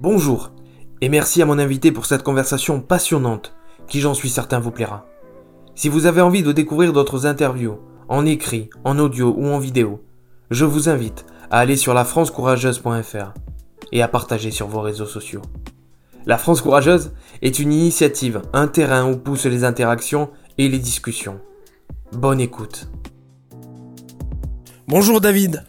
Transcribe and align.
Bonjour, 0.00 0.50
et 1.02 1.10
merci 1.10 1.42
à 1.42 1.44
mon 1.44 1.58
invité 1.58 1.92
pour 1.92 2.06
cette 2.06 2.22
conversation 2.22 2.80
passionnante 2.80 3.52
qui 3.86 4.00
j'en 4.00 4.14
suis 4.14 4.30
certain 4.30 4.58
vous 4.58 4.70
plaira. 4.70 5.04
Si 5.74 5.90
vous 5.90 6.06
avez 6.06 6.22
envie 6.22 6.42
de 6.42 6.52
découvrir 6.52 6.94
d'autres 6.94 7.26
interviews, 7.26 7.78
en 8.08 8.24
écrit, 8.24 8.70
en 8.84 8.98
audio 8.98 9.34
ou 9.36 9.48
en 9.48 9.58
vidéo, 9.58 10.02
je 10.50 10.64
vous 10.64 10.88
invite 10.88 11.26
à 11.50 11.58
aller 11.58 11.76
sur 11.76 11.92
lafrancecourageuse.fr 11.92 13.34
et 13.92 14.00
à 14.00 14.08
partager 14.08 14.50
sur 14.50 14.68
vos 14.68 14.80
réseaux 14.80 15.04
sociaux. 15.04 15.42
La 16.24 16.38
France 16.38 16.62
Courageuse 16.62 17.12
est 17.42 17.58
une 17.58 17.72
initiative, 17.72 18.40
un 18.54 18.68
terrain 18.68 19.06
où 19.06 19.18
poussent 19.18 19.44
les 19.44 19.64
interactions 19.64 20.30
et 20.56 20.70
les 20.70 20.78
discussions. 20.78 21.40
Bonne 22.12 22.40
écoute. 22.40 22.88
Bonjour 24.88 25.20
David. 25.20 25.66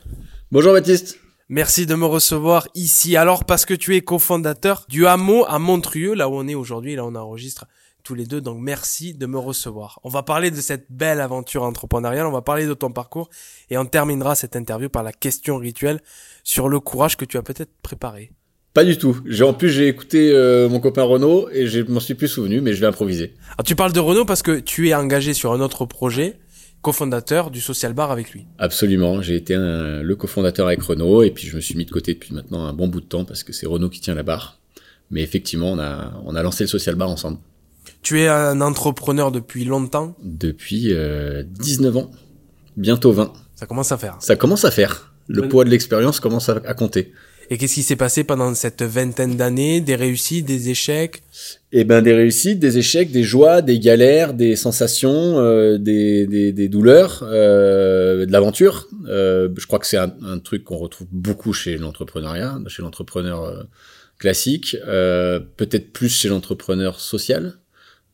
Bonjour 0.53 0.71
Baptiste. 0.71 1.20
Merci 1.53 1.85
de 1.85 1.95
me 1.95 2.05
recevoir 2.05 2.69
ici. 2.75 3.17
Alors 3.17 3.43
parce 3.43 3.65
que 3.65 3.73
tu 3.73 3.97
es 3.97 3.99
cofondateur 3.99 4.85
du 4.87 5.05
hameau 5.05 5.43
à 5.49 5.59
Montrieux, 5.59 6.13
là 6.13 6.29
où 6.29 6.35
on 6.35 6.47
est 6.47 6.55
aujourd'hui, 6.55 6.95
là 6.95 7.03
on 7.03 7.13
enregistre 7.13 7.65
tous 8.05 8.15
les 8.15 8.25
deux. 8.25 8.39
Donc 8.39 8.59
merci 8.61 9.13
de 9.13 9.25
me 9.25 9.37
recevoir. 9.37 9.99
On 10.05 10.09
va 10.09 10.23
parler 10.23 10.49
de 10.49 10.61
cette 10.61 10.85
belle 10.89 11.19
aventure 11.19 11.63
entrepreneuriale, 11.63 12.25
on 12.25 12.31
va 12.31 12.41
parler 12.41 12.67
de 12.67 12.73
ton 12.73 12.93
parcours 12.93 13.29
et 13.69 13.77
on 13.77 13.85
terminera 13.85 14.33
cette 14.33 14.55
interview 14.55 14.87
par 14.87 15.03
la 15.03 15.11
question 15.11 15.57
rituelle 15.57 15.99
sur 16.45 16.69
le 16.69 16.79
courage 16.79 17.17
que 17.17 17.25
tu 17.25 17.37
as 17.37 17.43
peut-être 17.43 17.73
préparé. 17.81 18.31
Pas 18.73 18.85
du 18.85 18.97
tout. 18.97 19.19
J'ai 19.25 19.43
en 19.43 19.53
plus 19.53 19.67
j'ai 19.67 19.89
écouté 19.89 20.31
euh, 20.31 20.69
mon 20.69 20.79
copain 20.79 21.03
Renaud 21.03 21.49
et 21.51 21.67
je 21.67 21.81
m'en 21.81 21.99
suis 21.99 22.15
plus 22.15 22.29
souvenu, 22.29 22.61
mais 22.61 22.71
je 22.71 22.79
vais 22.79 22.87
improviser. 22.87 23.33
Alors 23.57 23.65
tu 23.65 23.75
parles 23.75 23.91
de 23.91 23.99
Renaud 23.99 24.23
parce 24.23 24.41
que 24.41 24.57
tu 24.57 24.87
es 24.87 24.95
engagé 24.95 25.33
sur 25.33 25.51
un 25.51 25.59
autre 25.59 25.85
projet 25.85 26.39
cofondateur 26.81 27.51
du 27.51 27.61
Social 27.61 27.93
Bar 27.93 28.11
avec 28.11 28.31
lui. 28.31 28.45
Absolument, 28.57 29.21
j'ai 29.21 29.35
été 29.35 29.55
un, 29.55 30.01
le 30.01 30.15
cofondateur 30.15 30.67
avec 30.67 30.81
Renault 30.81 31.23
et 31.23 31.31
puis 31.31 31.47
je 31.47 31.55
me 31.55 31.61
suis 31.61 31.75
mis 31.75 31.85
de 31.85 31.91
côté 31.91 32.13
depuis 32.13 32.33
maintenant 32.33 32.65
un 32.65 32.73
bon 32.73 32.87
bout 32.87 33.01
de 33.01 33.05
temps 33.05 33.25
parce 33.25 33.43
que 33.43 33.53
c'est 33.53 33.67
Renault 33.67 33.89
qui 33.89 34.01
tient 34.01 34.15
la 34.15 34.23
barre. 34.23 34.57
Mais 35.11 35.21
effectivement, 35.21 35.71
on 35.71 35.79
a, 35.79 36.13
on 36.25 36.35
a 36.35 36.41
lancé 36.43 36.63
le 36.63 36.67
Social 36.69 36.95
Bar 36.95 37.09
ensemble. 37.09 37.37
Tu 38.01 38.21
es 38.21 38.27
un 38.27 38.61
entrepreneur 38.61 39.31
depuis 39.31 39.65
longtemps 39.65 40.15
Depuis 40.23 40.93
euh, 40.93 41.43
19 41.43 41.97
ans, 41.97 42.11
bientôt 42.77 43.11
20. 43.11 43.31
Ça 43.55 43.65
commence 43.67 43.91
à 43.91 43.97
faire. 43.97 44.17
Ça 44.19 44.35
commence 44.35 44.65
à 44.65 44.71
faire. 44.71 45.13
Le 45.27 45.47
poids 45.47 45.65
de 45.65 45.69
l'expérience 45.69 46.19
commence 46.19 46.49
à, 46.49 46.61
à 46.65 46.73
compter. 46.73 47.13
Et 47.51 47.57
qu'est-ce 47.57 47.73
qui 47.73 47.83
s'est 47.83 47.97
passé 47.97 48.23
pendant 48.23 48.55
cette 48.55 48.81
vingtaine 48.81 49.35
d'années? 49.35 49.81
Des 49.81 49.97
réussites, 49.97 50.45
des 50.45 50.69
échecs? 50.69 51.21
Eh 51.73 51.83
ben 51.83 52.01
des 52.01 52.13
réussites, 52.13 52.59
des 52.59 52.77
échecs, 52.77 53.11
des 53.11 53.23
joies, 53.23 53.61
des 53.61 53.77
galères, 53.77 54.33
des 54.33 54.55
sensations, 54.55 55.37
euh, 55.37 55.77
des, 55.77 56.53
des, 56.53 56.69
douleurs, 56.69 57.23
euh, 57.23 58.25
de 58.25 58.31
l'aventure. 58.31 58.87
Euh, 59.05 59.49
je 59.57 59.67
crois 59.67 59.79
que 59.79 59.85
c'est 59.85 59.97
un, 59.97 60.39
truc 60.39 60.63
qu'on 60.63 60.77
retrouve 60.77 61.07
beaucoup 61.11 61.51
chez 61.51 61.77
l'entrepreneuriat, 61.77 62.57
chez 62.67 62.83
l'entrepreneur 62.83 63.67
classique, 64.17 64.77
peut-être 64.85 65.91
plus 65.91 66.07
chez 66.07 66.29
l'entrepreneur 66.29 67.01
social. 67.01 67.55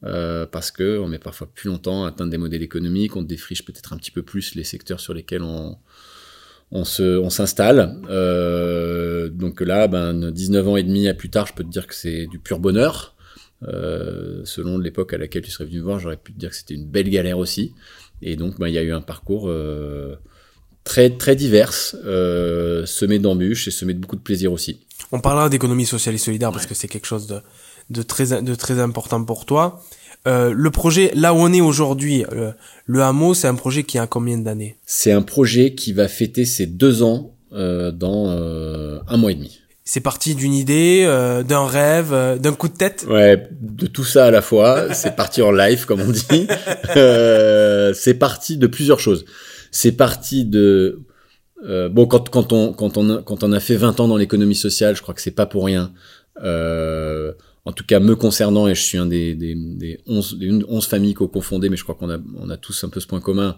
parce 0.02 0.72
que 0.72 0.98
on 0.98 1.08
met 1.08 1.20
parfois 1.20 1.48
plus 1.54 1.70
longtemps 1.70 2.06
à 2.06 2.08
atteindre 2.08 2.32
des 2.32 2.40
modèles 2.40 2.64
économiques, 2.64 3.16
on 3.16 3.22
défriche 3.22 3.64
peut-être 3.64 3.94
un 3.94 3.98
petit 3.98 4.12
peu 4.12 4.24
plus 4.24 4.56
les 4.56 4.64
secteurs 4.64 5.00
sur 5.00 5.14
lesquels 5.14 5.44
on, 5.44 5.78
on 6.72 6.84
se, 6.84 7.18
on 7.20 7.30
s'installe. 7.30 7.98
Euh, 8.10 9.30
donc 9.30 9.62
là, 9.62 9.88
ben, 9.88 10.32
19 10.32 10.68
ans 10.68 10.78
et 10.78 10.84
demi 10.84 11.08
à 11.08 11.14
plus 11.14 11.30
tard, 11.30 11.48
je 11.48 11.54
peux 11.54 11.64
te 11.64 11.70
dire 11.70 11.88
que 11.88 11.96
c'est 11.96 12.28
du 12.28 12.40
pur 12.40 12.60
bonheur. 12.60 13.16
Euh, 13.64 14.42
selon 14.44 14.78
l'époque 14.78 15.14
à 15.14 15.18
laquelle 15.18 15.42
tu 15.42 15.50
serais 15.50 15.66
venu 15.66 15.80
voir, 15.80 16.00
j'aurais 16.00 16.18
pu 16.18 16.32
te 16.32 16.38
dire 16.38 16.52
que 16.52 16.56
c'était 16.56 16.76
une 16.76 16.86
belle 16.86 17.10
galère 17.10 17.38
aussi. 17.38 17.74
Et 18.22 18.36
donc, 18.36 18.60
ben, 18.60 18.68
il 18.68 18.74
y 18.74 18.78
a 18.78 18.84
eu 18.84 18.92
un 18.92 19.02
parcours 19.02 19.48
euh, 19.48 20.16
très, 20.84 21.10
très 21.12 21.36
divers, 21.36 21.74
semé 21.74 23.20
d'embûches 23.20 23.68
et 23.68 23.72
semé 23.72 23.94
de 23.94 24.00
beaucoup 24.00 24.16
de 24.16 24.22
plaisir 24.22 24.52
aussi. 24.52 24.80
On 25.12 25.20
parlera 25.20 25.50
d'économie 25.50 25.86
sociale 25.86 26.16
et 26.16 26.20
solidaire 26.20 26.50
ouais. 26.50 26.56
parce 26.56 26.66
que 26.66 26.76
c'est 26.76 26.88
quelque 26.88 27.06
chose 27.06 27.28
de, 27.28 27.42
de, 27.90 28.02
très, 28.02 28.42
de 28.42 28.56
très 28.56 28.80
important 28.80 29.24
pour 29.24 29.46
toi. 29.46 29.82
Euh, 30.28 30.54
le 30.54 30.72
projet, 30.72 31.12
là 31.16 31.34
où 31.34 31.38
on 31.38 31.54
est 31.54 31.62
aujourd'hui, 31.62 32.26
le, 32.32 32.54
le, 32.86 33.02
hameau, 33.02 33.34
c'est 33.34 33.48
un 33.48 33.56
projet 33.56 33.84
qui 33.84 33.98
a 33.98 34.08
combien 34.08 34.38
d'années? 34.38 34.76
C'est 34.86 35.12
un 35.12 35.22
projet 35.22 35.74
qui 35.74 35.94
va 35.94 36.08
fêter 36.08 36.44
ses 36.44 36.66
deux 36.66 37.02
ans 37.02 37.34
euh, 37.54 37.92
dans 37.92 38.30
euh, 38.30 39.00
un 39.08 39.16
mois 39.18 39.32
et 39.32 39.36
demi. 39.36 39.62
C'est 39.86 40.02
parti 40.02 40.36
d'une 40.36 40.54
idée, 40.54 41.04
euh, 41.06 41.44
d'un 41.44 41.66
rêve, 41.66 42.12
euh, 42.12 42.38
d'un 42.38 42.52
coup 42.52 42.68
de 42.68 42.76
tête? 42.76 43.06
Ouais, 43.10 43.48
de 43.62 43.88
tout 43.88 44.04
ça 44.04 44.26
à 44.26 44.32
la 44.32 44.42
fois. 44.42 44.94
c'est 44.94 45.16
parti 45.16 45.42
en 45.42 45.52
live, 45.52 45.86
comme 45.86 46.02
on 46.02 46.12
dit. 46.12 46.48
c'est 47.96 48.14
parti 48.16 48.58
de 48.58 48.68
plusieurs 48.68 49.00
choses. 49.00 49.24
C'est 49.72 49.94
parti 49.94 50.44
de... 50.44 51.00
bon, 51.64 52.06
quand, 52.06 52.28
quand, 52.30 52.52
on, 52.52 52.74
quand, 52.74 52.98
on 52.98 53.18
a, 53.18 53.22
quand 53.22 53.46
on 53.46 53.54
a 53.54 53.62
fait 53.62 53.78
20 53.78 54.02
ans 54.02 54.10
dans 54.10 54.18
l'économie 54.18 54.56
sociale, 54.56 54.98
je 54.98 55.02
crois 55.02 55.14
que 55.14 55.22
c'est 55.22 55.32
pas 55.32 55.46
pour 55.46 55.64
rien. 55.64 55.94
Euh, 56.44 57.34
en 57.68 57.74
tout 57.74 57.84
cas 57.84 58.00
me 58.00 58.16
concernant, 58.16 58.70
et 58.70 58.76
je 58.76 58.82
suis 58.82 58.98
un 58.98 59.06
des, 59.06 59.36
des, 59.36 59.54
des 59.54 60.00
11, 60.08 60.40
des 60.40 60.64
11 60.70 60.88
familles 60.88 61.14
co-confondées, 61.14 61.68
mais 61.68 61.76
je 61.76 61.84
crois 61.84 61.96
qu'on 61.96 62.10
a, 62.10 62.58
tous 62.58 62.86
un 62.86 62.90
peu 62.90 63.02
ce 63.02 63.08
point 63.08 63.20
commun, 63.20 63.58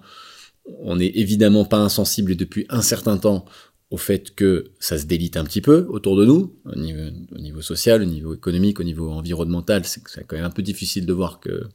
on 0.81 0.95
n'est 0.95 1.11
évidemment 1.13 1.63
pas 1.63 1.77
insensible 1.77 2.35
depuis 2.35 2.65
un 2.69 2.81
certain 2.81 3.17
temps 3.17 3.45
au 3.91 3.97
fait 3.97 4.33
que 4.33 4.71
ça 4.79 4.97
se 4.97 5.05
délite 5.05 5.37
un 5.37 5.43
petit 5.43 5.61
peu 5.61 5.85
autour 5.89 6.17
de 6.17 6.25
nous, 6.25 6.55
au 6.65 7.37
niveau 7.37 7.61
social, 7.61 8.01
au 8.01 8.05
niveau 8.05 8.33
économique, 8.33 8.79
au 8.79 8.83
niveau 8.83 9.11
environnemental, 9.11 9.83
c'est 9.85 10.01
quand 10.25 10.35
même 10.35 10.45
un 10.45 10.49
peu 10.49 10.63
difficile 10.63 11.05
de 11.05 11.13
voir 11.13 11.39
que 11.39 11.67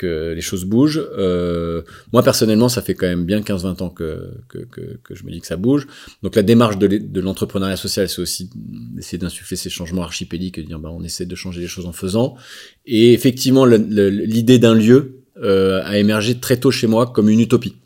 que 0.00 0.32
les 0.34 0.40
choses 0.40 0.64
bougent. 0.64 1.04
Euh, 1.18 1.82
moi 2.12 2.22
personnellement, 2.22 2.70
ça 2.70 2.80
fait 2.80 2.94
quand 2.94 3.06
même 3.06 3.24
bien 3.26 3.40
15-20 3.40 3.82
ans 3.82 3.90
que, 3.90 4.30
que, 4.48 4.58
que, 4.58 4.98
que, 5.04 5.14
je 5.14 5.24
me 5.24 5.30
dis 5.30 5.40
que 5.40 5.46
ça 5.46 5.56
bouge. 5.56 5.86
Donc 6.22 6.36
la 6.36 6.42
démarche 6.42 6.78
de 6.78 7.20
l'entrepreneuriat 7.20 7.76
social, 7.76 8.08
c'est 8.08 8.22
aussi 8.22 8.50
d'essayer 8.54 9.18
d'insuffler 9.18 9.56
ces 9.56 9.68
changements 9.68 10.02
archipéliques 10.02 10.56
et 10.56 10.62
de 10.62 10.68
dire 10.68 10.78
bah, 10.78 10.90
on 10.90 11.04
essaie 11.04 11.26
de 11.26 11.34
changer 11.34 11.60
les 11.60 11.68
choses 11.68 11.86
en 11.86 11.92
faisant. 11.92 12.36
Et 12.86 13.12
effectivement, 13.12 13.66
l'idée 13.66 14.58
d'un 14.58 14.74
lieu 14.74 15.24
euh, 15.42 15.82
a 15.84 15.98
émergé 15.98 16.38
très 16.38 16.56
tôt 16.56 16.70
chez 16.70 16.86
moi 16.86 17.06
comme 17.06 17.28
une 17.28 17.40
utopie. 17.40 17.76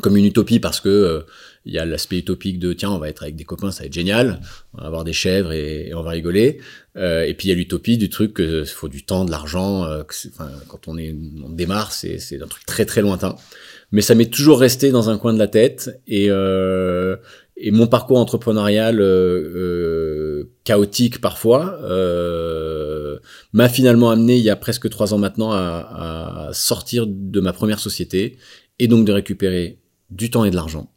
Comme 0.00 0.16
une 0.16 0.24
utopie 0.24 0.58
parce 0.58 0.80
que 0.80 0.88
euh, 0.88 1.20
il 1.70 1.76
y 1.76 1.78
a 1.78 1.84
l'aspect 1.84 2.18
utopique 2.18 2.58
de 2.58 2.72
tiens 2.72 2.90
on 2.90 2.98
va 2.98 3.08
être 3.08 3.22
avec 3.22 3.36
des 3.36 3.44
copains 3.44 3.70
ça 3.70 3.84
va 3.84 3.86
être 3.86 3.92
génial 3.92 4.40
on 4.74 4.80
va 4.80 4.86
avoir 4.88 5.04
des 5.04 5.12
chèvres 5.12 5.52
et, 5.52 5.92
on 5.94 6.02
va 6.02 6.10
rigoler. 6.10 6.58
Euh, 6.96 7.24
et 7.24 7.34
puis 7.34 7.48
il 7.48 7.50
y 7.50 7.52
a 7.52 7.56
l'utopie 7.56 7.96
du 7.96 8.08
truc 8.10 8.34
que 8.34 8.64
faut 8.64 8.88
du 8.88 9.04
temps 9.04 9.24
de 9.24 9.30
l'argent 9.30 9.84
euh, 9.84 10.02
quand 10.68 10.88
on 10.88 10.98
est 10.98 11.14
on 11.44 11.50
démarre 11.50 11.92
c'est 11.92 12.18
c'est 12.18 12.42
un 12.42 12.46
truc 12.46 12.66
très 12.66 12.84
très 12.84 13.00
lointain. 13.00 13.36
Mais 13.92 14.02
ça 14.02 14.14
m'est 14.14 14.32
toujours 14.32 14.60
resté 14.60 14.90
dans 14.90 15.10
un 15.10 15.18
coin 15.18 15.32
de 15.32 15.38
la 15.38 15.46
tête 15.46 15.90
et 16.06 16.26
euh, 16.30 17.16
et 17.56 17.70
mon 17.70 17.86
parcours 17.86 18.18
entrepreneurial 18.18 19.00
euh, 19.00 20.50
chaotique 20.64 21.20
parfois 21.20 21.78
m'a 23.52 23.68
finalement 23.68 24.10
amené 24.10 24.36
il 24.36 24.42
y 24.42 24.50
a 24.50 24.56
presque 24.56 24.88
trois 24.90 25.14
ans 25.14 25.18
maintenant 25.18 25.52
à, 25.52 26.48
à 26.48 26.52
sortir 26.52 27.06
de 27.06 27.40
ma 27.40 27.52
première 27.52 27.78
société 27.78 28.38
et 28.80 28.88
donc 28.88 29.04
de 29.06 29.12
récupérer 29.12 29.78
du 30.10 30.30
temps 30.30 30.44
et 30.44 30.50
de 30.50 30.56
l'argent 30.56 30.90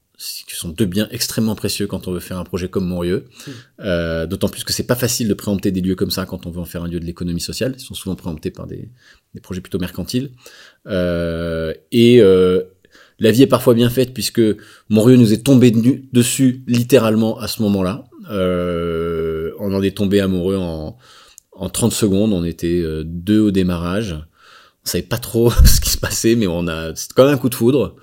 qui 0.48 0.56
sont 0.56 0.70
deux 0.70 0.86
biens 0.86 1.08
extrêmement 1.12 1.56
précieux 1.56 1.88
quand 1.88 2.08
on 2.08 2.12
veut 2.12 2.20
faire 2.20 2.38
un 2.38 2.44
projet 2.44 2.68
comme 2.68 2.86
Montrieux. 2.86 3.26
Mmh. 3.26 3.52
Euh, 3.82 4.26
D'autant 4.26 4.50
plus 4.50 4.64
que 4.64 4.74
c'est 4.74 4.88
pas 4.88 4.96
facile 4.96 5.28
de 5.28 5.34
préempter 5.34 5.72
des 5.72 5.82
lieux 5.82 5.96
comme 5.96 6.12
ça 6.12 6.26
quand 6.26 6.46
on 6.46 6.50
veut 6.50 6.60
en 6.60 6.66
faire 6.66 6.84
un 6.84 6.88
lieu 6.88 7.00
de 7.00 7.06
l'économie 7.06 7.42
sociale. 7.42 7.76
Ils 7.78 7.82
sont 7.82 7.94
souvent 7.94 8.16
préemptés 8.16 8.52
par 8.52 8.68
des, 8.68 8.90
des 9.34 9.42
projets 9.42 9.62
plutôt 9.62 9.80
mercantiles. 9.80 10.32
Euh, 10.88 11.74
et 11.92 12.22
euh, 12.22 12.62
la 13.20 13.32
vie 13.32 13.44
est 13.44 13.48
parfois 13.48 13.74
bien 13.74 13.90
faite 13.90 14.14
puisque 14.14 14.42
Montrieux 14.90 15.18
nous 15.18 15.34
est 15.34 15.44
tombé 15.44 15.72
de, 15.72 16.02
dessus 16.14 16.64
littéralement 16.68 17.40
à 17.40 17.48
ce 17.48 17.62
moment-là. 17.64 18.06
On 18.30 19.74
en 19.74 19.82
est 19.82 19.96
tombé 19.96 20.20
amoureux 20.20 20.58
en, 20.58 20.98
en 21.52 21.70
30 21.70 21.92
secondes. 21.94 22.34
On 22.34 22.44
était 22.44 22.84
deux 23.04 23.40
au 23.40 23.52
démarrage. 23.52 24.16
On 24.86 24.90
savait 24.90 25.04
pas 25.04 25.18
trop 25.18 25.50
ce 25.66 25.80
qui 25.80 25.90
se 25.90 25.98
passait, 25.98 26.36
mais 26.36 26.48
on 26.48 26.68
a, 26.68 26.94
c'est 26.96 27.14
quand 27.14 27.26
même 27.26 27.36
un 27.36 27.38
coup 27.38 27.50
de 27.50 27.56
foudre. 27.56 27.96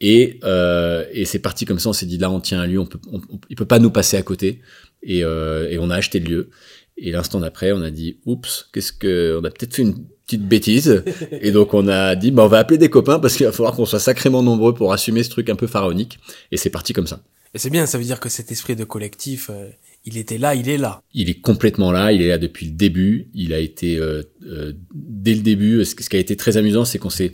Et, 0.00 0.38
euh, 0.44 1.04
et 1.12 1.24
c'est 1.24 1.40
parti 1.40 1.64
comme 1.64 1.78
ça, 1.78 1.88
on 1.88 1.92
s'est 1.92 2.06
dit 2.06 2.18
là 2.18 2.30
on 2.30 2.40
tient 2.40 2.60
un 2.60 2.66
lieu, 2.66 2.78
on 2.78 2.86
peut, 2.86 3.00
on, 3.10 3.18
on, 3.18 3.40
il 3.50 3.56
peut 3.56 3.66
pas 3.66 3.78
nous 3.78 3.90
passer 3.90 4.16
à 4.16 4.22
côté. 4.22 4.60
Et, 5.02 5.24
euh, 5.24 5.68
et 5.70 5.78
on 5.78 5.90
a 5.90 5.96
acheté 5.96 6.20
le 6.20 6.26
lieu. 6.26 6.50
Et 6.96 7.12
l'instant 7.12 7.40
d'après, 7.40 7.72
on 7.72 7.82
a 7.82 7.90
dit 7.90 8.18
oups, 8.26 8.68
qu'est-ce 8.72 8.92
que, 8.92 9.38
on 9.40 9.44
a 9.44 9.50
peut-être 9.50 9.74
fait 9.74 9.82
une 9.82 10.04
petite 10.26 10.46
bêtise. 10.46 11.02
et 11.32 11.52
donc 11.52 11.74
on 11.74 11.88
a 11.88 12.14
dit 12.16 12.30
bah 12.30 12.44
on 12.44 12.48
va 12.48 12.58
appeler 12.58 12.78
des 12.78 12.90
copains 12.90 13.18
parce 13.18 13.36
qu'il 13.36 13.46
va 13.46 13.52
falloir 13.52 13.74
qu'on 13.74 13.86
soit 13.86 14.00
sacrément 14.00 14.42
nombreux 14.42 14.74
pour 14.74 14.92
assumer 14.92 15.22
ce 15.22 15.30
truc 15.30 15.48
un 15.50 15.56
peu 15.56 15.66
pharaonique. 15.66 16.18
Et 16.52 16.56
c'est 16.56 16.70
parti 16.70 16.92
comme 16.92 17.06
ça. 17.06 17.20
Et 17.54 17.58
c'est 17.58 17.70
bien, 17.70 17.86
ça 17.86 17.98
veut 17.98 18.04
dire 18.04 18.20
que 18.20 18.28
cet 18.28 18.52
esprit 18.52 18.76
de 18.76 18.84
collectif, 18.84 19.50
euh, 19.50 19.70
il 20.04 20.18
était 20.18 20.38
là, 20.38 20.54
il 20.54 20.68
est 20.68 20.76
là. 20.76 21.02
Il 21.14 21.30
est 21.30 21.40
complètement 21.40 21.92
là, 21.92 22.12
il 22.12 22.20
est 22.20 22.28
là 22.28 22.38
depuis 22.38 22.66
le 22.66 22.72
début. 22.72 23.28
Il 23.34 23.52
a 23.52 23.58
été 23.58 23.96
euh, 23.96 24.22
euh, 24.46 24.72
dès 24.92 25.34
le 25.34 25.40
début. 25.40 25.84
Ce 25.84 25.94
qui 25.94 26.16
a 26.16 26.18
été 26.18 26.36
très 26.36 26.56
amusant, 26.56 26.84
c'est 26.84 26.98
qu'on 26.98 27.10
s'est 27.10 27.32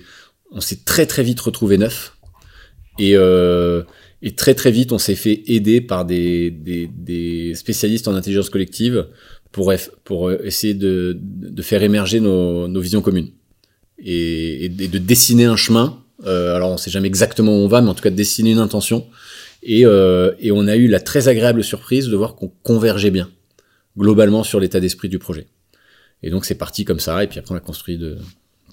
on 0.53 0.61
s'est 0.61 0.85
très 0.85 1.07
très 1.07 1.25
vite 1.25 1.41
retrouvé 1.41 1.79
neuf. 1.79 2.14
Et, 2.99 3.17
euh, 3.17 3.83
et, 4.23 4.35
très 4.35 4.55
très 4.55 4.71
vite, 4.71 4.93
on 4.93 4.99
s'est 4.99 5.15
fait 5.17 5.43
aider 5.47 5.81
par 5.81 6.05
des, 6.05 6.51
des, 6.51 6.89
des, 6.89 7.55
spécialistes 7.55 8.09
en 8.09 8.15
intelligence 8.15 8.51
collective 8.51 9.09
pour, 9.53 9.73
pour 10.05 10.33
essayer 10.33 10.75
de, 10.75 11.17
de 11.21 11.63
faire 11.63 11.83
émerger 11.83 12.21
nos, 12.21 12.69
nos 12.69 12.81
visions 12.81 13.03
communes 13.03 13.31
et, 13.99 14.67
et, 14.67 14.69
de 14.69 14.99
dessiner 14.99 15.45
un 15.45 15.57
chemin. 15.57 16.03
Euh, 16.25 16.55
alors, 16.55 16.71
on 16.71 16.77
sait 16.77 16.91
jamais 16.91 17.09
exactement 17.09 17.53
où 17.53 17.61
on 17.61 17.69
va, 17.69 17.81
mais 17.81 17.89
en 17.91 17.95
tout 17.95 18.03
cas 18.03 18.11
de 18.11 18.17
dessiner 18.17 18.53
une 18.53 18.59
intention. 18.59 19.07
Et, 19.63 19.85
euh, 19.87 20.33
et 20.39 20.53
on 20.53 20.67
a 20.69 20.77
eu 20.77 20.89
la 20.89 21.01
très 21.01 21.29
agréable 21.29 21.65
surprise 21.65 22.09
de 22.09 22.17
voir 22.17 22.35
qu'on 22.37 22.53
convergeait 22.63 23.11
bien. 23.11 23.31
globalement 23.97 24.43
sur 24.43 24.61
l'état 24.61 24.81
d'esprit 24.81 25.09
du 25.09 25.19
projet. 25.19 25.47
Et 26.23 26.31
donc 26.31 26.45
c'est 26.45 26.57
parti 26.57 26.85
comme 26.85 27.01
ça, 27.01 27.23
et 27.23 27.27
puis 27.27 27.39
après 27.39 27.55
on 27.55 27.59
a 27.59 27.61
construit 27.61 27.99
de 27.99 28.19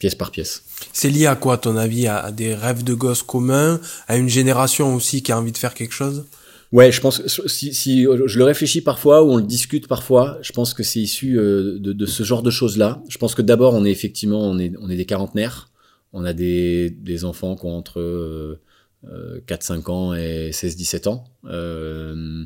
pièce 0.01 0.15
par 0.15 0.31
pièce. 0.31 0.63
C'est 0.91 1.11
lié 1.11 1.27
à 1.27 1.35
quoi, 1.35 1.53
à 1.53 1.57
ton 1.57 1.77
avis 1.77 2.07
à, 2.07 2.31
des 2.31 2.55
rêves 2.55 2.83
de 2.83 2.95
gosse 2.95 3.21
communs, 3.21 3.79
à 4.07 4.17
une 4.17 4.29
génération 4.29 4.95
aussi 4.95 5.21
qui 5.21 5.31
a 5.31 5.37
envie 5.37 5.51
de 5.51 5.57
faire 5.59 5.75
quelque 5.75 5.93
chose? 5.93 6.25
Ouais, 6.71 6.91
je 6.91 7.01
pense 7.01 7.19
que 7.19 7.47
si, 7.47 7.73
si 7.73 8.03
je 8.03 8.37
le 8.37 8.43
réfléchis 8.43 8.81
parfois 8.81 9.23
ou 9.23 9.31
on 9.31 9.37
le 9.37 9.43
discute 9.43 9.87
parfois, 9.87 10.39
je 10.41 10.53
pense 10.53 10.73
que 10.73 10.81
c'est 10.81 11.01
issu 11.01 11.37
euh, 11.37 11.77
de, 11.79 11.93
de, 11.93 12.05
ce 12.07 12.23
genre 12.23 12.41
de 12.41 12.49
choses-là. 12.49 13.03
Je 13.09 13.17
pense 13.19 13.35
que 13.35 13.43
d'abord 13.43 13.73
on 13.75 13.85
est 13.85 13.91
effectivement 13.91 14.41
on 14.41 14.57
est 14.57 14.71
on 14.81 14.89
est 14.89 14.95
des 14.95 15.05
quarantenaires, 15.05 15.69
on 16.13 16.23
a 16.23 16.33
des, 16.33 16.89
des 16.89 17.25
enfants 17.25 17.55
qui 17.55 17.65
ont 17.65 17.77
entre 17.77 17.99
euh, 17.99 19.41
4-5 19.47 19.73
euh, 19.73 19.91
ans 19.91 20.13
et 20.15 20.51
16-17 20.51 21.09
ans. 21.09 21.25
Euh, 21.45 22.45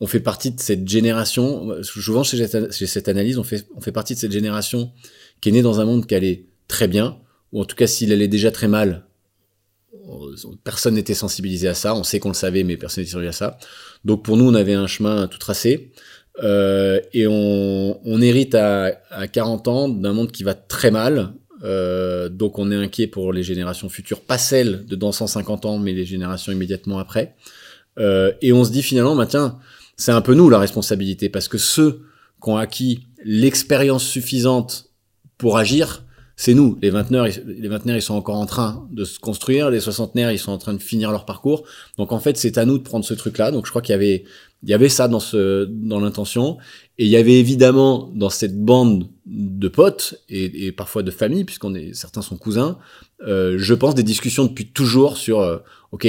on 0.00 0.06
fait 0.06 0.20
partie 0.20 0.50
de 0.50 0.60
cette 0.60 0.86
génération, 0.86 1.82
souvent 1.82 2.22
chez 2.22 2.46
cette 2.70 3.08
analyse, 3.08 3.38
on 3.38 3.44
fait, 3.44 3.66
on 3.76 3.80
fait 3.80 3.92
partie 3.92 4.14
de 4.14 4.18
cette 4.18 4.32
génération 4.32 4.92
qui 5.40 5.48
est 5.48 5.52
née 5.52 5.62
dans 5.62 5.80
un 5.80 5.86
monde 5.86 6.06
qui 6.06 6.14
allait 6.14 6.44
très 6.68 6.88
bien, 6.88 7.18
ou 7.52 7.60
en 7.60 7.64
tout 7.64 7.76
cas 7.76 7.86
s'il 7.86 8.12
allait 8.12 8.28
déjà 8.28 8.50
très 8.50 8.68
mal, 8.68 9.06
personne 10.64 10.94
n'était 10.94 11.14
sensibilisé 11.14 11.68
à 11.68 11.74
ça, 11.74 11.94
on 11.94 12.04
sait 12.04 12.20
qu'on 12.20 12.28
le 12.28 12.34
savait, 12.34 12.64
mais 12.64 12.76
personne 12.76 13.02
n'était 13.02 13.12
sensibilisé 13.12 13.44
à 13.44 13.50
ça. 13.50 13.58
Donc 14.04 14.24
pour 14.24 14.36
nous, 14.36 14.48
on 14.48 14.54
avait 14.54 14.74
un 14.74 14.86
chemin 14.86 15.26
tout 15.26 15.38
tracé, 15.38 15.92
euh, 16.42 17.00
et 17.12 17.26
on, 17.26 18.00
on 18.04 18.20
hérite 18.20 18.54
à, 18.54 19.00
à 19.10 19.26
40 19.26 19.68
ans 19.68 19.88
d'un 19.88 20.12
monde 20.12 20.30
qui 20.30 20.44
va 20.44 20.54
très 20.54 20.90
mal, 20.90 21.34
euh, 21.62 22.28
donc 22.28 22.58
on 22.58 22.70
est 22.70 22.76
inquiet 22.76 23.06
pour 23.06 23.32
les 23.32 23.42
générations 23.42 23.88
futures, 23.88 24.20
pas 24.20 24.38
celles 24.38 24.84
de 24.86 24.96
dans 24.96 25.12
150 25.12 25.64
ans, 25.64 25.78
mais 25.78 25.92
les 25.92 26.04
générations 26.04 26.52
immédiatement 26.52 26.98
après. 26.98 27.34
Euh, 27.98 28.32
et 28.42 28.52
on 28.52 28.64
se 28.64 28.70
dit 28.70 28.82
finalement, 28.82 29.16
bah 29.16 29.26
tiens, 29.26 29.58
c'est 29.96 30.12
un 30.12 30.20
peu 30.20 30.34
nous 30.34 30.50
la 30.50 30.58
responsabilité, 30.58 31.28
parce 31.28 31.48
que 31.48 31.58
ceux 31.58 32.02
qui 32.42 32.50
ont 32.50 32.56
acquis 32.56 33.06
l'expérience 33.24 34.04
suffisante 34.04 34.90
pour 35.38 35.56
agir, 35.56 36.04
c'est 36.36 36.52
nous. 36.52 36.78
Les 36.82 36.90
vingtenaires, 36.90 37.24
les 37.46 37.68
vingtenaires, 37.68 37.96
ils 37.96 38.02
sont 38.02 38.14
encore 38.14 38.36
en 38.36 38.44
train 38.44 38.86
de 38.92 39.04
se 39.04 39.18
construire. 39.18 39.70
Les 39.70 39.80
soixantenaires, 39.80 40.30
ils 40.30 40.38
sont 40.38 40.52
en 40.52 40.58
train 40.58 40.74
de 40.74 40.82
finir 40.82 41.10
leur 41.10 41.24
parcours. 41.24 41.64
Donc 41.96 42.12
en 42.12 42.20
fait, 42.20 42.36
c'est 42.36 42.58
à 42.58 42.66
nous 42.66 42.76
de 42.76 42.82
prendre 42.82 43.06
ce 43.06 43.14
truc-là. 43.14 43.50
Donc 43.50 43.64
je 43.64 43.70
crois 43.70 43.80
qu'il 43.80 43.94
y 43.94 43.96
avait, 43.96 44.24
il 44.62 44.68
y 44.68 44.74
avait 44.74 44.90
ça 44.90 45.08
dans 45.08 45.20
ce, 45.20 45.64
dans 45.64 45.98
l'intention. 45.98 46.58
Et 46.98 47.06
il 47.06 47.10
y 47.10 47.16
avait 47.16 47.38
évidemment 47.38 48.12
dans 48.14 48.28
cette 48.28 48.62
bande 48.62 49.08
de 49.24 49.68
potes 49.68 50.22
et, 50.28 50.66
et 50.66 50.72
parfois 50.72 51.02
de 51.02 51.10
famille, 51.10 51.44
puisqu'on 51.44 51.74
est, 51.74 51.94
certains 51.94 52.22
sont 52.22 52.36
cousins, 52.36 52.78
euh, 53.26 53.56
je 53.58 53.72
pense 53.72 53.94
des 53.94 54.02
discussions 54.02 54.44
depuis 54.44 54.66
toujours 54.66 55.16
sur, 55.16 55.40
euh, 55.40 55.58
ok, 55.92 56.06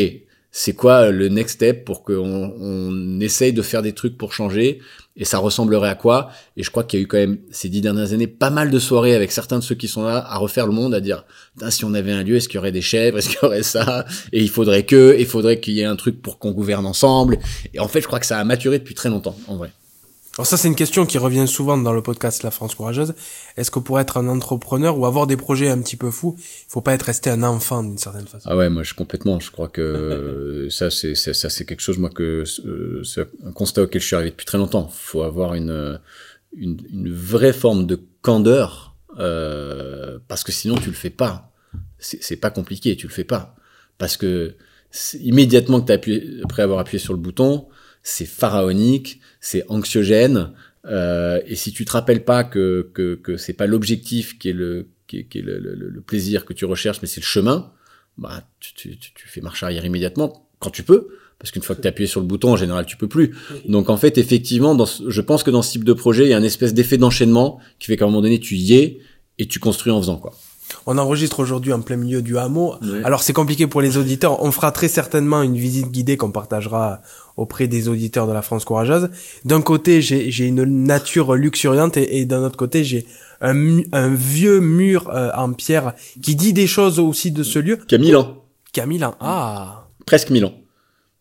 c'est 0.52 0.74
quoi 0.74 1.12
le 1.12 1.30
next 1.30 1.56
step 1.56 1.86
pour 1.86 2.04
qu'on 2.04 2.54
on 2.60 3.20
essaye 3.20 3.54
de 3.54 3.62
faire 3.62 3.82
des 3.82 3.94
trucs 3.94 4.18
pour 4.18 4.34
changer? 4.34 4.80
Et 5.18 5.25
ça 5.25 5.40
ressemblerait 5.40 5.90
à 5.90 5.96
quoi? 5.96 6.30
Et 6.56 6.64
je 6.64 6.69
crois 6.69 6.84
qu'il 6.84 7.00
y 7.00 7.02
a 7.02 7.04
eu 7.04 7.08
quand 7.08 7.18
même 7.18 7.40
ces 7.52 7.69
dix 7.69 7.81
dernières 7.81 8.14
années 8.14 8.28
pas 8.28 8.50
mal 8.50 8.69
de 8.69 8.80
soirées 8.80 9.16
avec 9.16 9.31
certains 9.31 9.60
de 9.60 9.64
ceux 9.64 9.75
qui 9.75 9.88
sont 9.88 10.04
là 10.04 10.25
à 10.28 10.38
refaire 10.38 10.68
le 10.68 10.74
monde, 10.74 10.94
à 10.94 11.02
dire 11.02 11.25
si 11.69 11.84
on 11.86 11.94
avait 11.94 12.12
un 12.12 12.24
lieu, 12.24 12.36
est-ce 12.36 12.48
qu'il 12.48 12.56
y 12.56 12.60
aurait 12.60 12.72
des 12.72 12.81
chèvres, 12.81 13.18
est-ce 13.18 13.30
qu'il 13.30 13.40
y 13.42 13.46
aurait 13.46 13.64
ça? 13.64 14.06
Et 14.31 14.42
il 14.42 14.50
faudrait 14.50 14.84
que, 14.84 15.16
il 15.19 15.25
faudrait 15.25 15.60
qu'il 15.60 15.74
y 15.74 15.81
ait 15.81 15.86
un 15.86 15.96
truc 15.96 16.22
pour 16.22 16.40
qu'on 16.40 16.52
gouverne 16.52 16.86
ensemble. 16.86 17.40
Et 17.74 17.80
en 17.80 17.88
fait, 17.88 18.02
je 18.02 18.08
crois 18.08 18.19
que 18.19 18.25
ça 18.25 18.38
a 18.38 18.44
maturé 18.44 18.80
depuis 18.80 18.96
très 18.96 19.10
longtemps, 19.10 19.38
en 19.48 19.56
vrai. 19.56 19.72
Alors 20.38 20.45
ça, 20.45 20.56
c'est 20.56 20.68
une 20.68 20.75
question 20.75 21.07
qui 21.07 21.18
revient 21.18 21.48
souvent 21.48 21.78
dans 21.80 21.94
le 21.94 22.04
podcast 22.04 22.44
La 22.44 22.51
France 22.51 22.75
courageuse. 22.75 23.16
Est-ce 23.56 23.72
que 23.72 23.80
pour 23.80 24.00
être 24.00 24.18
un 24.18 24.28
entrepreneur 24.28 24.98
ou 25.00 25.07
avoir 25.07 25.25
des 25.25 25.36
projets 25.36 25.69
un 25.69 25.81
petit 25.81 25.95
peu 25.95 26.12
fous, 26.12 26.36
il 26.38 26.69
faut 26.69 26.81
pas 26.81 26.94
être 26.94 27.04
resté 27.04 27.31
un 27.31 27.42
enfant 27.42 27.84
d'une 27.84 27.98
certaine 27.98 28.28
façon? 28.28 28.48
Ah 28.48 28.56
ouais, 28.56 28.69
moi 28.69 28.84
je 28.84 28.94
complètement. 28.94 29.39
Je 29.39 29.50
crois 29.50 29.68
que 29.68 30.68
ça 30.69 30.92
c'est 30.92 31.16
ça 31.16 31.50
c'est 31.50 31.66
quelque 31.66 31.81
chose 31.81 31.98
moi 31.98 32.12
que 32.12 32.44
euh, 32.66 33.04
c'est 33.04 33.28
un 33.44 33.51
constat 33.51 33.84
auquel 33.84 34.00
je 34.00 34.06
suis 34.06 34.16
arrivé 34.16 34.30
depuis 34.30 34.45
très 34.45 34.60
longtemps. 34.60 34.92
Il 34.92 34.95
faut 34.95 35.24
avoir 35.24 35.56
une, 35.56 36.00
une, 36.56 36.78
une 36.92 37.12
vraie 37.12 37.54
forme 37.54 37.88
de 37.88 38.00
candeur 38.22 38.95
euh, 39.18 40.19
parce 40.28 40.44
que 40.44 40.51
sinon 40.51 40.75
tu 40.75 40.90
le 40.90 40.95
fais 40.95 41.10
pas. 41.10 41.51
C'est 41.98 42.36
pas 42.36 42.51
compliqué, 42.51 42.95
tu 42.95 43.07
le 43.07 43.12
fais 43.12 43.24
pas 43.24 43.56
parce 43.98 44.18
que 44.18 44.54
immédiatement 45.19 45.81
que 45.81 45.88
tu 45.88 45.94
appuyé 45.94 46.42
après 46.44 46.62
avoir 46.62 46.78
appuyé 46.78 47.00
sur 47.00 47.13
le 47.13 47.19
bouton, 47.19 47.68
c'est 48.07 48.25
pharaonique, 48.25 49.19
c'est 49.42 49.65
anxiogène. 49.68 50.54
Euh, 50.86 51.42
et 51.45 51.56
si 51.56 51.74
tu 51.74 51.83
te 51.83 51.92
rappelles 51.92 52.24
pas 52.24 52.45
que 52.45 52.89
que, 52.94 53.15
que 53.15 53.36
c'est 53.36 53.54
pas 53.54 53.68
l'objectif 53.68 54.39
qui 54.39 54.50
est 54.50 54.54
le 54.54 54.88
qui 55.07 55.19
est, 55.19 55.24
qui 55.25 55.39
est 55.39 55.42
le, 55.42 55.59
le, 55.59 55.75
le, 55.75 56.01
plaisir 56.01 56.45
que 56.45 56.54
tu 56.54 56.63
recherches, 56.63 57.00
mais 57.01 57.07
c'est 57.07 57.19
le 57.19 57.25
chemin, 57.25 57.71
bah 58.18 58.44
tu, 58.59 58.74
tu, 58.74 58.98
tu 58.98 59.27
fais 59.27 59.42
marche 59.42 59.62
arrière 59.63 59.83
immédiatement 59.86 60.50
quand 60.59 60.69
tu 60.69 60.83
peux. 60.83 61.09
Parce 61.39 61.51
qu'une 61.51 61.62
fois 61.62 61.75
que 61.75 61.81
tu 61.81 61.88
as 61.88 61.89
appuyé 61.89 62.07
sur 62.07 62.19
le 62.19 62.25
bouton, 62.25 62.54
en 62.54 62.57
général, 62.57 62.86
tu 62.86 62.98
peux 62.98 63.07
plus. 63.07 63.36
Donc 63.68 63.89
en 63.89 63.98
fait, 63.98 64.18
effectivement, 64.18 64.74
dans 64.74 64.86
je 64.86 65.21
pense 65.21 65.44
que 65.44 65.51
dans 65.51 65.62
ce 65.62 65.74
type 65.74 65.83
de 65.83 65.94
projet, 65.94 66.25
il 66.25 66.30
y 66.30 66.33
a 66.33 66.38
une 66.38 66.45
espèce 66.45 66.74
d'effet 66.74 66.98
d'enchaînement 66.98 67.59
qui 67.77 67.88
fait 67.88 67.98
qu'à 67.98 68.06
un 68.06 68.07
moment 68.07 68.21
donné, 68.21 68.39
tu 68.39 68.56
y 68.56 68.74
es 68.75 69.01
et 69.38 69.48
tu 69.48 69.59
construis 69.59 69.92
en 69.92 70.01
faisant 70.01 70.18
quoi. 70.18 70.33
On 70.86 70.98
enregistre 70.98 71.40
aujourd'hui 71.40 71.74
en 71.74 71.81
plein 71.81 71.98
milieu 71.98 72.22
du 72.22 72.38
hameau. 72.38 72.75
Alors 73.04 73.24
c'est 73.24 73.34
compliqué 73.34 73.68
pour 73.68 73.81
les 73.81 73.98
auditeurs. 73.98 74.44
On 74.44 74.52
fera 74.52 74.72
très 74.72 74.88
certainement 74.88 75.42
une 75.42 75.56
visite 75.56 75.92
guidée 75.92 76.18
qu'on 76.18 76.31
partagera 76.31 77.02
auprès 77.36 77.68
des 77.68 77.88
auditeurs 77.88 78.28
de 78.28 78.34
la 78.34 78.42
France 78.42 78.66
courageuse. 78.66 79.10
D'un 79.46 79.62
côté, 79.62 80.02
j'ai 80.02 80.46
une 80.46 80.64
nature 80.64 81.36
luxuriante 81.36 81.98
et, 81.98 82.25
d'un 82.25 82.44
autre 82.44 82.58
côté, 82.58 82.84
j'ai 82.84 83.06
un, 83.42 83.81
un, 83.92 84.10
vieux 84.10 84.60
mur 84.60 85.10
euh, 85.14 85.30
en 85.36 85.54
pierre 85.54 85.94
qui 86.24 86.36
dit 86.36 86.54
des 86.54 86.66
choses 86.66 87.00
aussi 87.00 87.31
de 87.31 87.44
ce 87.44 87.60
lieu. 87.60 87.78
Qui 87.88 87.96
a 87.96 88.00
1000 88.00 88.16
ans. 88.16 88.44
Qui 88.74 88.81
a 88.81 88.86
1000 88.88 89.06
ans. 89.06 89.16
Ah. 89.19 89.88
Presque 90.06 90.31
1000 90.31 90.46
ans. 90.46 90.54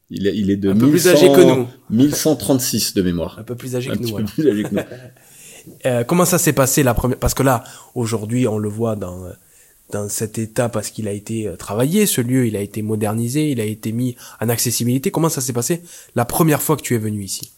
Il 0.08 0.26
est, 0.26 0.36
il 0.36 0.50
est 0.50 0.56
de 0.56 0.70
un 0.70 0.76
peu 0.76 0.88
plus 0.88 1.08
âgé 1.08 1.26
que 1.28 1.40
nous. 1.42 1.66
1136 1.90 2.94
de 2.94 3.02
mémoire. 3.02 3.36
Un 3.38 3.42
peu 3.42 3.56
plus 3.56 3.74
âgé 3.76 3.90
que 3.90 3.98
nous. 3.98 4.16
Un 4.16 4.22
peu 4.22 4.24
plus 4.24 4.48
âgé 4.48 4.62
que 4.62 4.74
nous. 4.74 4.80
euh, 5.84 6.04
comment 6.04 6.24
ça 6.24 6.38
s'est 6.38 6.52
passé 6.52 6.82
la 6.82 6.94
première 6.94 7.18
Parce 7.18 7.34
que 7.34 7.42
là, 7.42 7.64
aujourd'hui, 7.94 8.46
on 8.46 8.58
le 8.58 8.68
voit 8.68 8.96
dans 8.96 9.30
dans 9.90 10.08
cet 10.08 10.38
état 10.38 10.68
parce 10.68 10.90
qu'il 10.90 11.06
a 11.06 11.12
été 11.12 11.46
euh, 11.46 11.56
travaillé, 11.56 12.06
ce 12.06 12.20
lieu, 12.20 12.46
il 12.46 12.56
a 12.56 12.60
été 12.60 12.82
modernisé, 12.82 13.52
il 13.52 13.60
a 13.60 13.64
été 13.64 13.92
mis 13.92 14.16
en 14.40 14.48
accessibilité. 14.48 15.10
Comment 15.10 15.28
ça 15.28 15.40
s'est 15.40 15.52
passé 15.52 15.82
la 16.14 16.24
première 16.24 16.60
fois 16.60 16.76
que 16.76 16.82
tu 16.82 16.94
es 16.94 16.98
venu 16.98 17.22
ici? 17.22 17.52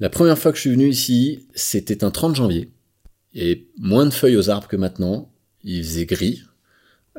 La 0.00 0.10
première 0.10 0.38
fois 0.38 0.50
que 0.50 0.56
je 0.56 0.62
suis 0.62 0.70
venu 0.70 0.88
ici, 0.88 1.46
c'était 1.54 2.02
un 2.02 2.10
30 2.10 2.34
janvier. 2.34 2.70
Avait 3.36 3.66
moins 3.78 4.06
de 4.06 4.10
feuilles 4.10 4.36
aux 4.36 4.50
arbres 4.50 4.66
que 4.66 4.76
maintenant. 4.76 5.30
Il 5.62 5.84
faisait 5.84 6.06
gris. 6.06 6.42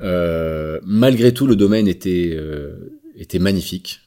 Euh, 0.01 0.79
malgré 0.83 1.33
tout, 1.33 1.45
le 1.45 1.55
domaine 1.55 1.87
était, 1.87 2.37
était 3.15 3.39
magnifique. 3.39 4.01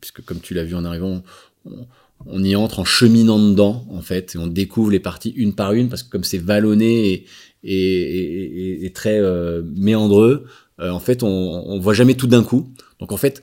Puisque 0.00 0.24
comme 0.24 0.40
tu 0.40 0.54
l'as 0.54 0.62
vu 0.62 0.76
en 0.76 0.84
arrivant, 0.84 1.22
on, 1.64 1.86
on, 2.24 2.42
y 2.42 2.56
entre 2.56 2.80
en 2.80 2.84
cheminant 2.84 3.38
dedans, 3.38 3.86
en 3.90 4.00
fait, 4.00 4.34
et 4.34 4.38
on 4.38 4.46
découvre 4.46 4.90
les 4.90 5.00
parties 5.00 5.30
une 5.30 5.54
par 5.54 5.72
une, 5.72 5.88
parce 5.88 6.02
que 6.02 6.10
comme 6.10 6.24
c'est 6.24 6.38
vallonné 6.38 7.12
et, 7.12 7.24
et, 7.62 7.72
et, 7.72 8.86
et 8.86 8.92
très 8.92 9.18
euh, 9.18 9.62
méandreux. 9.76 10.46
Euh, 10.80 10.90
en 10.90 11.00
fait, 11.00 11.22
on, 11.22 11.28
on 11.28 11.78
voit 11.78 11.94
jamais 11.94 12.14
tout 12.14 12.26
d'un 12.26 12.42
coup. 12.42 12.72
Donc 13.00 13.12
en 13.12 13.16
fait, 13.16 13.42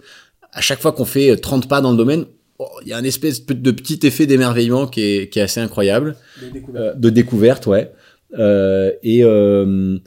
à 0.51 0.61
chaque 0.61 0.79
fois 0.79 0.91
qu'on 0.91 1.05
fait 1.05 1.35
30 1.35 1.67
pas 1.67 1.81
dans 1.81 1.91
le 1.91 1.97
domaine, 1.97 2.25
oh, 2.59 2.67
il 2.83 2.87
y 2.89 2.93
a 2.93 2.97
un 2.97 3.03
espèce 3.03 3.45
de 3.45 3.71
petit 3.71 3.99
effet 4.03 4.25
d'émerveillement 4.25 4.87
qui 4.87 5.01
est, 5.01 5.29
qui 5.29 5.39
est 5.39 5.43
assez 5.43 5.59
incroyable. 5.59 6.15
De 6.41 6.49
découverte, 6.49 6.85
euh, 6.85 6.93
de 6.93 7.09
découverte 7.09 7.67
ouais. 7.67 7.91
Euh, 8.37 8.91
et 9.03 9.23
euh, 9.23 9.97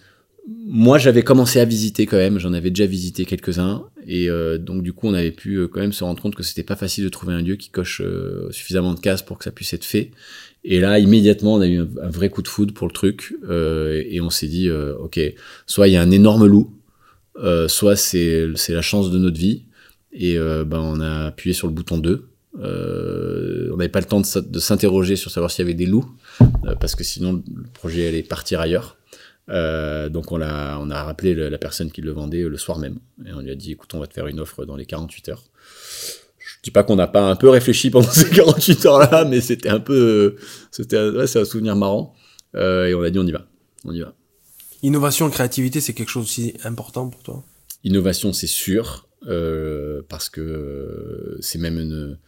moi, 0.49 0.99
j'avais 0.99 1.23
commencé 1.23 1.59
à 1.59 1.65
visiter 1.65 2.07
quand 2.07 2.17
même. 2.17 2.39
J'en 2.39 2.53
avais 2.53 2.71
déjà 2.71 2.87
visité 2.87 3.25
quelques-uns. 3.25 3.85
Et 4.07 4.31
euh, 4.31 4.59
donc, 4.59 4.83
du 4.83 4.93
coup, 4.93 5.09
on 5.09 5.15
avait 5.15 5.33
pu 5.33 5.67
quand 5.69 5.81
même 5.81 5.93
se 5.93 6.05
rendre 6.05 6.23
compte 6.23 6.37
que 6.37 6.43
c'était 6.43 6.63
pas 6.63 6.77
facile 6.77 7.05
de 7.05 7.09
trouver 7.09 7.35
un 7.35 7.43
lieu 7.43 7.57
qui 7.57 7.71
coche 7.71 8.01
suffisamment 8.51 8.95
de 8.95 9.01
cases 9.01 9.23
pour 9.23 9.39
que 9.39 9.45
ça 9.45 9.51
puisse 9.51 9.73
être 9.75 9.85
fait. 9.85 10.13
Et 10.69 10.81
là, 10.81 10.99
immédiatement, 10.99 11.55
on 11.55 11.61
a 11.61 11.69
eu 11.69 11.81
un, 11.81 12.11
vrai 12.11 12.29
coup 12.29 12.43
de 12.43 12.49
foudre 12.49 12.75
pour 12.75 12.89
le 12.89 12.93
truc, 12.93 13.37
euh, 13.49 14.03
et 14.09 14.21
on 14.21 14.31
s'est 14.31 14.49
dit, 14.49 14.69
euh, 14.69 14.97
ok, 14.99 15.21
soit 15.65 15.87
il 15.87 15.93
y 15.93 15.97
a 15.97 16.03
un 16.03 16.11
énorme 16.11 16.45
loup, 16.45 16.75
euh, 17.37 17.69
soit 17.69 17.95
c'est 17.95 18.49
la 18.69 18.83
chance 18.83 19.13
de 19.13 19.19
notre 19.19 19.39
vie, 19.39 19.63
et 20.13 20.37
euh, 20.37 20.65
ben 20.65 20.81
on 20.81 21.01
a 21.01 21.27
appuyé 21.27 21.55
sur 21.55 21.69
le 21.69 21.73
bouton 21.73 21.99
2. 21.99 22.29
Euh, 22.59 23.71
on 23.73 23.77
n'avait 23.77 23.89
pas 23.89 24.01
le 24.01 24.07
temps 24.07 24.21
de, 24.21 24.59
s'interroger 24.59 25.15
sur 25.15 25.31
savoir 25.31 25.53
s'il 25.53 25.65
y 25.65 25.69
avait 25.69 25.75
des 25.75 25.87
loups, 25.87 26.11
euh, 26.41 26.75
parce 26.75 26.97
que 26.97 27.05
sinon 27.05 27.45
le 27.55 27.69
projet 27.73 28.09
allait 28.09 28.25
partir 28.25 28.61
ailleurs. 28.61 28.96
Donc 29.49 30.33
on 30.33 30.41
a 30.41 30.79
on 30.79 30.91
a 30.91 31.03
rappelé 31.05 31.35
la 31.35 31.59
personne 31.59 31.91
qui 31.91 32.03
le 32.03 32.13
vendait 32.13 32.43
le 32.43 32.57
soir 32.57 32.79
même, 32.79 32.99
et 33.25 33.33
on 33.33 33.41
lui 33.41 33.51
a 33.51 33.55
dit, 33.55 33.73
écoute, 33.73 33.95
on 33.95 34.01
va 34.01 34.07
te 34.07 34.15
faire 34.15 34.27
une 34.27 34.41
offre 34.41 34.65
dans 34.65 34.77
les 34.77 34.87
48 34.87 35.29
heures 35.29 35.45
dis 36.67 36.73
pas 36.73 36.83
qu'on 36.83 36.97
n'a 36.97 37.07
pas 37.07 37.23
un 37.23 37.37
peu 37.37 37.49
réfléchi 37.49 37.91
pendant 37.91 38.11
ces 38.11 38.29
48 38.29 38.87
heures-là, 38.87 39.25
mais 39.25 39.41
c'était 39.41 39.69
un 39.69 39.81
peu, 39.81 40.37
c'était, 40.71 40.99
ouais, 40.99 41.27
c'est 41.27 41.41
un 41.41 41.45
souvenir 41.45 41.77
marrant. 41.77 42.15
Euh, 42.55 42.87
et 42.87 42.95
on 42.95 43.03
a 43.03 43.11
dit 43.11 43.19
on 43.19 43.27
y 43.27 43.33
va, 43.33 43.47
on 43.85 43.93
y 43.93 44.01
va. 44.01 44.15
Innovation, 44.83 45.31
créativité, 45.31 45.81
c'est 45.81 45.93
quelque 45.93 46.11
chose 46.11 46.25
aussi 46.25 46.55
important 46.65 47.09
pour 47.09 47.23
toi? 47.23 47.45
Innovation, 47.85 48.33
c'est 48.33 48.47
sûr, 48.47 49.09
euh, 49.27 50.03
parce 50.09 50.29
que 50.29 51.39
c'est 51.41 51.59
même 51.59 51.79
une, 51.79 52.19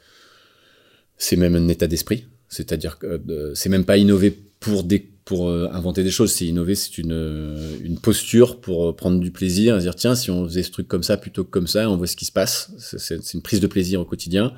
c'est 1.17 1.37
même 1.37 1.57
un 1.57 1.69
état 1.69 1.87
d'esprit. 1.87 2.27
C'est-à-dire 2.49 2.99
que 2.99 3.21
euh, 3.29 3.55
c'est 3.55 3.69
même 3.69 3.85
pas 3.85 3.97
innover 3.97 4.31
pour 4.61 4.85
des 4.85 5.01
pour 5.29 5.51
euh, 5.51 5.69
inventer 5.73 6.03
des 6.05 6.11
choses. 6.11 6.33
C'est 6.33 6.47
innover, 6.47 6.75
c'est 6.75 6.97
une, 6.97 7.13
euh, 7.13 7.77
une 7.85 7.99
posture 8.01 8.63
pour 8.63 8.89
euh, 8.89 8.97
prendre 8.97 9.21
du 9.21 9.31
plaisir, 9.31 9.77
et 9.77 9.81
dire 9.81 9.95
tiens, 9.95 10.15
si 10.15 10.31
on 10.31 10.47
faisait 10.47 10.63
ce 10.63 10.71
truc 10.71 10.89
comme 10.89 11.03
ça 11.03 11.19
plutôt 11.19 11.45
que 11.45 11.51
comme 11.51 11.67
ça, 11.67 11.91
on 11.91 11.99
voit 11.99 12.07
ce 12.07 12.17
qui 12.17 12.25
se 12.25 12.33
passe. 12.33 12.73
C'est 12.79 13.35
une 13.35 13.43
prise 13.43 13.61
de 13.61 13.67
plaisir 13.67 14.01
au 14.01 14.07
quotidien. 14.07 14.55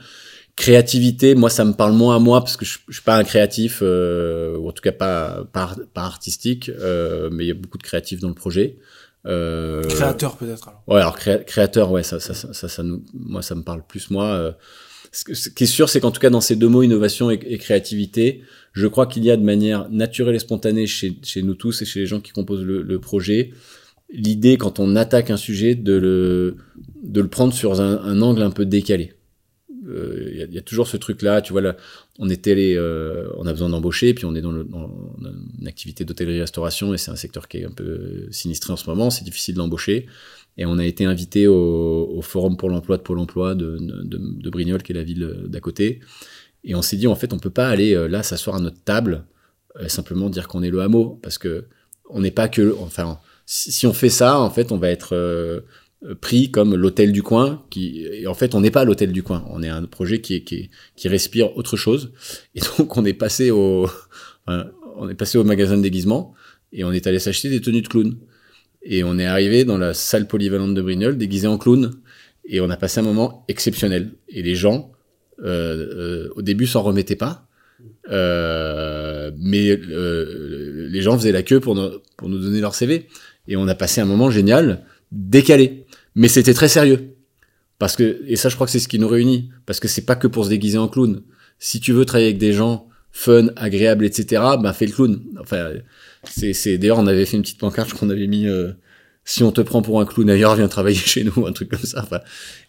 créativité, 0.55 1.35
moi, 1.35 1.51
ça 1.51 1.65
me 1.65 1.73
parle 1.73 1.95
moins 1.95 2.15
à 2.15 2.19
moi 2.21 2.41
parce 2.41 2.57
que 2.57 2.65
je, 2.65 2.79
je 2.87 2.95
suis 2.95 3.03
pas 3.03 3.17
un 3.17 3.25
créatif, 3.25 3.81
euh, 3.83 4.57
ou 4.59 4.69
en 4.69 4.73
tout 4.73 4.83
cas 4.83 4.93
pas 4.93 5.45
pas, 5.53 5.75
pas 5.93 6.03
artistique, 6.03 6.69
euh, 6.69 7.31
mais 7.33 7.45
il 7.45 7.49
y 7.49 7.51
a 7.51 7.55
beaucoup 7.55 7.79
de 7.79 7.83
créatifs 7.83 8.21
dans 8.21 8.29
le 8.29 8.35
projet. 8.35 8.77
Euh, 9.27 9.83
créateur 9.83 10.37
peut-être. 10.37 10.69
Alors. 10.69 10.83
Ouais, 10.87 11.01
alors 11.01 11.19
créateur, 11.19 11.91
ouais, 11.91 12.05
ça, 12.05 12.21
ça, 12.21 12.33
ça, 12.33 12.53
ça, 12.53 12.69
ça 12.69 12.83
nous, 12.85 13.03
moi, 13.13 13.43
ça 13.43 13.57
me 13.57 13.63
parle 13.63 13.83
plus 13.85 14.09
moi. 14.11 14.55
Ce 15.13 15.49
qui 15.49 15.65
est 15.65 15.67
sûr, 15.67 15.89
c'est 15.89 15.99
qu'en 15.99 16.13
tout 16.13 16.21
cas 16.21 16.31
dans 16.31 16.41
ces 16.41 16.55
deux 16.55 16.69
mots, 16.69 16.85
innovation 16.85 17.29
et, 17.33 17.41
et 17.45 17.59
créativité, 17.59 18.43
je 18.73 18.87
crois 18.87 19.07
qu'il 19.07 19.25
y 19.25 19.31
a 19.31 19.37
de 19.37 19.43
manière 19.43 19.89
naturelle 19.91 20.35
et 20.35 20.39
spontanée 20.39 20.87
chez, 20.87 21.17
nous 21.43 21.55
tous 21.55 21.83
et 21.83 21.85
chez 21.85 22.01
les 22.01 22.07
gens 22.07 22.21
qui 22.21 22.33
composent 22.33 22.65
le, 22.65 22.99
projet, 22.99 23.51
l'idée 24.13 24.57
quand 24.57 24.79
on 24.79 24.97
attaque 24.97 25.31
un 25.31 25.37
sujet 25.37 25.75
de 25.75 25.95
le, 25.95 26.57
de 27.03 27.21
le 27.21 27.29
prendre 27.29 27.53
sur 27.53 27.81
un, 27.81 28.23
angle 28.23 28.43
un 28.43 28.51
peu 28.51 28.65
décalé. 28.65 29.15
Il 29.83 29.89
euh, 29.89 30.35
y, 30.35 30.43
a, 30.43 30.47
y, 30.47 30.59
a 30.59 30.63
toujours 30.63 30.87
ce 30.87 30.97
truc-là, 30.97 31.41
tu 31.41 31.53
vois, 31.53 31.63
là, 31.63 31.77
on 32.21 32.29
était 32.29 32.53
allé, 32.53 32.77
euh, 32.77 33.29
on 33.39 33.47
a 33.47 33.53
besoin 33.53 33.71
d'embaucher, 33.71 34.13
puis 34.13 34.27
on 34.27 34.35
est 34.35 34.43
dans, 34.43 34.53
une 34.53 35.67
activité 35.67 36.05
d'hôtellerie-restauration 36.05 36.93
et 36.93 36.99
c'est 36.99 37.11
un 37.11 37.17
secteur 37.17 37.49
qui 37.49 37.59
est 37.59 37.65
un 37.65 37.71
peu 37.71 38.29
sinistré 38.31 38.73
en 38.73 38.77
ce 38.77 38.89
moment, 38.89 39.11
c'est 39.11 39.25
difficile 39.25 39.55
d'embaucher. 39.55 40.07
Et 40.59 40.67
on 40.67 40.79
a 40.79 40.85
été 40.85 41.07
invité 41.07 41.49
au, 41.49 42.21
Forum 42.23 42.59
pour 42.59 42.69
l'emploi 42.69 42.99
de 42.99 43.03
Pôle 43.03 43.19
emploi 43.19 43.55
de, 43.55 44.51
Brignoles, 44.51 44.83
qui 44.83 44.93
est 44.93 44.95
la 44.95 45.03
ville 45.03 45.47
d'à 45.47 45.61
côté. 45.61 46.01
Et 46.65 46.75
on 46.75 46.83
s'est 46.83 46.97
dit, 46.97 47.07
en 47.07 47.15
fait, 47.15 47.33
on 47.33 47.39
peut 47.39 47.51
pas 47.51 47.69
aller 47.69 47.95
euh, 47.95 48.07
là 48.07 48.23
s'asseoir 48.23 48.57
à 48.57 48.61
notre 48.61 48.83
table, 48.83 49.25
euh, 49.77 49.89
simplement 49.89 50.29
dire 50.29 50.49
qu'on 50.49 50.63
est 50.63 50.71
le 50.71 50.81
hameau, 50.81 51.19
parce 51.23 51.39
que 51.39 51.65
on 52.09 52.21
n'est 52.21 52.31
pas 52.31 52.49
que, 52.49 52.77
enfin, 52.81 53.21
si, 53.47 53.87
on 53.87 53.93
fait 53.93 54.11
ça, 54.11 54.41
en 54.41 54.51
fait, 54.51 54.73
on 54.73 54.79
va 54.79 54.91
être 54.91 55.15
euh, 55.15 55.61
pris 56.21 56.51
comme 56.51 56.75
l'hôtel 56.75 57.13
du 57.13 57.23
coin, 57.23 57.65
qui, 57.71 58.05
et 58.05 58.27
en 58.27 58.35
fait, 58.35 58.55
on 58.55 58.61
n'est 58.61 58.71
pas 58.71 58.85
l'hôtel 58.85 59.13
du 59.13 59.23
coin. 59.23 59.45
On 59.49 59.63
est 59.63 59.69
un 59.69 59.85
projet 59.85 60.21
qui, 60.21 60.43
qui, 60.45 60.71
qui 60.97 61.09
respire 61.09 61.57
autre 61.57 61.77
chose. 61.77 62.13
Et 62.55 62.61
donc, 62.79 62.97
on 62.97 63.05
est 63.05 63.15
passé 63.15 63.51
au, 63.51 63.89
on 64.47 65.09
est 65.09 65.15
passé 65.15 65.39
au 65.39 65.45
magasin 65.45 65.77
de 65.77 65.83
déguisement 65.83 66.35
et 66.73 66.85
on 66.85 66.93
est 66.93 67.07
allé 67.07 67.19
s'acheter 67.19 67.49
des 67.49 67.61
tenues 67.61 67.83
de 67.83 67.89
clown. 67.89 68.17
Et 68.83 69.05
on 69.05 69.19
est 69.19 69.27
arrivé 69.27 69.65
dans 69.65 69.79
la 69.79 69.95
salle 69.95 70.27
polyvalente 70.27 70.75
de 70.75 70.83
Brignoles 70.83 71.19
déguisé 71.19 71.47
en 71.47 71.59
clown. 71.59 71.93
Et 72.45 72.61
on 72.61 72.71
a 72.71 72.77
passé 72.77 73.01
un 73.01 73.03
moment 73.03 73.45
exceptionnel. 73.49 74.13
Et 74.29 74.43
les 74.43 74.55
gens, 74.55 74.93
au 75.45 76.43
début, 76.43 76.67
s'en 76.67 76.83
remettaient 76.83 77.17
pas. 77.17 77.47
Euh, 78.11 79.31
mais 79.39 79.71
euh, 79.71 80.89
les 80.91 81.03
gens 81.03 81.17
faisaient 81.17 81.33
la 81.33 81.43
queue 81.43 81.61
pour, 81.61 81.79
pour 82.17 82.29
nous 82.29 82.39
donner 82.39 82.61
leur 82.61 82.75
CV. 82.75 83.07
Et 83.49 83.57
on 83.57 83.69
a 83.69 83.75
passé 83.75 84.01
un 84.01 84.05
moment 84.05 84.31
génial, 84.31 84.85
décalé. 85.13 85.87
Mais 86.15 86.29
c'était 86.29 86.55
très 86.55 86.69
sérieux. 86.69 87.15
Parce 87.79 87.97
que, 87.97 88.21
et 88.27 88.37
ça, 88.37 88.49
je 88.49 88.55
crois 88.55 88.67
que 88.67 88.73
c'est 88.73 88.81
ce 88.81 88.89
qui 88.89 88.99
nous 88.99 89.09
réunit. 89.09 89.51
Parce 89.67 89.81
que 89.81 89.89
c'est 89.89 90.05
pas 90.05 90.17
que 90.17 90.27
pour 90.27 90.45
se 90.45 90.51
déguiser 90.51 90.79
en 90.79 90.89
clown. 90.89 91.23
Si 91.59 91.81
tu 91.81 91.93
veux 91.93 92.05
travailler 92.05 92.29
avec 92.29 92.39
des 92.39 92.53
gens 92.53 92.89
fun, 93.13 93.49
agréables, 93.57 94.05
etc., 94.05 94.43
ben 94.63 94.73
fais 94.73 94.87
le 94.87 94.93
clown. 94.93 95.23
Enfin, 95.41 95.71
c'est, 96.25 96.79
d'ailleurs, 96.79 96.99
on 96.99 97.07
avait 97.07 97.27
fait 97.27 97.37
une 97.37 97.43
petite 97.43 97.59
pancarte 97.59 97.93
qu'on 97.95 98.11
avait 98.11 98.27
mis. 98.27 98.47
Euh, 98.47 98.73
si 99.25 99.43
on 99.43 99.53
te 99.53 99.61
prend 99.61 99.83
pour 99.83 100.01
un 100.01 100.07
clown 100.07 100.29
ailleurs, 100.31 100.57
viens 100.57 100.69
travailler 100.69 100.97
chez 101.05 101.25
nous, 101.25 101.47
un 101.47 101.53
truc 101.53 101.71
comme 101.71 101.81
ça. 101.81 102.03
Enfin, 102.03 102.21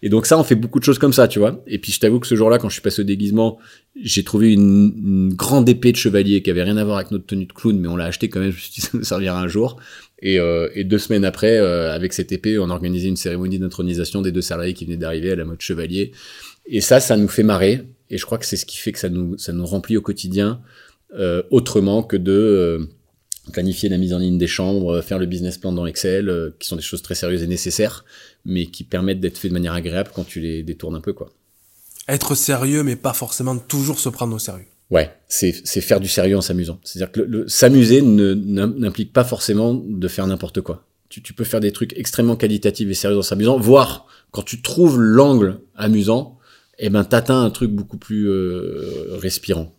et 0.02 0.10
donc 0.10 0.26
ça, 0.26 0.38
on 0.38 0.44
fait 0.44 0.56
beaucoup 0.56 0.80
de 0.80 0.84
choses 0.84 1.00
comme 1.00 1.14
ça, 1.14 1.28
tu 1.28 1.40
vois. 1.40 1.64
Et 1.68 1.80
puis 1.80 1.92
je 1.92 2.00
t'avoue 2.00 2.20
que 2.20 2.28
ce 2.28 2.36
jour-là, 2.36 2.58
quand 2.58 2.70
je 2.70 2.74
suis 2.74 2.82
passé 2.82 3.02
au 3.02 3.06
déguisement, 3.06 3.60
j'ai 4.02 4.24
trouvé 4.24 4.54
une, 4.54 4.94
une, 4.98 5.34
grande 5.34 5.68
épée 5.68 5.92
de 5.92 5.98
chevalier 5.98 6.42
qui 6.42 6.50
avait 6.50 6.64
rien 6.64 6.78
à 6.78 6.84
voir 6.84 6.98
avec 6.98 7.12
notre 7.12 7.26
tenue 7.26 7.46
de 7.46 7.54
clown, 7.54 7.80
mais 7.80 7.88
on 7.88 7.96
l'a 7.96 8.06
acheté 8.06 8.30
quand 8.30 8.40
même. 8.40 8.52
Je 8.52 8.56
me 8.58 8.62
suis 8.62 8.72
dit 8.74 8.82
ça 8.82 8.90
nous 8.94 9.04
servira 9.04 9.40
un 9.40 9.48
jour. 9.48 9.78
Et, 10.24 10.40
euh, 10.40 10.70
et 10.76 10.84
deux 10.84 11.00
semaines 11.00 11.26
après, 11.26 11.58
euh, 11.58 11.92
avec 11.92 12.14
cette 12.14 12.32
épée, 12.32 12.60
on 12.60 12.70
organisait 12.70 13.08
une 13.08 13.16
cérémonie 13.16 13.58
d'intronisation 13.58 14.22
des 14.22 14.32
deux 14.32 14.42
salariés 14.42 14.74
qui 14.74 14.86
venaient 14.86 14.98
d'arriver 14.98 15.32
à 15.32 15.36
la 15.36 15.46
mode 15.46 15.62
chevalier. 15.62 16.12
Et 16.68 16.80
ça, 16.82 17.00
ça 17.00 17.18
nous 17.18 17.28
fait 17.28 17.44
marrer. 17.44 17.84
Et 18.12 18.18
je 18.18 18.26
crois 18.26 18.38
que 18.38 18.46
c'est 18.46 18.58
ce 18.58 18.66
qui 18.66 18.78
fait 18.78 18.92
que 18.92 19.00
ça 19.00 19.10
nous, 19.10 19.38
ça 19.38 19.52
nous 19.54 19.66
remplit 19.66 19.98
au 19.98 20.02
quotidien 20.02 20.62
euh, 21.18 21.42
autrement 21.50 22.04
que 22.04 22.16
de 22.16 22.32
euh, 22.32 22.86
planifier 23.52 23.90
la 23.90 23.98
mise 23.98 24.14
en 24.14 24.20
ligne 24.20 24.38
des 24.38 24.48
chambres, 24.48 25.02
faire 25.02 25.20
le 25.20 25.26
business 25.26 25.58
plan 25.58 25.72
dans 25.72 25.86
Excel, 25.86 26.30
euh, 26.30 26.56
qui 26.60 26.68
sont 26.68 26.76
des 26.76 26.82
choses 26.82 27.02
très 27.02 27.16
sérieuses 27.16 27.44
et 27.44 27.48
nécessaires, 27.48 28.06
mais 28.46 28.66
qui 28.68 28.84
permettent 28.84 29.20
d'être 29.20 29.38
fait 29.38 29.50
de 29.50 29.54
manière 29.54 29.74
agréable 29.74 30.12
quand 30.14 30.24
tu 30.24 30.40
les 30.40 30.64
détournes 30.64 30.96
un 30.96 31.02
peu, 31.02 31.14
quoi. 31.14 31.30
Être 32.08 32.36
sérieux, 32.36 32.84
mais 32.84 32.96
pas 32.96 33.14
forcément 33.14 33.58
toujours 33.58 34.00
se 34.00 34.10
prendre 34.10 34.36
au 34.36 34.40
sérieux. 34.40 34.66
Ouais, 34.90 35.10
c'est 35.30 35.54
faire 35.54 36.02
du 36.02 36.10
sérieux 36.10 36.36
en 36.36 36.42
s'amusant. 36.42 36.80
C'est-à-dire 36.84 37.12
que 37.12 37.22
le, 37.22 37.26
le 37.26 37.48
s'amuser 37.48 38.02
n'implique 38.02 39.14
pas 39.14 39.24
forcément 39.24 39.74
de 39.74 40.08
faire 40.10 40.28
n'importe 40.28 40.60
quoi. 40.62 40.86
Tu, 41.08 41.22
tu 41.22 41.34
peux 41.34 41.44
faire 41.44 41.60
des 41.62 41.72
trucs 41.72 41.98
extrêmement 41.98 42.36
qualitatifs 42.36 42.90
et 42.90 42.94
sérieux 42.94 43.18
en 43.18 43.22
s'amusant, 43.22 43.58
voire 43.58 44.08
quand 44.32 44.44
tu 44.44 44.62
trouves 44.62 45.00
l'angle 45.00 45.60
amusant, 45.76 46.38
eh 46.80 46.90
ben 46.90 47.04
t'atteins 47.04 47.44
un 47.44 47.50
truc 47.52 47.72
beaucoup 47.72 47.98
plus 47.98 48.30
euh, 48.30 49.18
respirant. 49.18 49.74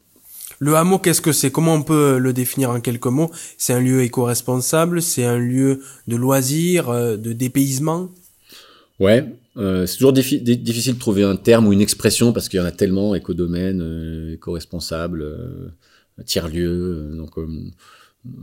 Le 0.62 0.76
hameau, 0.76 1.00
qu'est-ce 1.00 1.20
que 1.20 1.32
c'est? 1.32 1.50
Comment 1.50 1.74
on 1.74 1.82
peut 1.82 2.18
le 2.18 2.32
définir 2.32 2.70
en 2.70 2.80
quelques 2.80 3.08
mots? 3.08 3.32
C'est 3.58 3.72
un 3.72 3.80
lieu 3.80 4.02
éco-responsable, 4.02 5.02
c'est 5.02 5.24
un 5.24 5.36
lieu 5.36 5.82
de 6.06 6.14
loisirs, 6.14 6.88
euh, 6.88 7.16
de 7.16 7.32
dépaysement? 7.32 8.10
Ouais, 9.00 9.26
euh, 9.56 9.86
c'est 9.86 9.96
toujours 9.96 10.12
diffi 10.12 10.40
difficile 10.40 10.94
de 10.94 11.00
trouver 11.00 11.24
un 11.24 11.34
terme 11.34 11.66
ou 11.66 11.72
une 11.72 11.80
expression 11.80 12.32
parce 12.32 12.48
qu'il 12.48 12.60
y 12.60 12.62
en 12.62 12.64
a 12.64 12.70
tellement, 12.70 13.16
éco-domaine, 13.16 13.80
euh, 13.82 14.34
éco-responsable, 14.34 15.22
euh, 15.22 16.22
tiers-lieu. 16.26 17.10
donc, 17.16 17.32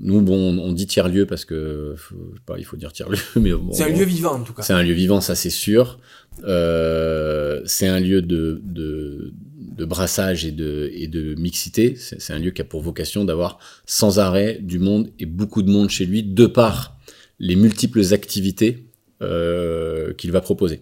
nous, 0.02 0.22
bon, 0.22 0.60
on 0.60 0.74
dit 0.74 0.88
tiers-lieu 0.88 1.26
parce 1.26 1.46
que, 1.46 1.94
faut, 1.96 2.18
pas, 2.46 2.56
il 2.58 2.66
faut 2.66 2.76
dire 2.76 2.92
tiers-lieu, 2.92 3.18
mais 3.38 3.54
bon, 3.54 3.72
C'est 3.72 3.84
un 3.84 3.98
lieu 3.98 4.04
vivant, 4.04 4.34
en 4.34 4.44
tout 4.44 4.52
cas. 4.52 4.62
C'est 4.62 4.74
un 4.74 4.84
lieu 4.84 4.92
vivant, 4.92 5.22
ça 5.22 5.36
c'est 5.36 5.50
sûr. 5.50 6.00
c'est 6.44 7.88
un 7.88 8.00
lieu 8.02 8.22
de, 8.22 8.62
de, 8.62 9.32
de, 9.76 9.86
brassage 9.86 10.46
et 10.46 10.52
de, 10.52 10.90
et 10.94 11.08
de 11.08 11.36
mixité. 11.36 11.96
C'est 11.96 12.34
un 12.34 12.40
lieu 12.40 12.52
qui 12.52 12.62
a 12.62 12.66
pour 12.66 12.82
vocation 12.82 13.26
d'avoir 13.26 13.60
sans 13.86 14.20
arrêt 14.20 14.60
du 14.62 14.80
monde 14.80 15.10
et 15.20 15.26
beaucoup 15.26 15.62
de 15.62 15.70
monde 15.70 15.90
chez 15.90 16.06
lui, 16.06 16.24
de 16.24 16.46
par 16.46 16.98
les 17.40 17.56
multiples 17.56 18.14
activités 18.14 18.86
euh, 19.22 20.14
qu'il 20.14 20.32
va 20.32 20.42
proposer. 20.42 20.82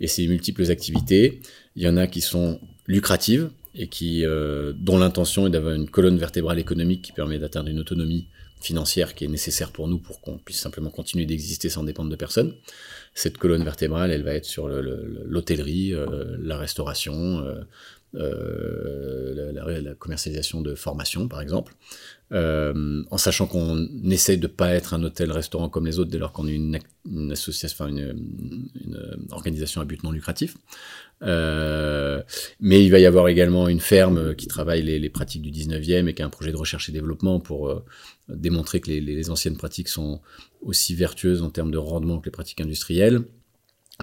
Et 0.00 0.08
ces 0.08 0.26
multiples 0.26 0.70
activités, 0.70 1.40
il 1.74 1.82
y 1.82 1.88
en 1.88 1.96
a 1.96 2.06
qui 2.06 2.20
sont 2.20 2.60
lucratives 2.86 3.50
et 3.74 3.88
qui, 3.88 4.26
euh, 4.26 4.72
dont 4.76 4.98
l'intention 4.98 5.46
est 5.46 5.50
d'avoir 5.50 5.74
une 5.74 5.88
colonne 5.88 6.18
vertébrale 6.18 6.58
économique 6.58 7.02
qui 7.02 7.12
permet 7.12 7.38
d'atteindre 7.38 7.70
une 7.70 7.78
autonomie 7.78 8.26
financière 8.60 9.14
qui 9.14 9.24
est 9.24 9.28
nécessaire 9.28 9.70
pour 9.70 9.88
nous 9.88 9.98
pour 9.98 10.20
qu'on 10.20 10.36
puisse 10.36 10.58
simplement 10.58 10.90
continuer 10.90 11.24
d'exister 11.24 11.68
sans 11.68 11.84
dépendre 11.84 12.10
de 12.10 12.16
personne. 12.16 12.54
Cette 13.14 13.38
colonne 13.38 13.64
vertébrale, 13.64 14.10
elle 14.10 14.22
va 14.22 14.34
être 14.34 14.44
sur 14.44 14.68
l'hôtellerie, 14.68 15.94
euh, 15.94 16.36
la 16.40 16.58
restauration, 16.58 17.44
euh, 18.14 19.52
la, 19.52 19.94
commercialisation 19.94 20.62
de 20.62 20.74
formation, 20.74 21.28
par 21.28 21.42
exemple, 21.42 21.74
euh, 22.32 23.02
en 23.10 23.18
sachant 23.18 23.46
qu'on 23.46 23.86
essaie 24.04 24.38
de 24.38 24.46
pas 24.46 24.74
être 24.74 24.94
un 24.94 25.02
hôtel-restaurant 25.02 25.68
comme 25.68 25.84
les 25.84 25.98
autres 25.98 26.10
dès 26.10 26.18
lors 26.18 26.32
qu'on 26.32 26.46
est 26.46 26.54
une, 26.54 26.78
association, 27.30 27.84
enfin 27.84 27.90
une, 27.90 28.16
organisation 29.30 29.82
à 29.82 29.84
but 29.84 30.02
non 30.02 30.10
lucratif. 30.10 30.56
Euh, 31.22 32.22
mais 32.60 32.82
il 32.82 32.90
va 32.90 32.98
y 32.98 33.06
avoir 33.06 33.28
également 33.28 33.68
une 33.68 33.80
ferme 33.80 34.34
qui 34.34 34.46
travaille 34.46 34.82
les, 34.82 35.10
pratiques 35.10 35.42
du 35.42 35.50
19e 35.50 36.08
et 36.08 36.14
qui 36.14 36.22
a 36.22 36.26
un 36.26 36.30
projet 36.30 36.52
de 36.52 36.56
recherche 36.56 36.88
et 36.88 36.92
développement 36.92 37.40
pour 37.40 37.82
démontrer 38.28 38.80
que 38.80 38.90
les, 38.90 39.30
anciennes 39.30 39.56
pratiques 39.56 39.88
sont 39.88 40.20
aussi 40.62 40.94
vertueuses 40.94 41.42
en 41.42 41.50
termes 41.50 41.70
de 41.70 41.78
rendement 41.78 42.20
que 42.20 42.26
les 42.26 42.32
pratiques 42.32 42.60
industrielles. 42.62 43.22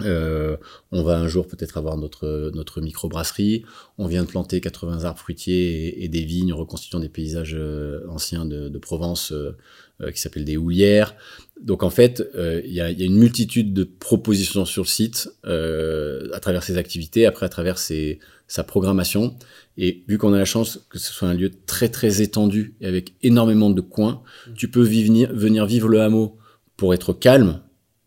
Euh, 0.02 0.58
on 0.92 1.02
va 1.02 1.18
un 1.18 1.26
jour 1.26 1.46
peut-être 1.46 1.78
avoir 1.78 1.96
notre, 1.96 2.50
notre 2.54 2.80
microbrasserie. 2.82 3.64
On 3.96 4.06
vient 4.06 4.24
de 4.24 4.28
planter 4.28 4.60
80 4.60 5.04
arbres 5.04 5.18
fruitiers 5.18 5.88
et, 5.88 6.04
et 6.04 6.08
des 6.08 6.22
vignes 6.22 6.52
reconstituant 6.52 7.00
des 7.00 7.08
paysages 7.08 7.56
euh, 7.58 8.06
anciens 8.10 8.44
de, 8.44 8.68
de 8.68 8.78
Provence 8.78 9.32
euh, 9.32 9.56
euh 10.02 10.10
qui 10.10 10.20
s'appellent 10.20 10.44
des 10.44 10.58
houlières. 10.58 11.14
Donc 11.62 11.82
en 11.82 11.88
fait, 11.88 12.28
euh, 12.34 12.60
il 12.66 12.72
y, 12.72 12.82
a, 12.82 12.90
y, 12.90 13.02
a, 13.02 13.06
une 13.06 13.16
multitude 13.16 13.72
de 13.72 13.84
propositions 13.84 14.66
sur 14.66 14.82
le 14.82 14.88
site 14.88 15.30
euh, 15.46 16.28
à 16.34 16.40
travers 16.40 16.62
ses 16.62 16.76
activités, 16.76 17.24
après 17.24 17.46
à 17.46 17.48
travers 17.48 17.78
ses, 17.78 18.18
sa 18.48 18.64
programmation. 18.64 19.36
Et 19.78 20.04
vu 20.08 20.18
qu'on 20.18 20.34
a 20.34 20.38
la 20.38 20.44
chance 20.44 20.86
que 20.90 20.98
ce 20.98 21.10
soit 21.10 21.28
un 21.28 21.34
lieu 21.34 21.50
très 21.66 21.88
très 21.88 22.20
étendu 22.20 22.74
et 22.82 22.86
avec 22.86 23.14
énormément 23.22 23.70
de 23.70 23.80
coins, 23.80 24.22
tu 24.54 24.70
peux 24.70 24.82
venir, 24.82 25.32
venir 25.32 25.64
vivre 25.64 25.88
le 25.88 26.02
hameau 26.02 26.36
pour 26.76 26.92
être 26.92 27.14
calme, 27.14 27.62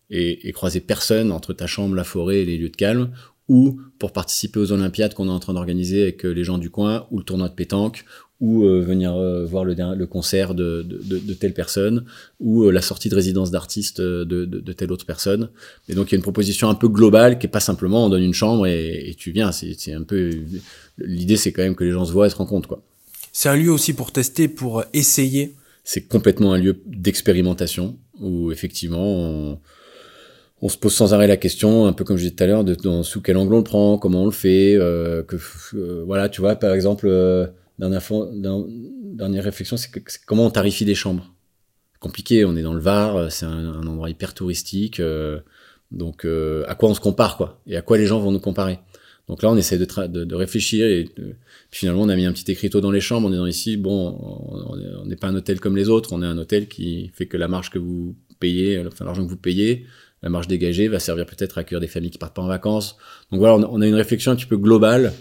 et, 0.09 0.47
et, 0.47 0.51
croiser 0.51 0.79
personne 0.79 1.31
entre 1.31 1.53
ta 1.53 1.67
chambre, 1.67 1.95
la 1.95 2.03
forêt 2.03 2.39
et 2.39 2.45
les 2.45 2.57
lieux 2.57 2.69
de 2.69 2.75
calme, 2.75 3.11
ou 3.47 3.79
pour 3.97 4.11
participer 4.11 4.59
aux 4.59 4.71
Olympiades 4.71 5.13
qu'on 5.13 5.27
est 5.27 5.31
en 5.31 5.39
train 5.39 5.53
d'organiser 5.53 6.03
avec 6.03 6.25
euh, 6.25 6.29
les 6.29 6.43
gens 6.43 6.57
du 6.57 6.69
coin, 6.69 7.07
ou 7.11 7.17
le 7.17 7.23
tournoi 7.23 7.49
de 7.49 7.53
pétanque, 7.55 8.05
ou 8.41 8.63
euh, 8.63 8.81
venir 8.81 9.15
euh, 9.15 9.45
voir 9.45 9.65
le, 9.65 9.75
le, 9.75 10.07
concert 10.07 10.53
de, 10.55 10.81
de, 10.81 11.01
de, 11.03 11.19
de, 11.19 11.33
telle 11.33 11.53
personne, 11.53 12.05
ou 12.39 12.63
euh, 12.63 12.71
la 12.71 12.81
sortie 12.81 13.09
de 13.09 13.15
résidence 13.15 13.51
d'artiste 13.51 13.99
de, 13.99 14.23
de, 14.23 14.73
telle 14.73 14.91
autre 14.91 15.05
personne. 15.05 15.49
Et 15.89 15.95
donc 15.95 16.09
il 16.09 16.11
y 16.13 16.15
a 16.15 16.17
une 16.17 16.23
proposition 16.23 16.69
un 16.69 16.75
peu 16.75 16.87
globale 16.87 17.37
qui 17.37 17.47
est 17.47 17.49
pas 17.49 17.59
simplement 17.59 18.05
on 18.05 18.09
donne 18.09 18.23
une 18.23 18.33
chambre 18.33 18.65
et, 18.65 19.09
et 19.09 19.15
tu 19.15 19.31
viens. 19.31 19.51
C'est 19.51 19.93
un 19.93 20.03
peu 20.03 20.31
l'idée, 20.97 21.35
c'est 21.35 21.51
quand 21.51 21.63
même 21.63 21.75
que 21.75 21.83
les 21.83 21.91
gens 21.91 22.05
se 22.05 22.13
voient 22.13 22.27
et 22.27 22.29
se 22.29 22.35
rencontrent 22.35 22.69
quoi. 22.69 22.81
C'est 23.33 23.49
un 23.49 23.55
lieu 23.55 23.71
aussi 23.71 23.93
pour 23.93 24.11
tester, 24.11 24.47
pour 24.47 24.83
essayer. 24.93 25.55
C'est 25.83 26.07
complètement 26.07 26.53
un 26.53 26.57
lieu 26.57 26.81
d'expérimentation 26.85 27.97
où 28.19 28.51
effectivement 28.51 29.05
on 29.05 29.59
on 30.61 30.69
se 30.69 30.77
pose 30.77 30.93
sans 30.93 31.13
arrêt 31.13 31.27
la 31.27 31.37
question, 31.37 31.85
un 31.85 31.93
peu 31.93 32.03
comme 32.03 32.17
je 32.17 32.23
disais 32.23 32.35
tout 32.35 32.43
à 32.43 32.47
l'heure, 32.47 32.63
de 32.63 32.75
sous 33.03 33.21
quel 33.21 33.37
angle 33.37 33.53
on 33.53 33.57
le 33.57 33.63
prend, 33.63 33.97
comment 33.97 34.23
on 34.23 34.25
le 34.25 34.31
fait, 34.31 34.75
euh, 34.75 35.23
euh, 35.73 36.03
voilà, 36.05 36.29
tu 36.29 36.41
vois, 36.41 36.55
par 36.55 36.73
exemple, 36.73 37.07
euh, 37.07 37.47
dernière, 37.77 39.43
réflexion, 39.43 39.77
c'est 39.77 39.89
comment 40.25 40.45
on 40.45 40.51
tarifie 40.51 40.85
des 40.85 40.95
chambres? 40.95 41.33
Compliqué, 41.99 42.45
on 42.45 42.55
est 42.55 42.61
dans 42.61 42.73
le 42.73 42.81
Var, 42.81 43.31
c'est 43.31 43.45
un, 43.45 43.73
endroit 43.87 44.09
hyper 44.09 44.33
touristique, 44.33 45.01
donc 45.91 46.25
à 46.25 46.75
quoi 46.75 46.89
on 46.89 46.93
se 46.93 47.01
compare, 47.01 47.37
quoi, 47.37 47.61
et 47.65 47.77
à 47.77 47.81
quoi 47.81 47.97
les 47.97 48.05
gens 48.05 48.19
vont 48.19 48.31
nous 48.31 48.39
comparer? 48.39 48.79
Donc 49.29 49.43
là, 49.43 49.51
on 49.51 49.57
essaie 49.57 49.77
de 49.77 50.35
réfléchir 50.35 50.87
et 50.87 51.07
finalement, 51.69 52.01
on 52.01 52.09
a 52.09 52.15
mis 52.15 52.25
un 52.25 52.33
petit 52.33 52.51
écriteau 52.51 52.81
dans 52.81 52.89
les 52.89 52.99
chambres 52.99 53.27
en 53.27 53.29
disant 53.29 53.45
ici, 53.45 53.77
bon, 53.77 54.17
on 54.19 55.05
n'est 55.05 55.15
pas 55.15 55.27
un 55.27 55.35
hôtel 55.35 55.59
comme 55.59 55.77
les 55.77 55.87
autres, 55.87 56.13
on 56.13 56.23
est 56.23 56.25
un 56.25 56.37
hôtel 56.37 56.67
qui 56.67 57.11
fait 57.13 57.27
que 57.27 57.37
la 57.37 57.47
marge 57.47 57.69
que 57.69 57.77
vous 57.77 58.15
payez, 58.39 58.83
enfin 58.87 59.05
l'argent 59.05 59.23
que 59.23 59.29
vous 59.29 59.37
payez, 59.37 59.85
la 60.21 60.29
marge 60.29 60.47
dégagée 60.47 60.87
va 60.87 60.99
servir 60.99 61.25
peut-être 61.25 61.57
à 61.57 61.61
accueillir 61.61 61.79
des 61.79 61.87
familles 61.87 62.11
qui 62.11 62.17
partent 62.17 62.35
pas 62.35 62.41
en 62.41 62.47
vacances. 62.47 62.97
Donc 63.31 63.39
voilà, 63.39 63.55
on 63.55 63.81
a 63.81 63.87
une 63.87 63.95
réflexion 63.95 64.31
un 64.31 64.35
petit 64.35 64.45
peu 64.45 64.57
globale 64.57 65.13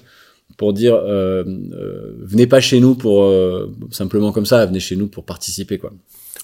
pour 0.56 0.72
dire 0.72 0.94
euh, 0.94 1.44
euh, 1.72 2.16
venez 2.20 2.46
pas 2.46 2.60
chez 2.60 2.80
nous 2.80 2.94
pour 2.94 3.22
euh, 3.22 3.70
simplement 3.90 4.32
comme 4.32 4.46
ça, 4.46 4.64
venez 4.66 4.80
chez 4.80 4.96
nous 4.96 5.06
pour 5.06 5.24
participer 5.24 5.78
quoi. 5.78 5.92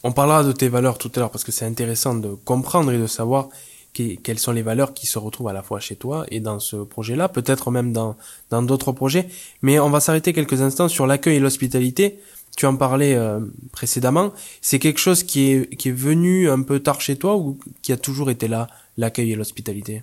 On 0.02 0.12
parlera 0.12 0.44
de 0.44 0.52
tes 0.52 0.68
valeurs 0.68 0.98
tout 0.98 1.10
à 1.14 1.20
l'heure 1.20 1.30
parce 1.30 1.44
que 1.44 1.52
c'est 1.52 1.64
intéressant 1.64 2.14
de 2.14 2.28
comprendre 2.44 2.92
et 2.92 2.98
de 2.98 3.06
savoir 3.06 3.48
quelles 3.94 4.40
sont 4.40 4.52
les 4.52 4.62
valeurs 4.62 4.92
qui 4.92 5.06
se 5.06 5.18
retrouvent 5.18 5.48
à 5.48 5.52
la 5.52 5.62
fois 5.62 5.78
chez 5.78 5.94
toi 5.94 6.26
et 6.30 6.40
dans 6.40 6.58
ce 6.58 6.76
projet-là, 6.76 7.28
peut-être 7.28 7.70
même 7.70 7.92
dans 7.92 8.16
dans 8.50 8.60
d'autres 8.60 8.92
projets. 8.92 9.28
Mais 9.62 9.78
on 9.78 9.88
va 9.88 10.00
s'arrêter 10.00 10.32
quelques 10.32 10.60
instants 10.60 10.88
sur 10.88 11.06
l'accueil 11.06 11.36
et 11.36 11.40
l'hospitalité 11.40 12.18
tu 12.56 12.66
en 12.66 12.76
parlais 12.76 13.14
euh, 13.14 13.40
précédemment, 13.72 14.32
c'est 14.60 14.78
quelque 14.78 15.00
chose 15.00 15.22
qui 15.22 15.50
est, 15.50 15.76
qui 15.76 15.88
est 15.88 15.92
venu 15.92 16.48
un 16.48 16.62
peu 16.62 16.80
tard 16.80 17.00
chez 17.00 17.16
toi 17.16 17.36
ou 17.36 17.58
qui 17.82 17.92
a 17.92 17.96
toujours 17.96 18.30
été 18.30 18.48
là, 18.48 18.68
l'accueil 18.96 19.32
et 19.32 19.36
l'hospitalité? 19.36 20.02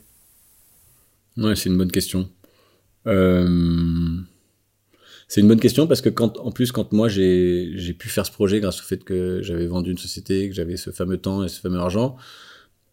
Ouais, 1.37 1.55
c'est 1.55 1.69
une 1.69 1.77
bonne 1.77 1.91
question. 1.91 2.29
Euh... 3.07 4.17
C'est 5.31 5.39
une 5.39 5.47
bonne 5.47 5.61
question 5.61 5.87
parce 5.87 6.01
que 6.01 6.09
quand, 6.09 6.39
en 6.39 6.51
plus, 6.51 6.73
quand 6.73 6.91
moi 6.91 7.07
j'ai 7.07 7.95
pu 7.97 8.09
faire 8.09 8.25
ce 8.25 8.33
projet 8.33 8.59
grâce 8.59 8.81
au 8.81 8.83
fait 8.83 9.01
que 9.01 9.39
j'avais 9.41 9.65
vendu 9.65 9.89
une 9.89 9.97
société, 9.97 10.49
que 10.49 10.53
j'avais 10.53 10.75
ce 10.75 10.89
fameux 10.89 11.15
temps 11.15 11.45
et 11.45 11.47
ce 11.47 11.61
fameux 11.61 11.79
argent, 11.79 12.17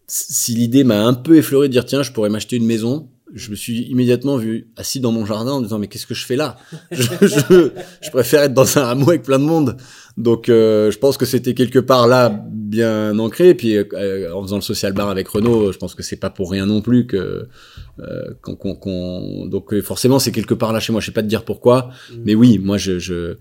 si 0.07 0.55
l'idée 0.55 0.85
m'a 0.85 1.05
un 1.05 1.13
peu 1.13 1.35
effleuré 1.35 1.67
de 1.67 1.73
dire 1.73 1.85
tiens, 1.85 2.01
je 2.01 2.13
pourrais 2.13 2.29
m'acheter 2.29 2.55
une 2.55 2.65
maison, 2.65 3.09
je 3.33 3.51
me 3.51 3.55
suis 3.55 3.81
immédiatement 3.83 4.37
vu 4.37 4.67
assis 4.75 4.99
dans 4.99 5.11
mon 5.11 5.25
jardin 5.25 5.51
en 5.51 5.61
disant 5.61 5.79
mais 5.79 5.87
qu'est-ce 5.87 6.07
que 6.07 6.13
je 6.13 6.25
fais 6.25 6.35
là? 6.35 6.57
Je, 6.91 7.03
je, 7.21 7.71
je, 8.01 8.09
préfère 8.09 8.43
être 8.43 8.53
dans 8.53 8.77
un 8.77 8.83
hameau 8.83 9.09
avec 9.09 9.23
plein 9.23 9.39
de 9.39 9.43
monde. 9.43 9.77
Donc 10.17 10.49
euh, 10.49 10.91
je 10.91 10.97
pense 10.97 11.17
que 11.17 11.25
c'était 11.25 11.53
quelque 11.53 11.79
part 11.79 12.07
là 12.07 12.29
bien 12.29 13.17
ancré. 13.19 13.49
Et 13.49 13.55
puis 13.55 13.75
euh, 13.75 14.33
en 14.33 14.41
faisant 14.41 14.57
le 14.57 14.61
social 14.61 14.93
bar 14.93 15.09
avec 15.09 15.27
Renault 15.27 15.71
je 15.71 15.77
pense 15.77 15.95
que 15.95 16.03
c'est 16.03 16.17
pas 16.17 16.29
pour 16.29 16.51
rien 16.51 16.65
non 16.65 16.81
plus 16.81 17.07
que 17.07 17.47
euh, 17.99 18.33
qu'on, 18.41 19.47
donc 19.47 19.73
euh, 19.73 19.81
forcément 19.81 20.19
c'est 20.19 20.31
quelque 20.31 20.53
part 20.53 20.73
là 20.73 20.79
chez 20.79 20.91
moi. 20.91 21.01
Je 21.01 21.07
sais 21.07 21.11
pas 21.11 21.23
te 21.23 21.27
dire 21.27 21.45
pourquoi 21.45 21.89
mmh. 22.11 22.15
mais 22.25 22.35
oui 22.35 22.59
moi 22.59 22.77
je, 22.77 22.99
je 22.99 23.13
euh, 23.13 23.35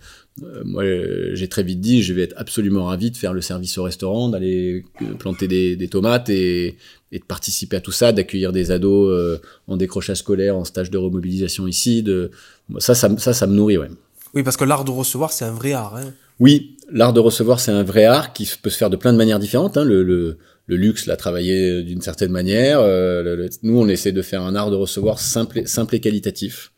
moi 0.65 0.85
j'ai 1.33 1.49
très 1.49 1.63
vite 1.63 1.81
dit 1.81 2.03
je 2.03 2.13
vais 2.13 2.23
être 2.23 2.35
absolument 2.37 2.85
ravi 2.85 3.11
de 3.11 3.17
faire 3.17 3.33
le 3.33 3.41
service 3.41 3.77
au 3.79 3.83
restaurant 3.83 4.29
d'aller 4.29 4.85
planter 5.19 5.49
des, 5.49 5.77
des 5.77 5.89
tomates 5.89 6.29
et, 6.29 6.77
et, 7.13 7.19
de 7.19 7.25
participer 7.25 7.77
à 7.77 7.81
tout 7.81 7.93
ça 7.93 8.13
d'accueillir 8.13 8.53
des 8.53 8.71
ados 8.71 9.41
en 9.67 9.77
décrochage 9.77 10.19
scolaire 10.19 10.57
en 10.57 10.65
stage 10.65 10.91
de 10.91 10.99
remobilisation 10.99 11.67
ici 11.67 12.03
de 12.03 12.31
ça 12.79 12.95
ça 12.95 13.09
ça, 13.19 13.33
ça 13.33 13.47
me 13.47 13.55
nourrit 13.55 13.79
ouais 13.79 13.91
oui 14.35 14.43
parce 14.43 14.57
que 14.57 14.65
l'art 14.65 14.85
de 14.85 14.91
recevoir 14.91 15.33
c'est 15.33 15.45
un 15.45 15.53
vrai 15.53 15.73
art 15.73 15.97
hein. 15.97 16.13
oui 16.41 16.77
l'art 16.91 17.13
de 17.13 17.21
recevoir 17.21 17.61
c'est 17.61 17.73
un 17.73 17.83
vrai 17.83 18.05
art 18.05 18.33
qui 18.33 18.49
peut 18.63 18.71
se 18.71 18.79
faire 18.79 18.91
de 18.91 18.97
plein 18.97 19.13
de 19.13 19.19
manières 19.19 19.39
différentes 19.39 19.77
hein. 19.77 19.85
le, 19.85 20.03
le 20.03 20.39
le 20.69 20.77
luxe 20.77 21.07
l'a 21.07 21.17
travaillé 21.17 21.83
d'une 21.83 22.03
certaine 22.03 22.31
manière. 22.31 22.79
Euh, 22.81 23.49
nous, 23.63 23.79
on 23.79 23.89
essaie 23.89 24.13
de 24.13 24.23
faire 24.23 24.43
un 24.43 24.55
art 24.55 24.71
de 24.71 24.77
recevoir 24.77 25.19
simple 25.19 25.61
et, 25.61 25.67
simple 25.67 25.97
et 25.97 26.01
qualitatif. 26.01 26.73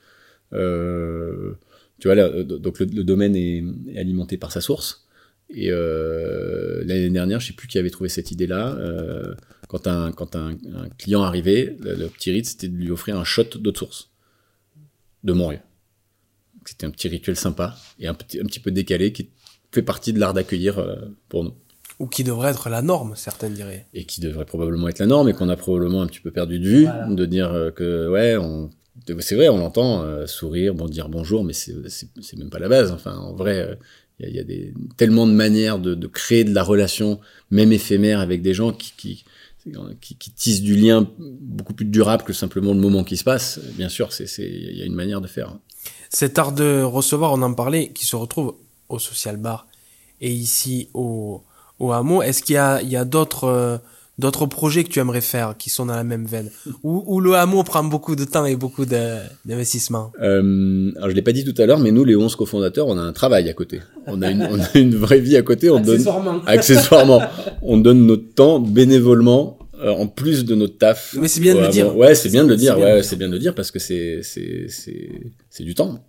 Euh, 0.53 1.53
tu 2.01 2.09
vois, 2.09 2.15
là, 2.15 2.25
euh, 2.25 2.43
donc 2.43 2.81
le, 2.81 3.05
domaine 3.05 3.37
est, 3.37 3.63
alimenté 3.97 4.39
par 4.39 4.51
sa 4.51 4.61
source. 4.61 5.07
Et 5.51 5.71
euh, 5.71 6.83
l'année 6.85 7.11
dernière, 7.11 7.41
je 7.41 7.49
sais 7.49 7.53
plus 7.53 7.69
qui 7.69 7.79
avait 7.79 7.91
trouvé 7.91 8.09
cette 8.09 8.31
idée-là. 8.31 8.75
Euh, 8.79 9.35
quand 9.69 9.87
un, 9.87 10.11
quand 10.11 10.35
un, 10.35 10.53
un 10.75 10.89
client 10.99 11.23
arrivait, 11.23 11.77
le, 11.81 12.07
petit 12.09 12.31
rite, 12.31 12.47
c'était 12.47 12.69
de 12.69 12.77
lui 12.77 12.91
offrir 12.91 13.19
un 13.19 13.25
shot 13.25 13.45
d'eau 13.57 13.71
de 13.71 13.77
source 13.77 14.11
de 15.23 15.33
Montréal. 15.33 15.63
C'était 16.65 16.87
un 16.87 16.91
petit 16.91 17.09
rituel 17.09 17.37
sympa 17.37 17.77
et 17.99 18.07
un 18.07 18.15
petit, 18.15 18.41
un 18.41 18.45
petit 18.45 18.61
peu 18.61 18.71
décalé 18.71 19.13
qui 19.13 19.31
fait 19.73 19.83
partie 19.83 20.13
de 20.13 20.19
l'art 20.19 20.35
d'accueillir 20.35 20.79
euh, 20.79 20.97
pour 21.29 21.45
nous 21.45 21.55
ou 21.99 22.07
qui 22.07 22.25
devrait 22.25 22.51
être 22.51 22.71
la 22.71 22.81
norme, 22.81 23.13
certains 23.15 23.51
diraient. 23.51 23.87
Et 23.93 24.07
qui 24.07 24.23
devrait 24.23 24.47
probablement 24.47 24.89
être 24.89 25.01
la 25.01 25.07
norme, 25.07 25.29
et 25.29 25.35
qu'on 25.35 25.51
a 25.51 25.57
probablement 25.57 26.01
un 26.01 26.07
petit 26.07 26.21
peu 26.21 26.31
perdu 26.31 26.59
de 26.59 26.67
vue, 26.67 26.89
de 27.11 27.27
dire 27.27 27.73
que, 27.77 28.09
ouais, 28.09 28.39
on, 28.39 28.71
c'est 29.21 29.35
vrai, 29.35 29.49
on 29.49 29.59
l'entend, 29.59 30.03
euh, 30.03 30.27
sourire, 30.27 30.75
dire 30.75 31.09
bonjour, 31.09 31.45
mais 31.45 31.53
c'est, 31.53 31.75
même 32.37 32.51
pas 32.51 32.59
la 32.59 32.69
base. 32.69 32.93
Enfin, 32.93 33.17
en 33.17 33.35
vrai, 33.35 33.79
il 34.19 34.27
euh, 34.27 34.31
y, 34.31 34.41
a 34.41 34.45
tellement 34.97 35.27
de 35.27 35.33
manières 35.33 35.79
de, 35.79 36.07
créer 36.07 36.45
de 36.45 36.55
la 36.55 36.63
relation, 36.63 37.21
même 37.51 37.73
éphémère, 37.73 38.21
avec 38.21 38.43
des 38.43 38.55
gens 38.55 38.73
qui, 38.73 39.25
tissent 40.37 40.63
du 40.63 40.77
lien 40.77 41.09
beaucoup 41.19 41.75
plus 41.75 41.87
durable 41.87 42.25
que 42.25 42.33
simplement 42.33 42.73
le 42.73 42.81
moment 42.81 43.05
qui 43.05 43.17
se 43.17 43.25
passe. 43.25 43.61
Bien 43.77 43.89
sûr, 43.89 44.11
il 44.39 44.79
y 44.79 44.83
a 44.83 44.87
une 44.87 44.95
manière 44.95 45.21
de 45.21 45.29
faire. 45.29 45.57
Cet 46.09 46.39
art 46.39 46.53
de 46.53 46.83
recevoir, 46.83 47.33
on 47.33 47.43
en 47.43 47.55
parlait, 47.55 47.93
qui 47.93 48.05
se 48.05 48.17
retrouve 48.17 48.55
au 48.89 48.99
social 48.99 49.37
bar 49.37 49.67
et 50.21 50.31
ici 50.31 50.89
au, 50.95 51.43
au 51.79 51.93
hameau. 51.93 52.23
Est-ce 52.23 52.43
qu'il 52.43 52.55
y 52.55 52.59
a, 52.59 52.83
il 52.83 52.91
y 52.91 52.97
a 52.97 53.05
d'autres 53.05 53.45
euh, 53.45 53.79
d'autres 54.21 54.47
projets 54.47 54.85
que 54.85 54.91
tu 54.91 55.01
aimerais 55.01 55.21
faire 55.21 55.55
qui 55.59 55.71
sont 55.71 55.87
dans 55.87 55.97
la 55.97 56.05
même 56.05 56.27
veine 56.27 56.51
où, 56.83 57.03
où 57.07 57.21
le 57.21 57.35
hameau 57.35 57.65
prend 57.65 57.83
beaucoup 57.83 58.15
de 58.15 58.25
temps 58.25 58.45
et 58.45 58.55
beaucoup 58.55 58.85
d'investissement 58.85 60.13
euh, 60.23 60.93
Alors 60.97 61.11
je 61.11 61.15
l'ai 61.15 61.23
pas 61.23 61.33
dit 61.33 61.45
tout 61.45 61.61
à 61.61 61.67
l'heure, 61.67 61.79
mais 61.81 61.91
nous 61.91 62.05
les 62.05 62.17
11 62.17 62.37
cofondateurs, 62.37 62.87
on 62.87 62.99
a 62.99 63.03
un 63.03 63.13
travail 63.13 63.49
à 63.49 63.53
côté. 63.53 63.81
On 64.07 64.23
a 64.23 64.31
une, 64.31 64.43
on 64.43 64.61
a 64.61 64.79
une 64.79 64.95
vraie 64.95 65.21
vie 65.21 65.37
à 65.37 65.43
côté. 65.43 65.71
On 65.71 65.79
accessoirement. 65.79 66.33
Donne, 66.35 66.43
accessoirement. 66.47 67.23
on 67.63 67.79
donne 67.79 68.07
notre 68.07 68.35
temps 68.35 68.61
bénévolement 68.61 69.59
euh, 69.83 69.91
en 69.91 70.07
plus 70.07 70.45
de 70.45 70.55
notre 70.55 70.77
taf. 70.77 71.17
Mais 71.19 71.29
c'est 71.29 71.41
bien 71.41 71.55
de 71.55 71.61
le 71.61 71.69
dire. 71.69 71.97
Ouais, 71.97 72.15
c'est 72.15 72.29
bien 72.29 72.45
de 72.45 72.49
le 72.49 72.57
dire. 72.57 72.79
Ouais, 72.79 73.03
c'est 73.03 73.17
bien 73.17 73.29
de 73.29 73.33
le 73.33 73.39
dire 73.39 73.55
parce 73.55 73.71
que 73.71 73.79
c'est 73.79 74.21
c'est 74.23 74.67
c'est 74.69 75.11
c'est 75.49 75.65
du 75.65 75.75
temps. 75.75 76.05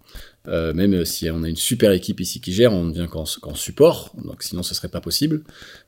Euh, 0.48 0.74
même 0.74 1.06
si 1.06 1.30
on 1.30 1.44
a 1.44 1.50
une 1.50 1.56
super 1.56 1.92
équipe 1.92 2.20
ici 2.20 2.42
qui 2.42 2.52
gère, 2.52 2.74
on 2.74 2.86
ne 2.86 2.94
vient 2.94 3.08
qu'en 3.08 3.26
support, 3.26 4.12
donc 4.24 4.42
sinon 4.42 4.64
ce 4.64 4.74
serait 4.74 4.88
pas 4.88 5.02
possible. 5.02 5.44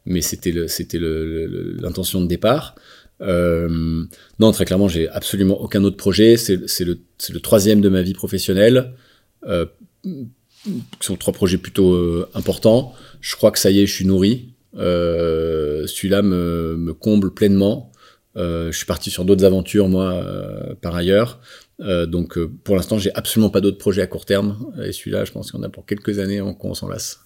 Mais 0.05 0.21
c'était 0.21 0.51
l'intention 0.51 2.21
de 2.21 2.27
départ. 2.27 2.75
Euh, 3.21 4.03
non, 4.39 4.51
très 4.51 4.65
clairement, 4.65 4.87
j'ai 4.87 5.07
absolument 5.09 5.59
aucun 5.61 5.83
autre 5.83 5.97
projet. 5.97 6.37
C'est 6.37 6.57
le, 6.85 6.99
le 7.29 7.39
troisième 7.39 7.81
de 7.81 7.89
ma 7.89 8.01
vie 8.01 8.13
professionnelle. 8.13 8.93
Euh, 9.47 9.65
ce 10.05 10.11
sont 11.01 11.15
trois 11.15 11.33
projets 11.33 11.57
plutôt 11.57 12.25
importants. 12.35 12.93
Je 13.21 13.35
crois 13.35 13.51
que 13.51 13.59
ça 13.59 13.71
y 13.71 13.79
est, 13.79 13.85
je 13.85 13.93
suis 13.93 14.05
nourri. 14.05 14.53
Celui-là 14.75 16.21
me, 16.21 16.75
me, 16.77 16.93
comble 16.93 17.33
pleinement. 17.33 17.91
Euh, 18.35 18.71
je 18.71 18.77
suis 18.77 18.85
parti 18.85 19.11
sur 19.11 19.25
d'autres 19.25 19.45
aventures, 19.45 19.89
moi, 19.89 20.23
par 20.81 20.95
ailleurs. 20.95 21.39
Euh, 21.79 22.05
donc 22.05 22.37
euh, 22.37 22.49
pour 22.63 22.75
l'instant, 22.75 22.97
j'ai 22.97 23.13
absolument 23.15 23.49
pas 23.49 23.61
d'autres 23.61 23.77
projets 23.77 24.01
à 24.01 24.07
court 24.07 24.25
terme. 24.25 24.71
Et 24.83 24.91
celui-là, 24.91 25.25
je 25.25 25.31
pense 25.31 25.51
qu'on 25.51 25.63
a 25.63 25.69
pour 25.69 25.85
quelques 25.85 26.19
années 26.19 26.41
qu'on 26.59 26.73
s'en 26.73 26.87
lasse. 26.87 27.19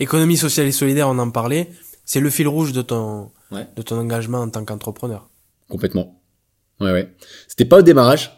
Économie 0.00 0.36
sociale 0.36 0.66
et 0.66 0.72
solidaire, 0.72 1.08
on 1.08 1.18
en 1.18 1.30
parlait. 1.30 1.70
C'est 2.04 2.20
le 2.20 2.30
fil 2.30 2.48
rouge 2.48 2.72
de 2.72 2.82
ton, 2.82 3.30
ouais. 3.50 3.66
de 3.76 3.82
ton 3.82 3.96
engagement 3.96 4.40
en 4.40 4.50
tant 4.50 4.64
qu'entrepreneur. 4.64 5.30
Complètement. 5.68 6.20
Ouais, 6.80 6.92
ouais. 6.92 7.14
C'était 7.48 7.64
pas 7.64 7.78
au 7.78 7.82
démarrage. 7.82 8.30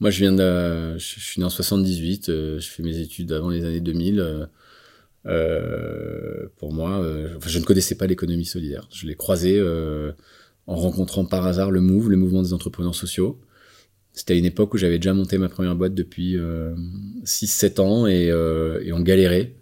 Moi, 0.00 0.10
je 0.10 0.18
viens 0.18 0.32
de, 0.32 0.96
je 0.98 1.20
suis 1.20 1.40
né 1.40 1.44
en 1.44 1.50
78. 1.50 2.28
Euh, 2.28 2.58
je 2.58 2.68
fais 2.68 2.82
mes 2.82 2.98
études 2.98 3.32
avant 3.32 3.50
les 3.50 3.64
années 3.64 3.80
2000. 3.80 4.48
Euh, 5.26 6.46
pour 6.56 6.72
moi, 6.72 7.00
euh, 7.00 7.36
je 7.46 7.58
ne 7.58 7.64
connaissais 7.64 7.94
pas 7.96 8.06
l'économie 8.06 8.44
solidaire. 8.44 8.88
Je 8.92 9.06
l'ai 9.06 9.14
croisé 9.14 9.62
en 10.66 10.76
rencontrant 10.76 11.24
par 11.24 11.46
hasard 11.46 11.70
le 11.70 11.80
le 11.80 12.16
mouvement 12.16 12.42
des 12.42 12.52
entrepreneurs 12.52 12.94
sociaux. 12.94 13.40
C'était 14.12 14.34
à 14.34 14.36
une 14.36 14.44
époque 14.44 14.74
où 14.74 14.78
j'avais 14.78 14.98
déjà 14.98 15.14
monté 15.14 15.38
ma 15.38 15.48
première 15.48 15.74
boîte 15.74 15.94
depuis 15.94 16.36
euh, 16.36 16.74
6-7 17.24 17.80
ans 17.80 18.06
et, 18.06 18.30
euh, 18.30 18.82
et 18.84 18.92
on 18.92 19.00
galérait. 19.00 19.54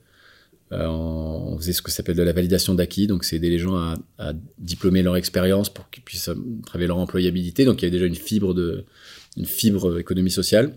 Euh, 0.73 0.87
on 0.87 1.57
faisait 1.59 1.73
ce 1.73 1.83
que 1.83 1.91
s'appelle 1.91 2.17
de 2.17 2.23
la 2.23 2.33
validation 2.33 2.75
d'acquis, 2.75 3.09
donc 3.09 3.25
c'est 3.25 3.37
aider 3.37 3.51
les 3.51 3.59
gens 3.59 3.77
à, 3.77 4.33
diplômer 4.59 5.03
leur 5.03 5.17
expérience 5.17 5.69
pour 5.69 5.91
qu'ils 5.91 6.05
puissent 6.05 6.29
euh, 6.29 6.37
travailler 6.65 6.87
leur 6.87 6.99
employabilité. 6.99 7.65
Donc 7.65 7.83
il 7.83 7.85
y 7.85 7.87
avait 7.87 7.97
déjà 7.97 8.07
une 8.07 8.15
fibre 8.15 8.55
de 8.55 8.85
une 9.37 9.47
fibre 9.47 9.99
économie 9.99 10.31
sociale. 10.31 10.75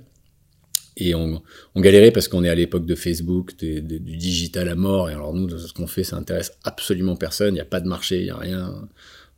Et 0.96 1.16
on, 1.16 1.42
galérait 1.76 2.12
parce 2.12 2.28
qu'on 2.28 2.44
est 2.44 2.50
à 2.50 2.56
l'époque 2.56 2.86
de 2.86 2.94
Facebook, 2.94 3.56
du 3.58 4.00
digital 4.00 4.70
à 4.70 4.76
mort. 4.76 5.10
Et 5.10 5.14
alors 5.14 5.34
nous, 5.34 5.50
ce 5.50 5.74
qu'on 5.74 5.88
fait, 5.88 6.04
ça 6.04 6.18
intéresse 6.18 6.52
absolument 6.64 7.16
personne. 7.16 7.50
Il 7.50 7.56
n'y 7.56 7.62
a 7.62 7.66
pas 7.66 7.82
de 7.82 7.88
marché, 7.88 8.20
il 8.20 8.26
n'y 8.26 8.30
a 8.30 8.38
rien. 8.38 8.88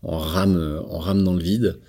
On 0.06 0.18
rame, 0.18 0.82
on 0.88 1.00
rame 1.00 1.24
dans 1.24 1.34
le 1.34 1.42
vide. 1.42 1.80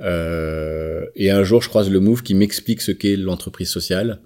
Euh, 0.00 1.04
et 1.16 1.30
un 1.30 1.44
jour, 1.44 1.60
je 1.60 1.68
croise 1.68 1.90
le 1.90 2.00
Move 2.00 2.22
qui 2.22 2.34
m'explique 2.34 2.80
ce 2.80 2.92
qu'est 2.92 3.16
l'entreprise 3.16 3.68
sociale. 3.68 4.20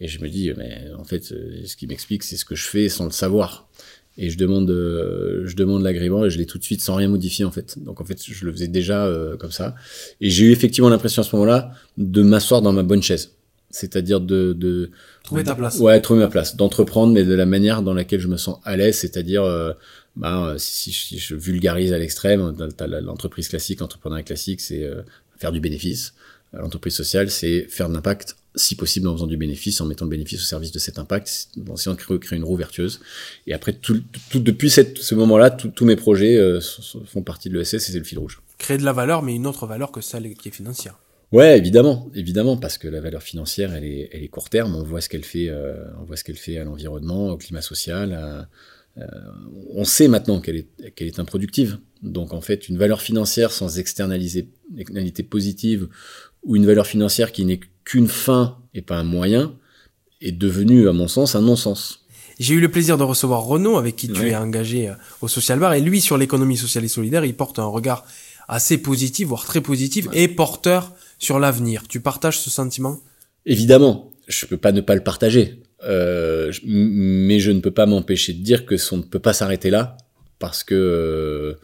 Et 0.00 0.08
je 0.08 0.20
me 0.20 0.28
dis, 0.28 0.52
mais 0.56 0.90
en 0.96 1.04
fait, 1.04 1.32
euh, 1.32 1.62
ce 1.66 1.76
qui 1.76 1.86
m'explique, 1.86 2.22
c'est 2.22 2.36
ce 2.36 2.44
que 2.44 2.54
je 2.54 2.66
fais 2.66 2.88
sans 2.88 3.04
le 3.04 3.10
savoir. 3.10 3.68
et 4.16 4.30
je 4.30 4.38
demande 4.38 4.68
je 4.68 5.56
demande 5.56 5.82
l'agrément 5.82 6.24
et 6.24 6.30
je 6.30 6.38
l'ai 6.38 6.46
tout 6.46 6.58
de 6.58 6.64
suite 6.64 6.80
sans 6.80 6.94
rien 6.94 7.08
modifier 7.08 7.44
en 7.44 7.50
fait. 7.50 7.82
Donc 7.82 8.00
en 8.00 8.04
fait, 8.04 8.18
je 8.24 8.44
le 8.46 8.52
faisais 8.52 8.68
déjà 8.68 9.10
comme 9.40 9.50
ça. 9.50 9.74
Et 10.20 10.30
j'ai 10.30 10.46
eu 10.46 10.52
effectivement 10.52 10.88
l'impression 10.88 11.22
à 11.22 11.24
ce 11.24 11.34
moment-là 11.34 11.72
de 11.98 12.22
m'asseoir 12.22 12.62
dans 12.62 12.72
ma 12.72 12.84
bonne 12.84 13.02
chaise 13.02 13.32
c'est-à-dire 13.74 14.20
de, 14.20 14.52
de 14.52 14.90
trouver 15.24 15.42
ta 15.42 15.54
place. 15.54 15.78
Ouais, 15.78 16.00
trouver 16.00 16.20
ma 16.20 16.28
place, 16.28 16.56
d'entreprendre, 16.56 17.12
mais 17.12 17.24
de 17.24 17.34
la 17.34 17.44
manière 17.44 17.82
dans 17.82 17.92
laquelle 17.92 18.20
je 18.20 18.28
me 18.28 18.36
sens 18.36 18.60
à 18.64 18.76
l'aise, 18.76 18.98
c'est-à-dire, 18.98 19.42
euh, 19.42 19.72
bah, 20.16 20.54
si, 20.58 20.92
si, 20.92 21.18
je 21.18 21.34
vulgarise 21.34 21.92
à 21.92 21.98
l'extrême, 21.98 22.54
l'entreprise 23.02 23.48
classique, 23.48 23.80
l'entrepreneur 23.80 24.22
classique, 24.24 24.60
c'est 24.60 24.84
euh, 24.84 25.02
faire 25.38 25.52
du 25.52 25.60
bénéfice. 25.60 26.14
L'entreprise 26.52 26.94
sociale, 26.94 27.30
c'est 27.30 27.66
faire 27.68 27.88
de 27.88 27.94
l'impact, 27.94 28.36
si 28.54 28.76
possible 28.76 29.08
en 29.08 29.14
faisant 29.14 29.26
du 29.26 29.36
bénéfice, 29.36 29.80
en 29.80 29.86
mettant 29.86 30.04
le 30.04 30.10
bénéfice 30.10 30.40
au 30.40 30.44
service 30.44 30.70
de 30.70 30.78
cet 30.78 31.00
impact, 31.00 31.48
en 31.68 31.74
essayant 31.74 31.96
de 31.96 32.00
créer, 32.00 32.36
une 32.38 32.44
roue 32.44 32.56
vertueuse. 32.56 33.00
Et 33.48 33.54
après, 33.54 33.72
tout, 33.72 34.00
tout 34.30 34.38
depuis 34.38 34.70
cette, 34.70 34.98
ce 34.98 35.16
moment-là, 35.16 35.50
tous 35.50 35.84
mes 35.84 35.96
projets 35.96 36.36
euh, 36.36 36.60
font 37.06 37.22
partie 37.22 37.48
de 37.48 37.58
l'ESS 37.58 37.74
et 37.74 37.78
c'est 37.80 37.98
le 37.98 38.04
fil 38.04 38.20
rouge. 38.20 38.40
Créer 38.58 38.78
de 38.78 38.84
la 38.84 38.92
valeur, 38.92 39.22
mais 39.22 39.34
une 39.34 39.48
autre 39.48 39.66
valeur 39.66 39.90
que 39.90 40.00
celle 40.00 40.32
qui 40.34 40.48
est 40.48 40.52
financière. 40.52 40.96
Ouais, 41.32 41.58
évidemment, 41.58 42.08
évidemment, 42.14 42.56
parce 42.56 42.78
que 42.78 42.86
la 42.86 43.00
valeur 43.00 43.22
financière, 43.24 43.74
elle 43.74 43.84
est, 43.84 44.08
elle 44.12 44.22
est 44.22 44.28
court 44.28 44.48
terme. 44.48 44.76
On 44.76 44.84
voit 44.84 45.00
ce 45.00 45.08
qu'elle 45.08 45.24
fait, 45.24 45.48
euh, 45.48 45.82
on 46.00 46.04
voit 46.04 46.16
ce 46.16 46.22
qu'elle 46.22 46.36
fait 46.36 46.58
à 46.58 46.64
l'environnement, 46.64 47.30
au 47.30 47.36
climat 47.36 47.62
social. 47.62 48.46
Euh, 48.98 49.06
on 49.70 49.84
sait 49.84 50.08
maintenant 50.08 50.40
qu'elle 50.40 50.56
est, 50.56 50.90
qu'elle 50.94 51.08
est 51.08 51.18
improductive. 51.18 51.78
Donc 52.02 52.32
en 52.32 52.40
fait, 52.40 52.68
une 52.68 52.78
valeur 52.78 53.00
financière 53.00 53.50
sans 53.50 53.78
externaliser, 53.78 54.50
externalité 54.76 55.22
positive 55.22 55.88
ou 56.44 56.56
une 56.56 56.66
valeur 56.66 56.86
financière 56.86 57.32
qui 57.32 57.44
n'est 57.44 57.60
qu'une 57.84 58.08
fin 58.08 58.58
et 58.74 58.82
pas 58.82 58.96
un 58.96 59.04
moyen 59.04 59.54
est 60.20 60.32
devenue, 60.32 60.88
à 60.88 60.92
mon 60.92 61.08
sens, 61.08 61.34
un 61.34 61.42
non-sens. 61.42 62.04
J'ai 62.38 62.54
eu 62.54 62.60
le 62.60 62.70
plaisir 62.70 62.98
de 62.98 63.04
recevoir 63.04 63.44
Renaud, 63.44 63.76
avec 63.76 63.96
qui 63.96 64.08
tu 64.08 64.28
es 64.28 64.34
engagé 64.34 64.88
euh, 64.88 64.94
au 65.20 65.28
Social 65.28 65.58
Bar, 65.58 65.74
et 65.74 65.80
lui, 65.80 66.00
sur 66.00 66.18
l'économie 66.18 66.56
sociale 66.56 66.84
et 66.84 66.88
solidaire, 66.88 67.24
il 67.24 67.34
porte 67.34 67.58
un 67.58 67.66
regard 67.66 68.04
assez 68.48 68.78
positif, 68.78 69.28
voire 69.28 69.44
très 69.44 69.60
positif, 69.60 70.08
et 70.12 70.28
porteur 70.28 70.92
sur 71.18 71.38
l'avenir. 71.38 71.84
Tu 71.88 72.00
partages 72.00 72.40
ce 72.40 72.50
sentiment? 72.50 73.00
Évidemment, 73.46 74.12
je 74.26 74.46
peux 74.46 74.56
pas 74.56 74.72
ne 74.72 74.80
pas 74.80 74.94
le 74.94 75.02
partager, 75.02 75.62
euh, 75.86 76.52
mais 76.64 77.40
je 77.40 77.50
ne 77.50 77.60
peux 77.60 77.70
pas 77.70 77.86
m'empêcher 77.86 78.32
de 78.32 78.42
dire 78.42 78.64
que 78.64 78.76
ça 78.76 78.96
ne 78.96 79.02
peut 79.02 79.18
pas 79.18 79.32
s'arrêter 79.32 79.70
là 79.70 79.96
parce 80.38 80.64
que 80.64 80.74
euh, 80.74 81.54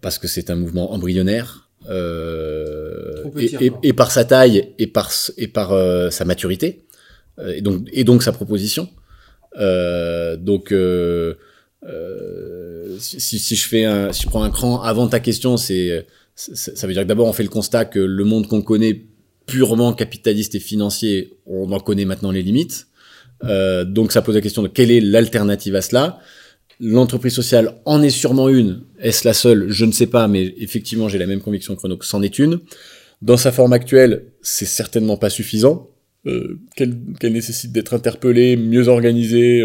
parce 0.00 0.18
que 0.18 0.28
c'est 0.28 0.50
un 0.50 0.56
mouvement 0.56 0.92
embryonnaire 0.92 1.70
euh, 1.88 3.24
et, 3.82 3.92
par 3.92 4.10
sa 4.10 4.24
taille 4.24 4.74
et 4.78 4.86
par 4.86 5.10
et 5.36 5.48
par 5.48 6.12
sa 6.12 6.24
maturité 6.24 6.84
et 7.42 7.62
donc 7.62 7.88
et 7.92 8.04
donc 8.04 8.22
sa 8.22 8.32
proposition. 8.32 8.88
donc 9.54 10.74
si, 12.98 13.20
si, 13.20 13.56
je 13.56 13.68
fais 13.68 13.84
un, 13.84 14.12
si 14.12 14.24
je 14.24 14.28
prends 14.28 14.42
un 14.42 14.50
cran 14.50 14.82
avant 14.82 15.06
ta 15.08 15.20
question, 15.20 15.56
c'est 15.56 16.06
ça 16.34 16.86
veut 16.86 16.92
dire 16.92 17.02
que 17.02 17.08
d'abord 17.08 17.28
on 17.28 17.32
fait 17.32 17.44
le 17.44 17.48
constat 17.48 17.84
que 17.84 17.98
le 17.98 18.24
monde 18.24 18.46
qu'on 18.46 18.62
connaît 18.62 19.06
purement 19.46 19.94
capitaliste 19.94 20.54
et 20.54 20.60
financier, 20.60 21.32
on 21.46 21.72
en 21.72 21.80
connaît 21.80 22.04
maintenant 22.04 22.30
les 22.30 22.42
limites. 22.42 22.88
Euh, 23.44 23.84
donc 23.84 24.12
ça 24.12 24.22
pose 24.22 24.34
la 24.34 24.40
question 24.40 24.62
de 24.62 24.68
quelle 24.68 24.90
est 24.90 25.00
l'alternative 25.00 25.74
à 25.76 25.82
cela. 25.82 26.20
L'entreprise 26.80 27.34
sociale 27.34 27.74
en 27.84 28.02
est 28.02 28.10
sûrement 28.10 28.48
une. 28.48 28.82
Est-ce 29.00 29.26
la 29.26 29.34
seule? 29.34 29.66
Je 29.68 29.84
ne 29.84 29.92
sais 29.92 30.06
pas, 30.06 30.28
mais 30.28 30.54
effectivement 30.58 31.08
j'ai 31.08 31.18
la 31.18 31.26
même 31.26 31.40
conviction 31.40 31.74
que 31.74 31.80
Renaud 31.80 31.96
que 31.96 32.06
c'en 32.06 32.22
est 32.22 32.38
une. 32.38 32.60
Dans 33.20 33.36
sa 33.36 33.50
forme 33.50 33.72
actuelle, 33.72 34.26
c'est 34.42 34.64
certainement 34.64 35.16
pas 35.16 35.30
suffisant. 35.30 35.90
Euh, 36.26 36.58
qu'elle 36.76 37.32
nécessite 37.32 37.72
d'être 37.72 37.94
interpellée, 37.94 38.56
mieux 38.56 38.88
organisée, 38.88 39.60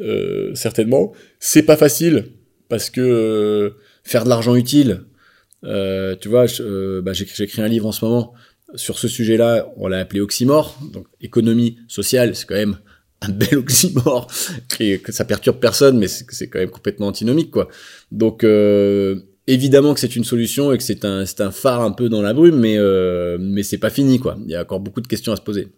euh, 0.00 0.54
certainement. 0.54 1.12
C'est 1.38 1.62
pas 1.62 1.76
facile 1.76 2.26
parce 2.68 2.90
que 2.90 3.74
faire 4.04 4.24
de 4.24 4.28
l'argent 4.28 4.54
utile, 4.54 5.04
tu 5.62 6.28
vois, 6.28 6.46
bah, 7.02 7.12
j'écris 7.12 7.62
un 7.62 7.68
livre 7.68 7.86
en 7.86 7.92
ce 7.92 8.04
moment 8.04 8.34
sur 8.74 8.98
ce 8.98 9.08
sujet-là. 9.08 9.72
On 9.76 9.88
l'a 9.88 9.98
appelé 9.98 10.20
oxymore. 10.20 10.78
Donc, 10.92 11.06
économie 11.20 11.78
sociale, 11.88 12.34
c'est 12.34 12.46
quand 12.46 12.54
même 12.54 12.78
un 13.22 13.30
bel 13.30 13.58
oxymore. 13.58 14.28
que 14.68 15.12
ça 15.12 15.24
perturbe 15.24 15.58
personne, 15.58 15.98
mais 15.98 16.08
c'est 16.08 16.48
quand 16.48 16.58
même 16.58 16.70
complètement 16.70 17.08
antinomique, 17.08 17.50
quoi. 17.50 17.68
Donc, 18.12 18.44
euh, 18.44 19.20
évidemment 19.46 19.94
que 19.94 20.00
c'est 20.00 20.16
une 20.16 20.24
solution 20.24 20.72
et 20.72 20.78
que 20.78 20.84
c'est 20.84 21.04
un, 21.04 21.24
un 21.38 21.50
phare 21.50 21.82
un 21.82 21.90
peu 21.90 22.08
dans 22.08 22.22
la 22.22 22.32
brume, 22.32 22.58
mais, 22.58 22.76
euh, 22.78 23.38
mais 23.40 23.62
c'est 23.62 23.78
pas 23.78 23.90
fini, 23.90 24.18
quoi. 24.18 24.36
Il 24.44 24.50
y 24.50 24.56
a 24.56 24.62
encore 24.62 24.80
beaucoup 24.80 25.00
de 25.00 25.08
questions 25.08 25.32
à 25.32 25.36
se 25.36 25.42
poser. 25.42 25.68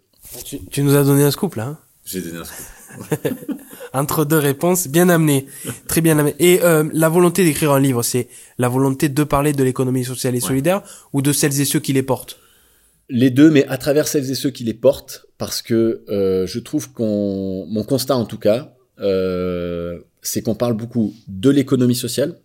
Tu, 0.45 0.59
tu 0.65 0.83
nous 0.83 0.95
as 0.95 1.03
donné 1.03 1.23
un 1.23 1.31
scoop, 1.31 1.55
là. 1.55 1.65
Hein 1.65 1.77
J'ai 2.05 2.21
donné 2.21 2.37
un 2.37 2.43
scoop. 2.43 2.65
Entre 3.93 4.25
deux 4.25 4.37
réponses, 4.37 4.87
bien 4.87 5.09
amenées, 5.09 5.47
très 5.87 6.01
bien 6.01 6.17
amenées. 6.19 6.35
Et 6.39 6.61
euh, 6.61 6.89
la 6.93 7.09
volonté 7.09 7.43
d'écrire 7.43 7.71
un 7.71 7.79
livre, 7.79 8.03
c'est 8.03 8.27
la 8.57 8.69
volonté 8.69 9.09
de 9.09 9.23
parler 9.23 9.53
de 9.53 9.63
l'économie 9.63 10.05
sociale 10.05 10.35
et 10.35 10.39
solidaire 10.39 10.81
ou 11.13 11.21
de 11.21 11.31
celles 11.33 11.59
et 11.59 11.65
ceux 11.65 11.79
qui 11.79 11.93
les 11.93 12.03
portent? 12.03 12.40
Les 13.09 13.29
deux, 13.29 13.51
mais 13.51 13.65
à 13.67 13.77
travers 13.77 14.07
celles 14.07 14.29
et 14.31 14.35
ceux 14.35 14.51
qui 14.51 14.63
les 14.63 14.73
portent, 14.73 15.25
parce 15.37 15.61
que 15.61 16.03
euh, 16.09 16.45
je 16.45 16.59
trouve 16.59 16.91
qu'on, 16.93 17.65
mon 17.67 17.83
constat 17.83 18.15
en 18.15 18.25
tout 18.25 18.37
cas, 18.37 18.75
euh, 18.99 19.99
c'est 20.21 20.41
qu'on 20.41 20.55
parle 20.55 20.75
beaucoup 20.75 21.13
de 21.27 21.49
l'économie 21.49 21.95
sociale, 21.95 22.37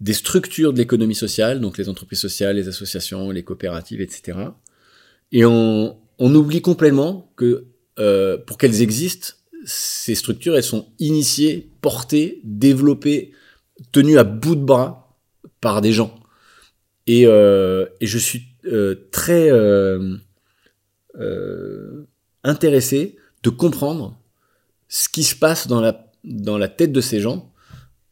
des 0.00 0.12
structures 0.12 0.72
de 0.72 0.78
l'économie 0.78 1.14
sociale, 1.14 1.60
donc 1.60 1.78
les 1.78 1.88
entreprises 1.88 2.20
sociales, 2.20 2.56
les 2.56 2.68
associations, 2.68 3.30
les 3.30 3.42
coopératives, 3.42 4.00
etc. 4.00 4.38
Et 5.32 5.44
on, 5.44 5.96
oublie 6.18 6.62
complètement 6.62 7.32
que 7.36 7.64
euh, 7.98 8.38
pour 8.38 8.56
qu'elles 8.56 8.82
existent, 8.82 9.34
ces 9.64 10.14
structures, 10.14 10.56
elles 10.56 10.62
sont 10.62 10.86
initiées, 10.98 11.68
portées, 11.80 12.40
développées, 12.44 13.32
tenues 13.90 14.18
à 14.18 14.24
bout 14.24 14.54
de 14.54 14.62
bras 14.62 15.18
par 15.60 15.80
des 15.80 15.92
gens. 15.92 16.14
Et, 17.08 17.24
je 17.24 18.18
suis 18.18 18.44
très 19.10 19.50
euh, 19.50 20.16
euh, 21.18 22.06
intéressé 22.44 23.16
de 23.42 23.50
comprendre 23.50 24.18
ce 24.88 25.08
qui 25.08 25.24
se 25.24 25.34
passe 25.34 25.66
dans 25.66 25.80
la, 25.80 26.10
dans 26.24 26.58
la 26.58 26.68
tête 26.68 26.92
de 26.92 27.00
ces 27.00 27.20
gens, 27.20 27.50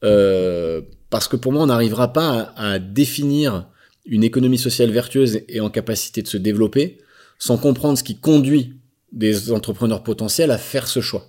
euh, 0.03 0.81
parce 1.11 1.29
que 1.29 1.37
pour 1.37 1.53
moi, 1.53 1.63
on 1.63 1.67
n'arrivera 1.67 2.13
pas 2.13 2.53
à, 2.57 2.73
à, 2.73 2.79
définir 2.79 3.69
une 4.07 4.25
économie 4.25 4.59
sociale 4.59 4.91
vertueuse 4.91 5.41
et 5.49 5.61
en 5.61 5.71
capacité 5.71 6.23
de 6.23 6.29
se 6.29 6.37
développer 6.37 6.99
sans 7.39 7.59
comprendre 7.59 7.99
ce 7.99 8.05
qui 8.05 8.17
conduit 8.17 8.75
des 9.13 9.53
entrepreneurs 9.53 10.03
potentiels 10.03 10.51
à 10.51 10.59
faire 10.59 10.89
ce 10.89 11.01
choix. 11.01 11.27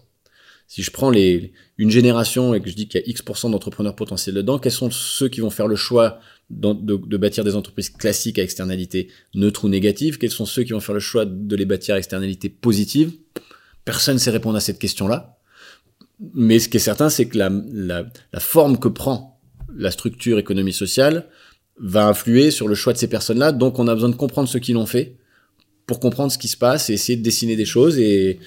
Si 0.67 0.81
je 0.81 0.91
prends 0.91 1.09
les, 1.09 1.53
une 1.77 1.91
génération 1.91 2.53
et 2.53 2.61
que 2.61 2.69
je 2.69 2.75
dis 2.75 2.87
qu'il 2.87 3.01
y 3.01 3.03
a 3.03 3.07
X% 3.07 3.49
d'entrepreneurs 3.51 3.95
potentiels 3.95 4.35
dedans, 4.35 4.57
quels 4.57 4.71
sont 4.71 4.89
ceux 4.89 5.29
qui 5.29 5.41
vont 5.41 5.51
faire 5.51 5.67
le 5.67 5.75
choix 5.75 6.19
de, 6.49 6.73
de, 6.73 7.17
bâtir 7.17 7.43
des 7.43 7.55
entreprises 7.55 7.89
classiques 7.89 8.37
à 8.37 8.43
externalité 8.43 9.09
neutre 9.33 9.65
ou 9.65 9.69
négative 9.69 10.17
Quels 10.17 10.31
sont 10.31 10.45
ceux 10.45 10.63
qui 10.63 10.73
vont 10.73 10.79
faire 10.79 10.93
le 10.93 11.01
choix 11.01 11.25
de 11.25 11.55
les 11.55 11.65
bâtir 11.65 11.95
à 11.95 11.97
externalité 11.97 12.49
positive 12.49 13.13
Personne 13.83 14.15
ne 14.15 14.19
sait 14.19 14.31
répondre 14.31 14.55
à 14.55 14.59
cette 14.59 14.79
question-là. 14.79 15.39
Mais 16.33 16.59
ce 16.59 16.69
qui 16.69 16.77
est 16.77 16.79
certain, 16.79 17.09
c'est 17.09 17.27
que 17.27 17.37
la, 17.37 17.49
la, 17.71 18.05
la 18.31 18.39
forme 18.39 18.79
que 18.79 18.87
prend 18.87 19.39
la 19.75 19.91
structure 19.91 20.39
économie 20.39 20.73
sociale 20.73 21.27
va 21.77 22.07
influer 22.07 22.51
sur 22.51 22.67
le 22.67 22.75
choix 22.75 22.93
de 22.93 22.97
ces 22.97 23.07
personnes-là. 23.07 23.51
Donc 23.51 23.79
on 23.79 23.87
a 23.87 23.93
besoin 23.93 24.09
de 24.09 24.15
comprendre 24.15 24.47
ce 24.47 24.57
qu'ils 24.57 24.77
ont 24.77 24.85
fait 24.85 25.17
pour 25.87 25.99
comprendre 25.99 26.31
ce 26.31 26.37
qui 26.37 26.47
se 26.47 26.57
passe 26.57 26.89
et 26.89 26.93
essayer 26.93 27.17
de 27.17 27.23
dessiner 27.23 27.55
des 27.55 27.65
choses. 27.65 27.99
Et 27.99 28.39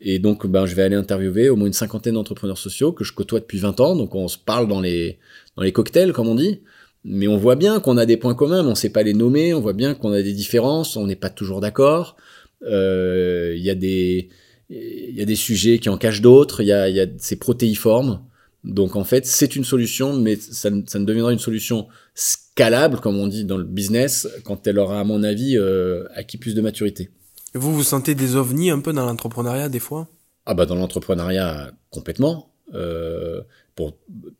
et 0.00 0.18
donc, 0.18 0.46
ben, 0.46 0.66
je 0.66 0.74
vais 0.74 0.82
aller 0.82 0.96
interviewer 0.96 1.50
au 1.50 1.56
moins 1.56 1.66
une 1.66 1.74
cinquantaine 1.74 2.14
d'entrepreneurs 2.14 2.58
sociaux 2.58 2.92
que 2.92 3.04
je 3.04 3.12
côtoie 3.12 3.40
depuis 3.40 3.58
20 3.58 3.80
ans. 3.80 3.96
Donc, 3.96 4.14
on 4.14 4.28
se 4.28 4.38
parle 4.38 4.66
dans 4.66 4.80
les, 4.80 5.18
dans 5.56 5.62
les 5.62 5.72
cocktails, 5.72 6.12
comme 6.12 6.28
on 6.28 6.34
dit. 6.34 6.60
Mais 7.04 7.28
on 7.28 7.36
voit 7.36 7.56
bien 7.56 7.80
qu'on 7.80 7.96
a 7.96 8.06
des 8.06 8.16
points 8.16 8.34
communs, 8.34 8.62
mais 8.62 8.70
on 8.70 8.74
sait 8.74 8.90
pas 8.90 9.02
les 9.02 9.14
nommer. 9.14 9.54
On 9.54 9.60
voit 9.60 9.72
bien 9.72 9.94
qu'on 9.94 10.12
a 10.12 10.22
des 10.22 10.32
différences. 10.32 10.96
On 10.96 11.06
n'est 11.06 11.16
pas 11.16 11.30
toujours 11.30 11.60
d'accord. 11.60 12.16
Euh, 12.62 13.54
il 13.56 13.62
y 13.62 13.70
a 13.70 13.74
des, 13.74 14.28
il 14.68 15.14
y 15.14 15.22
a 15.22 15.24
des 15.24 15.36
sujets 15.36 15.78
qui 15.78 15.88
en 15.88 15.96
cachent 15.96 16.20
d'autres. 16.20 16.60
Il 16.60 16.66
y 16.66 16.72
a, 16.72 16.88
y 16.88 17.00
a 17.00 17.06
ces 17.18 17.36
protéiformes. 17.36 18.22
Donc, 18.64 18.96
en 18.96 19.04
fait, 19.04 19.24
c'est 19.24 19.56
une 19.56 19.64
solution, 19.64 20.12
mais 20.12 20.36
ça, 20.36 20.68
ça 20.86 20.98
ne 20.98 21.06
deviendra 21.06 21.32
une 21.32 21.38
solution 21.38 21.88
scalable, 22.14 23.00
comme 23.00 23.16
on 23.16 23.26
dit 23.26 23.46
dans 23.46 23.56
le 23.56 23.64
business, 23.64 24.28
quand 24.44 24.66
elle 24.66 24.78
aura, 24.78 25.00
à 25.00 25.04
mon 25.04 25.22
avis, 25.22 25.56
euh, 25.56 26.04
acquis 26.14 26.36
plus 26.36 26.54
de 26.54 26.60
maturité. 26.60 27.08
Vous 27.54 27.74
vous 27.74 27.82
sentez 27.82 28.14
des 28.14 28.36
ovnis 28.36 28.70
un 28.70 28.80
peu 28.80 28.92
dans 28.92 29.06
l'entrepreneuriat 29.06 29.70
des 29.70 29.78
fois? 29.78 30.08
Ah 30.46 30.54
bah 30.54 30.66
dans 30.66 30.74
l'entrepreneuriat 30.74 31.72
complètement. 31.90 32.52
Euh, 32.74 33.40
pour 33.74 33.96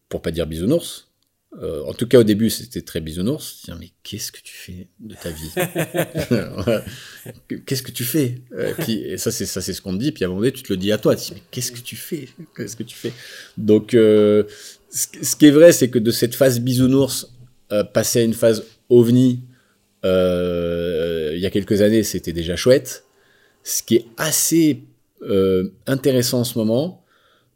pour 0.09 0.23
pas 0.23 0.31
dire 0.31 0.47
bisounours. 0.47 1.10
Euh, 1.59 1.83
en 1.83 1.95
tout 1.95 2.07
cas 2.07 2.21
au 2.21 2.23
début 2.23 2.49
c'était 2.49 2.83
très 2.83 3.01
bisounours. 3.01 3.63
Tiens 3.65 3.77
mais 3.79 3.91
qu'est-ce 4.05 4.31
que 4.31 4.41
tu 4.41 4.55
fais 4.55 4.87
de 5.01 5.17
ta 5.17 5.31
vie 5.31 5.51
Qu'est-ce 7.67 7.83
que 7.83 7.91
tu 7.91 8.05
fais 8.05 8.37
euh, 8.53 8.73
Et 8.87 9.19
ça 9.19 9.33
c'est 9.33 9.47
ça 9.47 9.61
c'est 9.61 9.73
ce 9.73 9.83
qu'on 9.83 9.95
te 9.95 9.99
dit. 9.99 10.13
Puis 10.13 10.23
à 10.23 10.29
un 10.29 10.31
moment 10.31 10.43
donné 10.43 10.53
tu 10.53 10.63
te 10.63 10.73
le 10.73 10.77
dis 10.77 10.93
à 10.93 10.99
toi. 10.99 11.17
Tu 11.17 11.27
dis 11.27 11.33
mais 11.35 11.43
qu'est-ce 11.51 11.73
que 11.73 11.81
tu 11.81 11.97
fais 11.97 12.29
Qu'est-ce 12.57 12.77
que 12.77 12.85
tu 12.85 12.97
fais 12.97 13.13
Donc 13.57 13.95
euh, 13.95 14.45
ce 14.91 15.37
qui 15.37 15.47
est 15.47 15.51
vrai 15.51 15.73
c'est 15.73 15.91
que 15.91 15.99
de 15.99 16.13
cette 16.13 16.37
phase 16.37 16.61
bisounours 16.61 17.33
euh, 17.73 17.83
passer 17.83 18.21
à 18.21 18.23
une 18.23 18.35
phase 18.35 18.65
ovni 18.89 19.43
il 20.05 21.39
y 21.41 21.47
a 21.47 21.51
quelques 21.51 21.83
années, 21.83 22.05
c'était 22.05 22.33
déjà 22.33 22.57
chouette. 22.57 23.05
Ce 23.65 23.83
qui 23.83 23.97
est 23.97 24.07
assez 24.17 24.85
intéressant 25.87 26.41
en 26.41 26.45
ce 26.45 26.57
moment, 26.59 27.00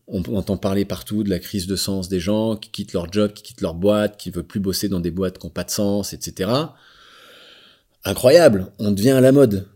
on 0.06 0.22
entend 0.36 0.56
parler 0.56 0.84
partout 0.84 1.22
de 1.22 1.30
la 1.30 1.38
crise 1.38 1.66
de 1.66 1.76
sens 1.76 2.08
des 2.08 2.20
gens 2.20 2.56
qui 2.56 2.70
quittent 2.70 2.92
leur 2.92 3.10
job, 3.12 3.32
qui 3.32 3.42
quittent 3.42 3.62
leur 3.62 3.74
boîte, 3.74 4.16
qui 4.18 4.30
veulent 4.30 4.44
plus 4.44 4.60
bosser 4.60 4.88
dans 4.88 5.00
des 5.00 5.10
boîtes 5.10 5.38
qui 5.38 5.46
n'ont 5.46 5.50
pas 5.50 5.64
de 5.64 5.70
sens, 5.70 6.12
etc. 6.12 6.50
Incroyable, 8.04 8.66
on 8.78 8.92
devient 8.92 9.12
à 9.12 9.20
la 9.20 9.32
mode. 9.32 9.66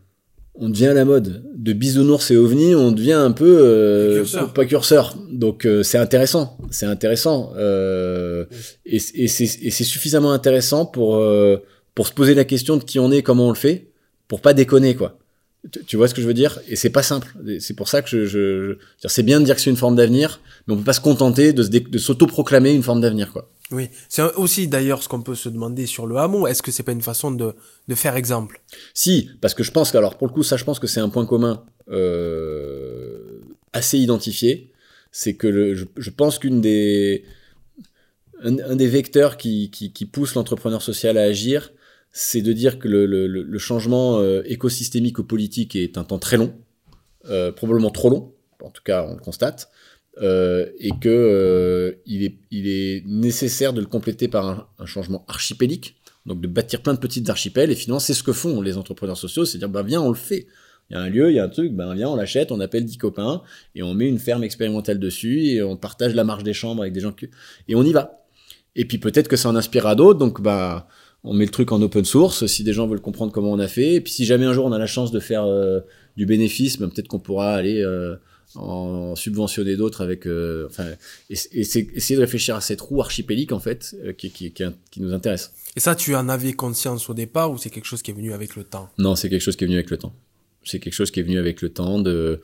On 0.61 0.69
devient 0.69 0.89
à 0.89 0.95
la 0.95 1.05
mode. 1.05 1.45
De 1.55 1.73
bisounours 1.73 2.31
et 2.31 2.37
ovnis, 2.37 2.75
on 2.75 2.93
devient 2.93 3.13
un 3.13 3.31
peu 3.31 3.59
euh, 3.61 4.25
pas 4.55 4.67
curseur. 4.67 5.17
Donc 5.31 5.65
euh, 5.65 5.83
c'est 5.83 5.99
intéressant, 5.99 6.59
c'est 6.71 6.87
intéressant. 6.87 7.53
Euh, 7.57 8.45
et, 8.85 8.97
et 8.97 9.29
c'est 9.29 9.85
suffisamment 9.85 10.33
intéressant 10.33 10.85
pour 10.85 11.17
euh, 11.17 11.59
pour 11.95 12.07
se 12.07 12.13
poser 12.13 12.35
la 12.35 12.45
question 12.45 12.77
de 12.77 12.85
qui 12.85 12.99
on 12.99 13.11
est, 13.11 13.23
comment 13.23 13.47
on 13.47 13.51
le 13.51 13.57
fait, 13.57 13.91
pour 14.27 14.41
pas 14.41 14.53
déconner 14.53 14.95
quoi. 14.95 15.19
Tu 15.87 15.97
vois 15.97 16.07
ce 16.09 16.15
que 16.15 16.23
je 16.23 16.27
veux 16.27 16.35
dire? 16.35 16.61
Et 16.69 16.77
c'est 16.77 16.91
pas 16.91 17.03
simple. 17.03 17.35
C'est 17.59 17.75
pour 17.75 17.89
ça 17.89 18.01
que 18.01 18.09
je, 18.09 18.27
je, 18.27 18.79
je 19.03 19.09
c'est 19.09 19.25
bien 19.25 19.41
de 19.41 19.45
dire 19.45 19.57
que 19.57 19.61
c'est 19.61 19.71
une 19.71 19.77
forme 19.77 19.97
d'avenir, 19.97 20.41
mais 20.67 20.75
on 20.75 20.77
peut 20.77 20.85
pas 20.85 20.93
se 20.93 21.01
contenter 21.01 21.53
de, 21.53 21.99
s'auto-proclamer 21.99 22.73
une 22.73 22.83
forme 22.83 23.01
d'avenir, 23.01 23.33
quoi. 23.33 23.51
Oui, 23.71 23.91
c'est 24.09 24.23
aussi 24.37 24.67
d'ailleurs 24.67 25.03
ce 25.03 25.09
qu'on 25.09 25.21
peut 25.21 25.35
se 25.35 25.49
demander 25.49 25.85
sur 25.85 26.07
le 26.07 26.17
hameau. 26.17 26.47
Est-ce 26.47 26.63
que 26.63 26.71
c'est 26.71 26.85
pas 26.85 26.93
une 26.93 27.03
façon 27.03 27.33
de, 27.33 27.55
de 27.87 27.95
faire 27.95 28.17
exemple? 28.17 28.63
Si, 28.95 29.31
parce 29.43 29.53
que 29.53 29.63
je 29.63 29.73
pense 29.73 29.91
que, 29.91 29.99
alors 29.99 30.17
pour 30.17 30.27
le 30.29 30.33
coup, 30.33 30.43
ça, 30.43 30.57
je 30.57 30.65
pense 30.65 30.79
que 30.79 30.87
c'est 30.87 31.01
un 31.01 31.11
point 31.11 31.27
commun 31.27 31.65
euh, 31.91 33.41
assez 33.73 33.99
identifié. 33.99 34.71
C'est 35.11 35.35
que 35.35 35.49
le, 35.49 35.75
je, 35.75 35.85
je 35.97 36.11
pense 36.11 36.39
qu'une 36.39 36.61
des 36.61 37.25
un, 38.43 38.59
un, 38.61 38.77
des 38.77 38.87
vecteurs 38.87 39.37
qui, 39.37 39.71
qui, 39.71 39.93
qui 39.93 40.07
pousse 40.07 40.35
l'entrepreneur 40.35 40.83
social 40.83 41.19
à 41.19 41.23
agir, 41.23 41.73
c'est 42.13 42.43
de 42.43 42.53
dire 42.53 42.79
que 42.79 42.89
le, 42.89 43.59
changement 43.59 44.19
euh, 44.19 44.43
écosystémique 44.47 45.19
ou 45.19 45.25
politique 45.25 45.77
est 45.77 45.99
un 45.99 46.05
temps 46.05 46.19
très 46.19 46.37
long, 46.37 46.55
euh, 47.29 47.53
probablement 47.53 47.91
trop 47.91 48.11
long, 48.11 48.33
en 48.63 48.71
tout 48.71 48.83
cas 48.83 49.07
on 49.09 49.15
le 49.15 49.21
constate, 49.21 49.71
euh, 50.21 50.67
et 50.79 50.91
que 51.01 51.99
il, 52.07 52.25
est, 52.25 53.05
nécessaire 53.07 53.73
de 53.73 53.81
le 53.81 53.87
compléter 53.87 54.29
par 54.29 54.69
un, 54.79 54.87
changement 54.87 55.25
archipélique, 55.29 55.97
donc 56.27 56.41
de 56.41 56.49
bâtir 56.49 56.83
plein 56.83 56.95
de 56.95 56.99
petites 56.99 57.29
archipels, 57.31 57.71
et 57.71 57.75
finalement 57.75 58.01
c'est 58.01 58.15
ce 58.15 58.23
que 58.23 58.33
font 58.33 58.61
les 58.61 58.77
entrepreneurs 58.77 59.17
sociaux, 59.17 59.45
c'est 59.45 59.59
dire 59.59 59.69
ben 59.69 59.83
viens 59.83 60.01
on 60.01 60.09
le 60.09 60.17
fait. 60.17 60.47
Il 60.91 60.95
y 60.95 60.97
a 60.97 61.03
un 61.03 61.11
lieu, 61.11 61.31
il 61.31 61.37
y 61.37 61.39
a 61.39 61.45
un 61.45 61.51
truc, 61.51 61.75
ben 61.75 61.95
viens, 61.95 62.09
on 62.09 62.17
l'achète, 62.17 62.51
on 62.51 62.61
appelle 62.61 62.87
10 62.87 62.97
copains, 62.97 63.43
et 63.75 63.83
on 63.83 63.93
met 63.93 64.09
une 64.09 64.19
ferme 64.19 64.43
expérimentale 64.43 64.99
dessus, 64.99 65.45
et 65.45 65.63
on 65.63 65.77
partage 65.77 66.15
la 66.15 66.25
marge 66.25 66.45
des 66.45 66.55
chambres 66.55 66.81
avec 66.81 66.95
des 66.95 67.01
gens 67.01 67.13
qui... 67.13 67.29
Et 67.69 67.75
on 67.75 67.83
y 67.83 67.93
va. 67.93 68.25
Et 68.75 68.87
puis 68.87 68.97
peut-être 68.97 69.29
que 69.29 69.37
ça 69.37 69.51
en 69.51 69.57
inspire 69.57 69.87
à 69.87 69.95
d'autres, 69.95 70.19
donc 70.19 70.41
bah 70.41 70.89
on 71.25 71.35
met 71.35 71.45
le 71.45 71.51
truc 71.51 71.73
en 71.73 71.83
open 71.83 72.05
source 72.05 72.47
si 72.47 72.65
des 72.65 72.73
gens 72.73 72.87
veulent 72.87 73.01
comprendre 73.01 73.33
comment 73.33 73.53
on 73.53 73.59
a 73.59 73.69
fait. 73.69 73.95
Et 73.95 74.01
puis 74.01 74.13
si 74.13 74.25
jamais 74.25 74.47
un 74.47 74.53
jour 74.53 74.67
on 74.67 74.73
a 74.73 74.79
la 74.79 74.87
chance 74.87 75.11
de 75.11 75.21
faire 75.21 75.45
euh, 75.45 75.81
du 76.17 76.27
bénéfice, 76.27 76.79
ben, 76.79 76.89
peut-être 76.89 77.09
qu'on 77.09 77.19
pourra 77.19 77.55
aller 77.55 77.81
euh, 77.83 78.17
en 78.55 79.17
subventionner 79.17 79.77
d'autres 79.77 80.01
avec. 80.03 80.27
Euh, 80.27 80.67
enfin, 80.69 80.87
et, 81.29 81.35
essayer 81.53 82.17
de 82.17 82.21
réfléchir 82.21 82.55
à 82.55 82.61
cette 82.61 82.81
roue 82.81 83.01
archipélique 83.01 83.53
en 83.53 83.61
fait 83.61 83.97
qui, 84.17 84.31
qui, 84.31 84.53
qui, 84.53 84.65
qui, 84.91 85.01
nous 85.01 85.13
intéresse. 85.13 85.53
Et 85.77 85.81
ça, 85.81 85.95
tu 85.95 86.15
en 86.15 86.29
avais 86.29 86.53
conscience 86.53 87.11
au 87.11 87.15
départ 87.15 87.51
ou 87.51 87.59
c'est 87.59 87.71
quelque 87.71 87.87
chose 87.87 88.03
qui 88.03 88.11
est 88.11 88.15
venu 88.15 88.33
avec 88.33 88.57
le 88.57 88.65
temps? 88.65 88.89
Non, 88.99 89.17
c'est 89.17 89.29
quelque 89.29 89.43
chose 89.43 89.57
qui 89.57 89.65
est 89.65 89.67
venu 89.67 89.77
avec 89.77 89.91
le 89.91 89.99
temps. 89.99 90.15
C'est 90.65 90.81
quelque 90.81 90.95
chose 90.95 91.11
qui 91.11 91.21
est 91.21 91.23
venu 91.23 91.39
avec 91.39 91.63
le 91.63 91.69
temps. 91.71 91.99
De, 91.99 92.41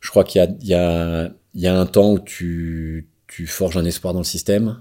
je 0.00 0.10
crois 0.10 0.24
qu'il 0.24 0.40
y 0.40 0.74
a, 0.74 1.26
y 1.54 1.60
y 1.62 1.66
un 1.66 1.86
temps 1.86 2.12
où 2.12 2.18
tu, 2.18 3.08
tu 3.26 3.46
forges 3.46 3.76
un 3.76 3.84
espoir 3.84 4.14
dans 4.14 4.20
le 4.20 4.24
système 4.24 4.78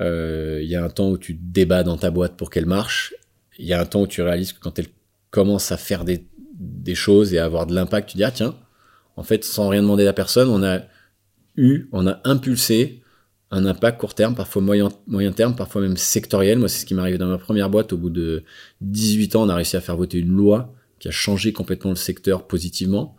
il 0.00 0.06
euh, 0.06 0.62
y 0.62 0.74
a 0.74 0.84
un 0.84 0.88
temps 0.88 1.10
où 1.10 1.18
tu 1.18 1.34
débats 1.34 1.82
dans 1.82 1.96
ta 1.96 2.10
boîte 2.10 2.36
pour 2.36 2.50
qu'elle 2.50 2.66
marche. 2.66 3.14
Il 3.58 3.66
y 3.66 3.72
a 3.72 3.80
un 3.80 3.86
temps 3.86 4.02
où 4.02 4.06
tu 4.06 4.22
réalises 4.22 4.52
que 4.52 4.60
quand 4.60 4.78
elle 4.78 4.88
commence 5.30 5.72
à 5.72 5.76
faire 5.76 6.04
des, 6.04 6.26
des 6.58 6.94
choses 6.94 7.32
et 7.32 7.38
à 7.38 7.44
avoir 7.46 7.66
de 7.66 7.74
l'impact, 7.74 8.10
tu 8.10 8.16
dis 8.16 8.24
ah 8.24 8.30
tiens, 8.30 8.54
en 9.16 9.22
fait 9.22 9.44
sans 9.44 9.68
rien 9.68 9.82
demander 9.82 10.06
à 10.06 10.12
personne, 10.12 10.48
on 10.48 10.62
a 10.62 10.80
eu, 11.56 11.88
on 11.92 12.06
a 12.06 12.20
impulsé 12.24 13.02
un 13.50 13.64
impact 13.64 13.98
court 14.00 14.14
terme, 14.14 14.34
parfois 14.34 14.60
moyen, 14.60 14.88
moyen 15.06 15.32
terme, 15.32 15.54
parfois 15.54 15.80
même 15.80 15.96
sectoriel. 15.96 16.58
Moi, 16.58 16.68
c'est 16.68 16.80
ce 16.80 16.86
qui 16.86 16.94
m'est 16.94 17.00
arrivé 17.00 17.16
dans 17.16 17.28
ma 17.28 17.38
première 17.38 17.70
boîte. 17.70 17.92
Au 17.92 17.96
bout 17.96 18.10
de 18.10 18.42
18 18.80 19.36
ans, 19.36 19.44
on 19.44 19.48
a 19.48 19.54
réussi 19.54 19.76
à 19.76 19.80
faire 19.80 19.96
voter 19.96 20.18
une 20.18 20.34
loi 20.36 20.74
qui 20.98 21.08
a 21.08 21.12
changé 21.12 21.52
complètement 21.52 21.90
le 21.90 21.96
secteur 21.96 22.46
positivement. 22.46 23.16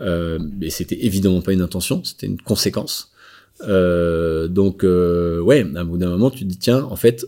Euh, 0.00 0.38
mais 0.58 0.70
c'était 0.70 1.04
évidemment 1.04 1.40
pas 1.40 1.52
une 1.52 1.62
intention, 1.62 2.02
c'était 2.04 2.26
une 2.26 2.40
conséquence. 2.40 3.12
Euh, 3.62 4.48
donc, 4.48 4.84
euh, 4.84 5.40
ouais, 5.40 5.66
à 5.76 5.84
bout 5.84 5.98
d'un 5.98 6.10
moment, 6.10 6.30
tu 6.30 6.40
te 6.40 6.44
dis, 6.44 6.58
tiens, 6.58 6.84
en 6.84 6.96
fait, 6.96 7.26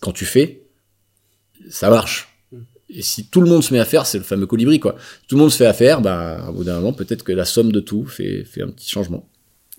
quand 0.00 0.12
tu 0.12 0.24
fais, 0.24 0.62
ça 1.70 1.90
marche. 1.90 2.28
Hmm. 2.52 2.58
Et 2.90 3.02
si 3.02 3.26
tout 3.26 3.40
le 3.40 3.48
monde 3.48 3.62
se 3.62 3.72
met 3.72 3.80
à 3.80 3.84
faire, 3.84 4.06
c'est 4.06 4.18
le 4.18 4.24
fameux 4.24 4.46
colibri, 4.46 4.80
quoi. 4.80 4.96
Tout 5.28 5.36
le 5.36 5.40
monde 5.40 5.50
se 5.50 5.56
fait 5.56 5.66
à 5.66 5.72
faire, 5.72 6.00
bah, 6.00 6.46
à 6.46 6.52
bout 6.52 6.64
d'un 6.64 6.76
moment, 6.76 6.92
peut-être 6.92 7.22
que 7.22 7.32
la 7.32 7.44
somme 7.44 7.72
de 7.72 7.80
tout 7.80 8.06
fait, 8.06 8.44
fait 8.44 8.62
un 8.62 8.68
petit 8.68 8.88
changement. 8.88 9.26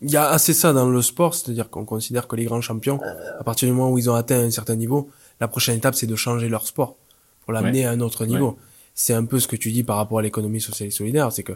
Il 0.01 0.09
y 0.09 0.17
a 0.17 0.29
assez 0.29 0.53
ça 0.53 0.73
dans 0.73 0.89
le 0.89 1.01
sport, 1.03 1.35
c'est-à-dire 1.35 1.69
qu'on 1.69 1.85
considère 1.85 2.27
que 2.27 2.35
les 2.35 2.45
grands 2.45 2.61
champions, 2.61 2.99
à 3.39 3.43
partir 3.43 3.67
du 3.67 3.73
moment 3.73 3.91
où 3.91 3.99
ils 3.99 4.09
ont 4.09 4.15
atteint 4.15 4.39
un 4.39 4.49
certain 4.49 4.75
niveau, 4.75 5.11
la 5.39 5.47
prochaine 5.47 5.77
étape, 5.77 5.93
c'est 5.93 6.07
de 6.07 6.15
changer 6.15 6.49
leur 6.49 6.65
sport 6.65 6.97
pour 7.43 7.53
l'amener 7.53 7.81
ouais. 7.81 7.85
à 7.85 7.91
un 7.91 7.99
autre 7.99 8.25
niveau. 8.25 8.49
Ouais. 8.49 8.55
C'est 8.95 9.13
un 9.13 9.25
peu 9.25 9.39
ce 9.39 9.47
que 9.47 9.55
tu 9.55 9.71
dis 9.71 9.83
par 9.83 9.97
rapport 9.97 10.17
à 10.17 10.21
l'économie 10.23 10.59
sociale 10.59 10.87
et 10.87 10.91
solidaire, 10.91 11.31
c'est 11.31 11.43
que 11.43 11.53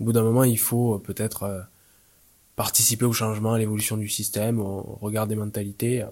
au 0.00 0.04
bout 0.04 0.12
d'un 0.12 0.24
moment, 0.24 0.42
il 0.42 0.58
faut 0.58 0.98
peut-être 0.98 1.44
euh, 1.44 1.60
participer 2.56 3.04
au 3.04 3.12
changement, 3.12 3.54
à 3.54 3.58
l'évolution 3.58 3.96
du 3.96 4.08
système, 4.08 4.60
au 4.60 4.98
regard 5.00 5.26
des 5.26 5.36
mentalités. 5.36 6.04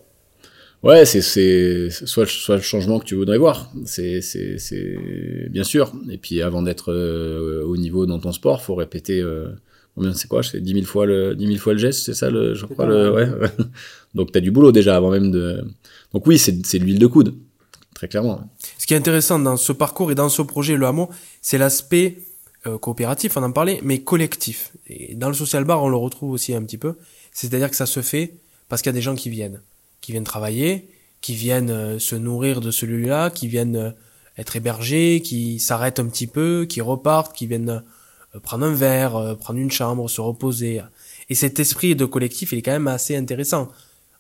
Ouais, 0.83 1.05
c'est 1.05 1.23
c'est 1.23 1.91
soit 1.91 2.27
soit 2.27 2.57
le 2.57 2.63
changement 2.63 2.99
que 2.99 3.05
tu 3.05 3.15
voudrais 3.15 3.39
voir, 3.39 3.71
c'est 3.85 4.21
c'est 4.21 4.59
c'est 4.59 4.99
bien 5.49 5.63
sûr. 5.63 5.93
Et 6.11 6.19
puis 6.19 6.43
avant 6.43 6.61
d'être 6.63 6.93
euh, 6.93 7.63
au 7.65 7.77
niveau 7.77 8.05
dans 8.05 8.19
ton 8.19 8.33
sport, 8.33 8.63
faut 8.63 8.75
répéter 8.75 9.21
euh, 9.21 9.51
combien 9.95 10.13
c'est 10.13 10.27
quoi, 10.27 10.43
je 10.43 10.51
fais 10.51 10.61
10 10.61 10.73
000 10.73 10.85
fois 10.85 11.07
le 11.07 11.37
10 11.37 11.47
000 11.47 11.59
fois 11.59 11.75
le 11.75 11.79
geste, 11.79 12.05
c'est 12.05 12.15
ça 12.15 12.31
le 12.31 12.55
je 12.55 12.67
crois 12.67 12.87
le 12.87 13.13
ouais. 13.13 13.29
Donc 14.17 14.33
t'as 14.33 14.41
du 14.41 14.51
boulot 14.51 14.73
déjà 14.73 14.97
avant 14.97 15.11
même 15.13 15.31
de. 15.31 15.65
Donc 16.13 16.27
oui, 16.27 16.37
c'est 16.37 16.67
c'est 16.67 16.79
l'huile 16.79 16.99
de 16.99 17.07
coude, 17.07 17.37
très 17.95 18.09
clairement. 18.09 18.53
Ce 18.77 18.85
qui 18.85 18.95
est 18.95 18.97
intéressant 18.97 19.39
dans 19.39 19.57
ce 19.57 19.71
parcours 19.71 20.11
et 20.11 20.17
dans 20.17 20.29
ce 20.29 20.43
projet 20.43 20.77
le 20.77 20.87
hameau, 20.87 21.11
c'est 21.41 21.59
l'aspect 21.59 22.19
euh, 22.67 22.79
coopératif, 22.79 23.37
on 23.37 23.43
en 23.43 23.53
parlait, 23.53 23.81
mais 23.83 24.03
collectif. 24.03 24.73
Et 24.87 25.15
dans 25.15 25.29
le 25.29 25.35
social 25.35 25.65
bar, 25.65 25.83
on 25.83 25.89
le 25.89 25.97
retrouve 25.97 26.31
aussi 26.31 26.55
un 26.55 26.63
petit 26.63 26.79
peu. 26.79 26.97
C'est-à-dire 27.33 27.69
que 27.69 27.77
ça 27.77 27.87
se 27.87 28.03
fait 28.03 28.35
parce 28.69 28.83
qu'il 28.83 28.91
y 28.91 28.95
a 28.95 28.95
des 28.95 29.03
gens 29.03 29.17
qui 29.17 29.31
viennent, 29.31 29.61
qui 30.01 30.13
viennent 30.13 30.25
travailler, 30.25 30.89
qui 31.21 31.35
viennent 31.35 31.71
euh, 31.71 31.99
se 31.99 32.15
nourrir 32.15 32.61
de 32.61 32.71
celui-là, 32.71 33.31
qui 33.31 33.49
viennent 33.49 33.77
euh, 33.77 33.91
être 34.39 34.55
hébergés, 34.57 35.23
qui 35.23 35.59
s'arrêtent 35.59 35.99
un 35.99 36.07
petit 36.07 36.27
peu, 36.27 36.65
qui 36.69 36.81
repartent, 36.81 37.37
qui 37.37 37.47
viennent 37.47 37.83
prendre 38.43 38.65
un 38.65 38.73
verre, 38.73 39.37
prendre 39.39 39.59
une 39.59 39.71
chambre, 39.71 40.09
se 40.09 40.23
reposer. 40.23 40.81
Et 41.29 41.35
cet 41.35 41.61
esprit 41.61 41.95
de 41.95 42.07
collectif, 42.07 42.53
il 42.53 42.59
est 42.59 42.63
quand 42.63 42.73
même 42.73 42.89
assez 42.89 43.15
intéressant. 43.15 43.69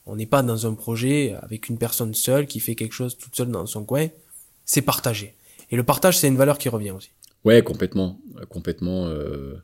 On 0.05 0.17
n'est 0.17 0.27
pas 0.27 0.43
dans 0.43 0.67
un 0.67 0.75
projet 0.75 1.35
avec 1.41 1.71
une 1.71 1.79
personne 1.79 2.13
seule 2.13 2.47
qui 2.47 2.61
fait 2.61 2.75
quelque 2.75 2.93
chose 2.93 3.17
toute 3.17 3.35
seule 3.35 3.51
dans 3.51 3.65
son 3.65 3.85
coin. 3.85 4.09
C'est 4.67 4.83
partagé. 4.83 5.35
Et 5.71 5.77
le 5.77 5.83
partage, 5.83 6.19
c'est 6.19 6.29
une 6.29 6.37
valeur 6.37 6.59
qui 6.59 6.69
revient 6.69 6.91
aussi. 6.91 7.09
Ouais, 7.45 7.63
complètement, 7.63 8.21
complètement. 8.49 9.07
Euh, 9.07 9.57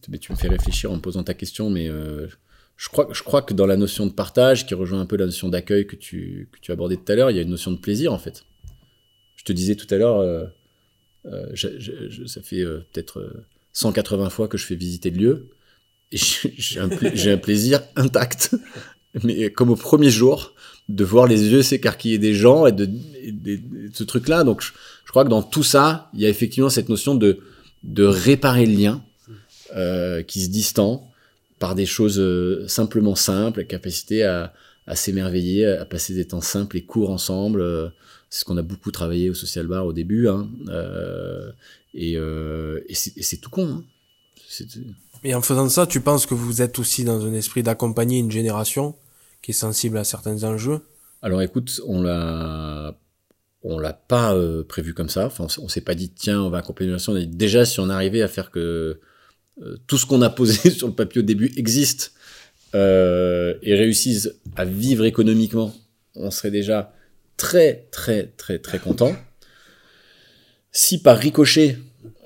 tu 0.00 0.32
me 0.32 0.36
fais 0.36 0.48
réfléchir 0.48 0.92
en 0.92 0.96
me 0.96 1.00
posant 1.00 1.22
ta 1.22 1.34
question, 1.34 1.70
mais 1.70 1.88
euh, 1.88 2.26
je 2.76 2.88
crois, 2.88 3.08
je 3.12 3.22
crois 3.22 3.42
que 3.42 3.54
dans 3.54 3.66
la 3.66 3.76
notion 3.76 4.06
de 4.06 4.12
partage, 4.12 4.66
qui 4.66 4.74
rejoint 4.74 5.00
un 5.00 5.06
peu 5.06 5.16
la 5.16 5.26
notion 5.26 5.48
d'accueil 5.48 5.86
que 5.86 5.96
tu, 5.96 6.48
que 6.52 6.58
tu 6.60 6.72
abordais 6.72 6.96
tout 6.96 7.10
à 7.10 7.14
l'heure, 7.14 7.30
il 7.30 7.36
y 7.36 7.38
a 7.38 7.42
une 7.42 7.50
notion 7.50 7.72
de 7.72 7.78
plaisir 7.78 8.12
en 8.12 8.18
fait. 8.18 8.44
Je 9.36 9.44
te 9.44 9.52
disais 9.52 9.74
tout 9.74 9.92
à 9.92 9.96
l'heure, 9.96 10.20
euh, 11.24 11.56
ça 11.56 12.42
fait 12.42 12.62
peut-être 12.64 13.44
180 13.72 14.28
fois 14.28 14.48
que 14.48 14.58
je 14.58 14.66
fais 14.66 14.74
visiter 14.74 15.10
le 15.10 15.16
lieu, 15.16 15.50
et 16.10 16.18
j'ai 16.58 17.30
un 17.30 17.38
plaisir 17.38 17.82
intact, 17.96 18.54
mais 19.24 19.50
comme 19.50 19.70
au 19.70 19.76
premier 19.76 20.10
jour, 20.10 20.54
de 20.88 21.04
voir 21.04 21.26
les 21.26 21.48
yeux 21.48 21.62
s'écarquiller 21.62 22.18
des 22.18 22.34
gens 22.34 22.66
et 22.66 22.72
de, 22.72 22.88
ce 23.92 24.04
truc-là. 24.04 24.44
Donc, 24.44 24.62
je, 24.62 25.10
crois 25.10 25.24
que 25.24 25.28
dans 25.28 25.42
tout 25.42 25.62
ça, 25.62 26.10
il 26.14 26.20
y 26.20 26.26
a 26.26 26.28
effectivement 26.28 26.70
cette 26.70 26.88
notion 26.88 27.14
de, 27.14 27.40
réparer 27.98 28.66
le 28.66 28.74
lien 28.74 29.04
euh, 29.74 30.22
qui 30.22 30.42
se 30.42 30.50
distend 30.50 31.08
par 31.58 31.74
des 31.74 31.86
choses 31.86 32.18
euh, 32.18 32.66
simplement 32.68 33.14
simples, 33.14 33.60
la 33.60 33.64
capacité 33.64 34.24
à, 34.24 34.52
s'émerveiller, 34.94 35.66
à 35.66 35.84
passer 35.84 36.12
des 36.14 36.26
temps 36.26 36.40
simples 36.40 36.76
et 36.76 36.82
courts 36.82 37.10
ensemble. 37.10 37.60
Euh, 37.60 37.88
c'est 38.28 38.40
ce 38.40 38.44
qu'on 38.44 38.56
a 38.56 38.62
beaucoup 38.62 38.90
travaillé 38.90 39.30
au 39.30 39.34
social 39.34 39.66
bar 39.66 39.86
au 39.86 39.92
début. 39.92 40.28
Hein. 40.28 40.48
Et, 41.94 42.14
et 42.14 42.94
c'est 42.94 43.36
tout 43.36 43.50
con. 43.50 43.68
Hein. 43.68 43.84
Et 45.24 45.34
en 45.34 45.42
faisant 45.42 45.68
ça, 45.68 45.86
tu 45.86 46.00
penses 46.00 46.26
que 46.26 46.34
vous 46.34 46.62
êtes 46.62 46.78
aussi 46.78 47.04
dans 47.04 47.24
un 47.24 47.32
esprit 47.32 47.62
d'accompagner 47.62 48.18
une 48.18 48.30
génération 48.30 48.96
qui 49.42 49.50
est 49.50 49.54
sensible 49.54 49.98
à 49.98 50.04
certains 50.04 50.44
enjeux 50.44 50.80
Alors 51.20 51.42
écoute, 51.42 51.80
on 51.86 52.02
l'a 52.02 52.96
on 53.64 53.78
l'a 53.78 53.92
pas 53.92 54.34
euh, 54.34 54.64
prévu 54.64 54.94
comme 54.94 55.08
ça. 55.08 55.26
Enfin, 55.26 55.46
on 55.60 55.68
s'est 55.68 55.80
pas 55.80 55.94
dit 55.94 56.10
tiens, 56.10 56.42
on 56.42 56.50
va 56.50 56.58
accompagner 56.58 56.90
une 56.90 56.98
génération. 56.98 57.32
Déjà, 57.32 57.64
si 57.64 57.80
on 57.80 57.88
arrivait 57.88 58.22
à 58.22 58.28
faire 58.28 58.50
que 58.50 59.00
euh, 59.62 59.76
tout 59.86 59.98
ce 59.98 60.06
qu'on 60.06 60.22
a 60.22 60.30
posé 60.30 60.70
sur 60.76 60.88
le 60.88 60.94
papier 60.94 61.20
au 61.20 61.24
début 61.24 61.52
existe 61.56 62.12
euh, 62.74 63.54
et 63.62 63.74
réussisse 63.74 64.30
à 64.56 64.64
vivre 64.64 65.04
économiquement, 65.04 65.72
on 66.14 66.30
serait 66.30 66.50
déjà 66.50 66.92
très 67.36 67.86
très 67.90 68.26
très 68.36 68.58
très 68.58 68.78
content. 68.78 69.14
Si 70.72 71.02
par 71.02 71.18
ricochet, 71.18 71.78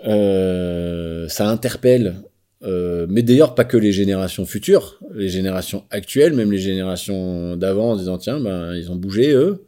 ça 0.05 1.49
interpelle 1.49 2.23
Euh, 2.67 3.07
mais 3.09 3.23
d'ailleurs, 3.23 3.55
pas 3.55 3.65
que 3.65 3.77
les 3.77 3.93
générations 3.93 4.45
futures, 4.45 4.99
les 5.15 5.29
générations 5.29 5.85
actuelles, 5.91 6.33
même 6.33 6.51
les 6.51 6.59
générations 6.59 7.57
d'avant, 7.57 7.93
en 7.93 7.97
disant 7.97 8.19
tiens, 8.19 8.41
ben 8.41 8.75
ils 8.75 8.91
ont 8.91 8.97
bougé 8.97 9.33
eux. 9.33 9.65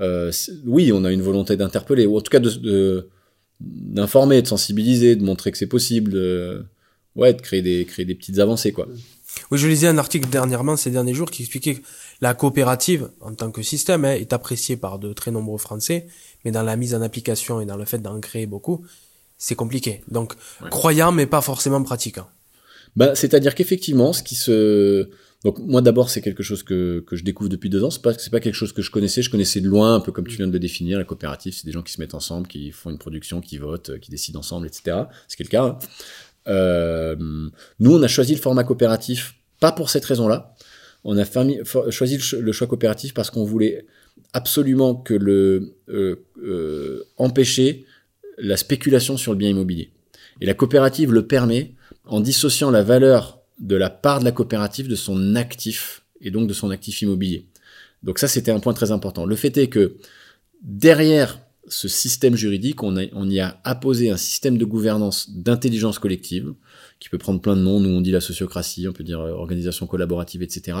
Euh, 0.00 0.30
oui, 0.66 0.92
on 0.92 1.04
a 1.04 1.12
une 1.12 1.22
volonté 1.22 1.56
d'interpeller, 1.56 2.06
ou 2.06 2.16
en 2.16 2.20
tout 2.20 2.30
cas 2.30 2.40
de 2.40 3.08
d'informer, 3.60 4.42
de, 4.42 4.48
sensibiliser, 4.48 5.14
de 5.14 5.22
montrer 5.22 5.52
que 5.52 5.58
c'est 5.58 5.68
possible, 5.68 6.10
de, 6.10 6.64
ouais, 7.14 7.32
de 7.32 7.40
créer 7.40 7.62
des 7.62 7.84
créer 7.84 8.04
des 8.04 8.14
petites 8.16 8.40
avancées 8.40 8.72
quoi. 8.72 8.88
Oui, 9.50 9.58
je 9.58 9.66
lisais 9.66 9.86
un 9.86 9.96
article 9.96 10.28
dernièrement, 10.28 10.76
ces 10.76 10.90
derniers 10.90 11.14
jours, 11.14 11.30
qui 11.30 11.42
expliquait 11.42 11.76
que 11.76 11.82
la 12.20 12.34
coopérative, 12.34 13.08
en 13.20 13.34
tant 13.34 13.50
que 13.50 13.62
système, 13.62 14.04
hein, 14.04 14.12
est 14.12 14.34
appréciée 14.34 14.76
par 14.76 14.98
de 14.98 15.14
très 15.14 15.30
nombreux 15.30 15.58
Français, 15.58 16.06
mais 16.44 16.50
dans 16.50 16.62
la 16.62 16.76
mise 16.76 16.94
en 16.94 17.00
application 17.00 17.60
et 17.60 17.64
dans 17.64 17.78
le 17.78 17.86
fait 17.86 17.98
d'en 17.98 18.20
créer 18.20 18.44
beaucoup, 18.44 18.84
c'est 19.38 19.54
compliqué. 19.54 20.02
Donc, 20.08 20.34
croyant, 20.70 21.12
mais 21.12 21.26
pas 21.26 21.40
forcément 21.40 21.82
pratiquant. 21.82 22.28
Bah, 22.96 23.14
c'est-à-dire 23.14 23.54
qu'effectivement, 23.54 24.12
ce 24.12 24.22
qui 24.22 24.34
se... 24.34 25.08
Donc 25.44 25.58
moi 25.58 25.82
d'abord 25.82 26.08
c'est 26.08 26.20
quelque 26.20 26.44
chose 26.44 26.62
que, 26.62 27.00
que 27.04 27.16
je 27.16 27.24
découvre 27.24 27.50
depuis 27.50 27.68
deux 27.68 27.82
ans, 27.82 27.90
c'est 27.90 28.00
pas 28.00 28.14
c'est 28.14 28.30
pas 28.30 28.38
quelque 28.38 28.54
chose 28.54 28.72
que 28.72 28.80
je 28.80 28.92
connaissais, 28.92 29.22
je 29.22 29.30
connaissais 29.30 29.60
de 29.60 29.66
loin 29.66 29.96
un 29.96 29.98
peu 29.98 30.12
comme 30.12 30.28
tu 30.28 30.36
viens 30.36 30.46
de 30.46 30.52
le 30.52 30.60
définir, 30.60 30.98
la 30.98 31.04
coopérative, 31.04 31.52
c'est 31.52 31.66
des 31.66 31.72
gens 31.72 31.82
qui 31.82 31.92
se 31.92 32.00
mettent 32.00 32.14
ensemble, 32.14 32.46
qui 32.46 32.70
font 32.70 32.90
une 32.90 32.98
production, 32.98 33.40
qui 33.40 33.58
votent, 33.58 33.98
qui 33.98 34.12
décident 34.12 34.38
ensemble, 34.38 34.68
etc. 34.68 34.98
Ce 35.26 35.34
qui 35.34 35.42
est 35.42 35.46
le 35.46 35.50
cas. 35.50 35.64
Hein. 35.64 35.78
Euh, 36.46 37.16
nous 37.80 37.92
on 37.92 38.00
a 38.04 38.06
choisi 38.06 38.36
le 38.36 38.40
format 38.40 38.62
coopératif 38.62 39.34
pas 39.58 39.72
pour 39.72 39.90
cette 39.90 40.04
raison-là, 40.04 40.54
on 41.02 41.18
a 41.18 41.24
choisi 41.90 42.18
le 42.38 42.52
choix 42.52 42.68
coopératif 42.68 43.12
parce 43.12 43.30
qu'on 43.30 43.44
voulait 43.44 43.84
absolument 44.32 44.94
que 44.94 45.14
le 45.14 45.74
euh, 45.88 46.24
euh, 46.42 47.04
empêcher 47.16 47.84
la 48.38 48.56
spéculation 48.56 49.16
sur 49.16 49.32
le 49.32 49.38
bien 49.38 49.48
immobilier. 49.48 49.90
Et 50.40 50.46
la 50.46 50.54
coopérative 50.54 51.12
le 51.12 51.26
permet 51.26 51.72
en 52.06 52.20
dissociant 52.20 52.70
la 52.70 52.82
valeur 52.82 53.40
de 53.58 53.76
la 53.76 53.90
part 53.90 54.20
de 54.20 54.24
la 54.24 54.32
coopérative 54.32 54.88
de 54.88 54.96
son 54.96 55.36
actif 55.36 56.04
et 56.20 56.30
donc 56.30 56.48
de 56.48 56.52
son 56.52 56.70
actif 56.70 57.02
immobilier. 57.02 57.46
Donc 58.02 58.18
ça, 58.18 58.28
c'était 58.28 58.50
un 58.50 58.60
point 58.60 58.74
très 58.74 58.90
important. 58.90 59.26
Le 59.26 59.36
fait 59.36 59.56
est 59.56 59.68
que 59.68 59.96
derrière 60.62 61.38
ce 61.68 61.86
système 61.86 62.34
juridique, 62.34 62.82
on, 62.82 62.96
y 62.96 63.40
a 63.40 63.60
apposé 63.62 64.10
un 64.10 64.16
système 64.16 64.58
de 64.58 64.64
gouvernance 64.64 65.30
d'intelligence 65.30 65.98
collective, 65.98 66.54
qui 66.98 67.08
peut 67.08 67.18
prendre 67.18 67.40
plein 67.40 67.56
de 67.56 67.62
noms, 67.62 67.80
nous 67.80 67.90
on 67.90 68.00
dit 68.00 68.10
la 68.10 68.20
sociocratie, 68.20 68.88
on 68.88 68.92
peut 68.92 69.04
dire 69.04 69.20
euh, 69.20 69.30
organisation 69.32 69.86
collaborative, 69.86 70.42
etc. 70.42 70.78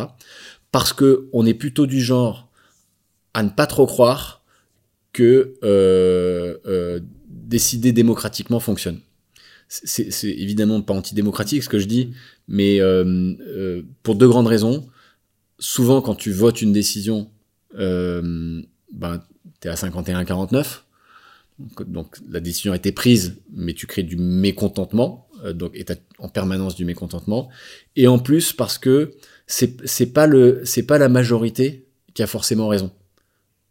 Parce 0.70 0.92
que 0.92 1.28
on 1.32 1.46
est 1.46 1.54
plutôt 1.54 1.86
du 1.86 2.00
genre 2.00 2.48
à 3.34 3.42
ne 3.42 3.48
pas 3.48 3.66
trop 3.66 3.86
croire 3.86 4.44
que 5.12 5.54
euh, 5.62 6.58
euh, 6.66 7.00
décider 7.28 7.92
démocratiquement 7.92 8.60
fonctionne. 8.60 9.00
C'est 9.74 10.28
évidemment 10.28 10.82
pas 10.82 10.92
antidémocratique 10.92 11.62
ce 11.62 11.68
que 11.70 11.78
je 11.78 11.86
dis, 11.86 12.12
mais 12.46 12.78
euh, 12.82 13.34
euh, 13.40 13.82
pour 14.02 14.16
deux 14.16 14.28
grandes 14.28 14.46
raisons. 14.46 14.86
Souvent, 15.58 16.02
quand 16.02 16.14
tu 16.14 16.30
votes 16.30 16.60
une 16.60 16.74
décision, 16.74 17.30
euh, 17.78 18.60
ben, 18.92 19.22
tu 19.62 19.68
es 19.68 19.70
à 19.70 19.74
51-49. 19.74 20.80
Donc, 21.58 21.90
donc, 21.90 22.16
la 22.28 22.40
décision 22.40 22.74
a 22.74 22.76
été 22.76 22.92
prise, 22.92 23.38
mais 23.50 23.72
tu 23.72 23.86
crées 23.86 24.02
du 24.02 24.16
mécontentement, 24.16 25.26
donc 25.54 25.72
et 25.74 25.86
en 26.18 26.28
permanence 26.28 26.74
du 26.74 26.84
mécontentement. 26.84 27.48
Et 27.96 28.06
en 28.06 28.18
plus 28.18 28.52
parce 28.52 28.76
que 28.76 29.12
c'est 29.46 30.12
pas 30.12 30.26
le 30.26 30.60
c'est 30.64 30.82
pas 30.82 30.98
la 30.98 31.08
majorité 31.08 31.86
qui 32.12 32.22
a 32.22 32.26
forcément 32.26 32.68
raison. 32.68 32.90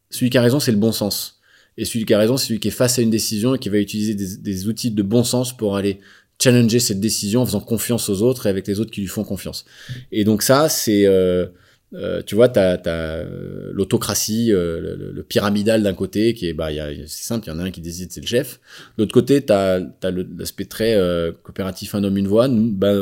Celui 0.09 0.31
qui 0.31 0.37
a 0.39 0.41
raison, 0.41 0.59
c'est 0.59 0.71
le 0.71 0.77
bon 0.79 0.91
sens. 0.91 1.40
Et 1.81 1.85
celui 1.85 2.05
qui 2.05 2.13
a 2.13 2.19
raison, 2.19 2.37
c'est 2.37 2.45
celui 2.45 2.59
qui 2.59 2.67
est 2.67 2.71
face 2.71 2.99
à 2.99 3.01
une 3.01 3.09
décision 3.09 3.55
et 3.55 3.57
qui 3.57 3.67
va 3.69 3.79
utiliser 3.79 4.13
des, 4.13 4.67
outils 4.67 4.91
de 4.91 5.01
bon 5.01 5.23
sens 5.23 5.57
pour 5.57 5.75
aller 5.75 5.99
challenger 6.39 6.79
cette 6.79 6.99
décision 6.99 7.41
en 7.41 7.45
faisant 7.47 7.59
confiance 7.59 8.07
aux 8.07 8.21
autres 8.21 8.45
et 8.45 8.49
avec 8.49 8.67
les 8.67 8.79
autres 8.79 8.91
qui 8.91 9.01
lui 9.01 9.07
font 9.07 9.23
confiance. 9.23 9.65
Et 10.11 10.23
donc 10.23 10.43
ça, 10.43 10.69
c'est, 10.69 11.07
euh, 11.07 11.47
euh, 11.95 12.21
tu 12.21 12.35
vois, 12.35 12.49
t'as 12.49 12.75
as, 12.75 12.87
euh, 12.87 13.71
l'autocratie, 13.73 14.51
le, 14.51 15.25
pyramidal 15.27 15.81
d'un 15.81 15.95
côté 15.95 16.35
qui 16.35 16.49
est, 16.49 16.53
bah, 16.53 16.69
c'est 17.07 17.23
simple, 17.23 17.47
il 17.47 17.49
y 17.49 17.53
en 17.53 17.57
a 17.57 17.63
un 17.63 17.71
qui 17.71 17.81
décide, 17.81 18.11
c'est 18.11 18.21
le 18.21 18.27
chef. 18.27 18.59
L'autre 18.99 19.11
côté, 19.11 19.41
t'as 19.41 19.79
as, 20.03 20.11
l'aspect 20.37 20.65
très 20.65 20.95
coopératif, 21.41 21.95
un 21.95 22.03
homme, 22.03 22.17
une 22.17 22.27
voix. 22.27 22.47
Bah, 22.47 22.93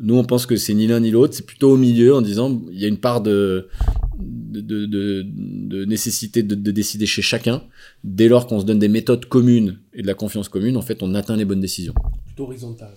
nous, 0.00 0.16
on 0.16 0.24
pense 0.24 0.46
que 0.46 0.56
c'est 0.56 0.74
ni 0.74 0.86
l'un 0.86 1.00
ni 1.00 1.10
l'autre, 1.10 1.34
c'est 1.34 1.46
plutôt 1.46 1.72
au 1.72 1.76
milieu 1.76 2.14
en 2.14 2.22
disant 2.22 2.62
il 2.70 2.78
y 2.78 2.84
a 2.84 2.88
une 2.88 2.98
part 2.98 3.20
de, 3.20 3.68
de, 4.18 4.86
de, 4.86 5.24
de 5.26 5.84
nécessité 5.84 6.42
de, 6.42 6.54
décider 6.70 7.06
chez 7.06 7.22
chacun. 7.22 7.62
Dès 8.04 8.28
lors 8.28 8.46
qu'on 8.46 8.60
se 8.60 8.64
donne 8.64 8.78
des 8.78 8.88
méthodes 8.88 9.26
communes 9.26 9.78
et 9.92 10.02
de 10.02 10.06
la 10.06 10.14
confiance 10.14 10.48
commune, 10.48 10.76
en 10.76 10.82
fait, 10.82 11.02
on 11.02 11.14
atteint 11.14 11.36
les 11.36 11.44
bonnes 11.44 11.60
décisions. 11.60 11.94
Plutôt 12.26 12.44
horizontal. 12.44 12.90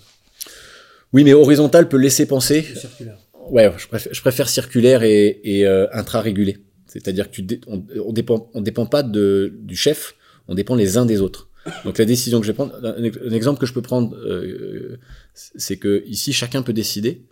Oui, 1.13 1.23
mais 1.23 1.33
horizontal 1.33 1.89
peut 1.89 1.97
laisser 1.97 2.25
penser. 2.25 2.61
Circulaire. 2.75 3.17
Ouais, 3.49 3.71
je 3.77 3.87
préfère, 3.87 4.13
je 4.13 4.21
préfère 4.21 4.49
circulaire 4.49 5.03
et, 5.03 5.41
et 5.43 5.65
euh, 5.65 5.87
intra-régulé. 5.93 6.59
C'est-à-dire 6.85 7.29
que 7.29 7.35
tu 7.35 7.61
on, 7.67 7.83
on, 8.05 8.13
dépend, 8.13 8.49
on 8.53 8.61
dépend 8.61 8.85
pas 8.85 9.03
de, 9.03 9.53
du 9.61 9.75
chef, 9.75 10.15
on 10.47 10.55
dépend 10.55 10.75
les 10.75 10.97
uns 10.97 11.05
des 11.05 11.21
autres. 11.21 11.49
Donc 11.86 11.97
la 11.97 12.06
décision 12.06 12.39
que 12.39 12.45
je 12.45 12.52
vais 12.52 12.56
prendre, 12.56 12.74
un, 12.84 13.34
exemple 13.34 13.60
que 13.60 13.65
je 13.65 13.74
peux 13.74 13.82
prendre, 13.82 14.15
euh, 14.15 15.00
c'est 15.34 15.78
que 15.78 16.04
ici 16.08 16.34
chacun 16.34 16.63
peut 16.63 16.74
décider 16.74 17.24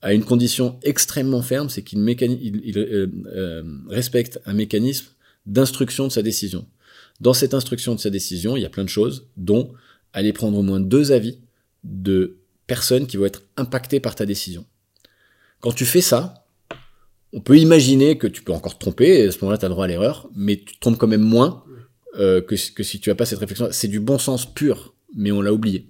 à 0.00 0.12
une 0.12 0.24
condition 0.24 0.78
extrêmement 0.82 1.42
ferme, 1.42 1.70
c'est 1.70 1.82
qu'il 1.82 2.00
il, 2.00 2.78
euh, 2.78 3.06
euh, 3.26 3.62
respecte 3.88 4.40
un 4.46 4.52
mécanisme 4.52 5.06
d'instruction 5.46 6.08
de 6.08 6.12
sa 6.12 6.22
décision. 6.22 6.66
Dans 7.20 7.34
cette 7.34 7.54
instruction 7.54 7.94
de 7.94 8.00
sa 8.00 8.10
décision, 8.10 8.56
il 8.56 8.62
y 8.62 8.66
a 8.66 8.68
plein 8.68 8.82
de 8.82 8.88
choses, 8.88 9.28
dont 9.36 9.72
aller 10.12 10.32
prendre 10.32 10.58
au 10.58 10.62
moins 10.62 10.80
deux 10.80 11.12
avis 11.12 11.38
de 11.84 12.38
personnes 12.66 13.06
qui 13.06 13.16
vont 13.16 13.26
être 13.26 13.42
impactées 13.56 14.00
par 14.00 14.16
ta 14.16 14.26
décision. 14.26 14.66
Quand 15.60 15.72
tu 15.72 15.84
fais 15.84 16.00
ça, 16.00 16.46
on 17.32 17.40
peut 17.40 17.58
imaginer 17.58 18.18
que 18.18 18.26
tu 18.26 18.42
peux 18.42 18.52
encore 18.52 18.74
te 18.74 18.80
tromper, 18.80 19.20
et 19.20 19.28
à 19.28 19.30
ce 19.30 19.38
moment-là, 19.42 19.58
tu 19.58 19.64
as 19.64 19.68
droit 19.68 19.84
à 19.84 19.88
l'erreur, 19.88 20.28
mais 20.34 20.56
tu 20.56 20.74
te 20.74 20.80
trompes 20.80 20.98
quand 20.98 21.06
même 21.06 21.22
moins 21.22 21.64
euh, 22.18 22.40
que, 22.40 22.56
si 22.56 23.00
tu 23.00 23.10
as 23.10 23.14
pas 23.14 23.24
cette 23.24 23.38
réflexion. 23.38 23.68
C'est 23.70 23.88
du 23.88 24.00
bon 24.00 24.18
sens 24.18 24.52
pur, 24.52 24.94
mais 25.16 25.32
on 25.32 25.40
l'a 25.40 25.52
oublié. 25.52 25.88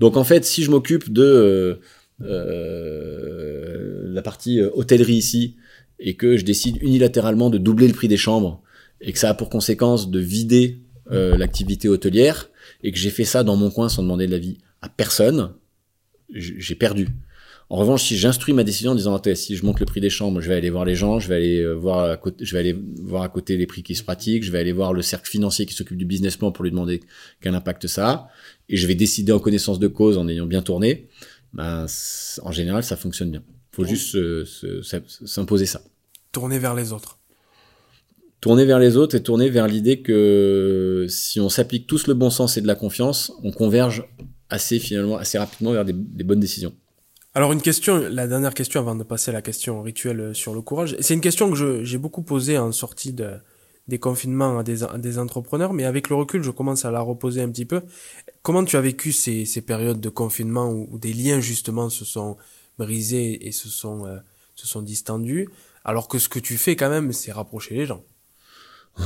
Donc 0.00 0.16
en 0.16 0.24
fait, 0.24 0.44
si 0.44 0.62
je 0.62 0.70
m'occupe 0.70 1.12
de 1.12 1.22
euh, 1.22 1.74
euh 2.22 4.12
la 4.14 4.22
partie 4.22 4.62
hôtellerie 4.62 5.16
ici 5.16 5.56
et 5.98 6.14
que 6.14 6.36
je 6.36 6.44
décide 6.44 6.80
unilatéralement 6.80 7.50
de 7.50 7.58
doubler 7.58 7.88
le 7.88 7.94
prix 7.94 8.06
des 8.06 8.16
chambres 8.16 8.62
et 9.00 9.12
que 9.12 9.18
ça 9.18 9.30
a 9.30 9.34
pour 9.34 9.50
conséquence 9.50 10.08
de 10.08 10.20
vider 10.20 10.78
l'activité 11.10 11.88
hôtelière 11.88 12.48
et 12.84 12.92
que 12.92 12.98
j'ai 12.98 13.10
fait 13.10 13.24
ça 13.24 13.42
dans 13.42 13.56
mon 13.56 13.72
coin 13.72 13.88
sans 13.88 14.04
demander 14.04 14.28
de 14.28 14.30
l'avis 14.30 14.58
à 14.82 14.88
personne, 14.88 15.54
j'ai 16.32 16.76
perdu. 16.76 17.08
En 17.70 17.76
revanche, 17.76 18.04
si 18.04 18.16
j'instruis 18.16 18.52
ma 18.52 18.62
décision 18.62 18.92
en 18.92 18.94
disant 18.94 19.20
si 19.34 19.56
je 19.56 19.64
monte 19.64 19.80
le 19.80 19.86
prix 19.86 20.00
des 20.00 20.10
chambres, 20.10 20.40
je 20.40 20.48
vais 20.48 20.54
aller 20.54 20.68
voir 20.68 20.84
les 20.84 20.94
gens, 20.94 21.18
je 21.18 21.28
vais 21.28 21.36
aller 21.36 21.60
euh, 21.60 21.72
voir 21.72 22.10
à 22.10 22.16
côté, 22.16 22.44
je 22.44 22.52
vais 22.52 22.58
aller 22.58 22.78
voir 23.02 23.22
à 23.22 23.28
côté 23.28 23.56
les 23.56 23.66
prix 23.66 23.82
qui 23.82 23.94
se 23.94 24.02
pratiquent, 24.02 24.44
je 24.44 24.52
vais 24.52 24.58
aller 24.58 24.72
voir 24.72 24.92
le 24.92 25.00
cercle 25.00 25.28
financier 25.30 25.64
qui 25.64 25.74
s'occupe 25.74 25.96
du 25.96 26.04
business 26.04 26.36
plan 26.36 26.52
pour 26.52 26.64
lui 26.64 26.70
demander 26.70 27.00
quel 27.40 27.54
impact 27.54 27.86
ça 27.86 28.08
a, 28.08 28.28
et 28.68 28.76
je 28.76 28.86
vais 28.86 28.94
décider 28.94 29.32
en 29.32 29.38
connaissance 29.38 29.78
de 29.78 29.88
cause 29.88 30.18
en 30.18 30.28
ayant 30.28 30.46
bien 30.46 30.62
tourné. 30.62 31.08
Ben, 31.54 31.86
en 32.42 32.52
général, 32.52 32.82
ça 32.82 32.96
fonctionne 32.96 33.30
bien. 33.30 33.42
Faut 33.72 33.84
juste 33.84 34.16
s'imposer 35.24 35.66
ça. 35.66 35.80
Tourner 36.32 36.58
vers 36.58 36.74
les 36.74 36.92
autres. 36.92 37.18
Tourner 38.40 38.66
vers 38.66 38.78
les 38.78 38.96
autres 38.96 39.16
et 39.16 39.22
tourner 39.22 39.48
vers 39.48 39.68
l'idée 39.68 40.02
que 40.02 41.06
si 41.08 41.40
on 41.40 41.48
s'applique 41.48 41.86
tous 41.86 42.08
le 42.08 42.14
bon 42.14 42.28
sens 42.28 42.56
et 42.56 42.60
de 42.60 42.66
la 42.66 42.74
confiance, 42.74 43.32
on 43.42 43.52
converge 43.52 44.04
assez 44.50 44.78
finalement, 44.78 45.16
assez 45.16 45.38
rapidement 45.38 45.72
vers 45.72 45.84
des 45.84 46.24
bonnes 46.24 46.40
décisions. 46.40 46.74
Alors 47.36 47.52
une 47.52 47.62
question, 47.62 47.98
la 47.98 48.28
dernière 48.28 48.54
question 48.54 48.80
avant 48.80 48.94
de 48.94 49.02
passer 49.02 49.30
à 49.30 49.34
la 49.34 49.42
question 49.42 49.82
rituelle 49.82 50.34
sur 50.36 50.54
le 50.54 50.60
courage, 50.60 50.96
c'est 51.00 51.14
une 51.14 51.20
question 51.20 51.50
que 51.50 51.82
j'ai 51.82 51.98
beaucoup 51.98 52.22
posée 52.22 52.58
en 52.58 52.70
sortie 52.70 53.12
de, 53.12 53.32
des 53.88 53.98
confinements 53.98 54.58
à 54.58 54.62
des, 54.62 54.78
des, 54.98 55.18
entrepreneurs, 55.18 55.72
mais 55.72 55.84
avec 55.84 56.08
le 56.10 56.14
recul, 56.14 56.44
je 56.44 56.52
commence 56.52 56.84
à 56.84 56.92
la 56.92 57.00
reposer 57.00 57.42
un 57.42 57.48
petit 57.48 57.64
peu. 57.64 57.82
Comment 58.42 58.64
tu 58.64 58.76
as 58.76 58.80
vécu 58.80 59.10
ces, 59.10 59.46
ces 59.46 59.62
périodes 59.62 60.00
de 60.00 60.08
confinement 60.08 60.70
où, 60.70 60.96
des 60.96 61.12
liens 61.12 61.40
justement 61.40 61.90
se 61.90 62.04
sont 62.04 62.36
brisés 62.78 63.46
et 63.46 63.50
se 63.50 63.68
sont, 63.68 64.06
euh, 64.06 64.18
se 64.54 64.68
sont 64.68 64.82
distendus, 64.82 65.48
alors 65.84 66.06
que 66.06 66.20
ce 66.20 66.28
que 66.28 66.38
tu 66.38 66.56
fais 66.56 66.76
quand 66.76 66.88
même, 66.88 67.12
c'est 67.12 67.32
rapprocher 67.32 67.74
les 67.74 67.86
gens? 67.86 68.04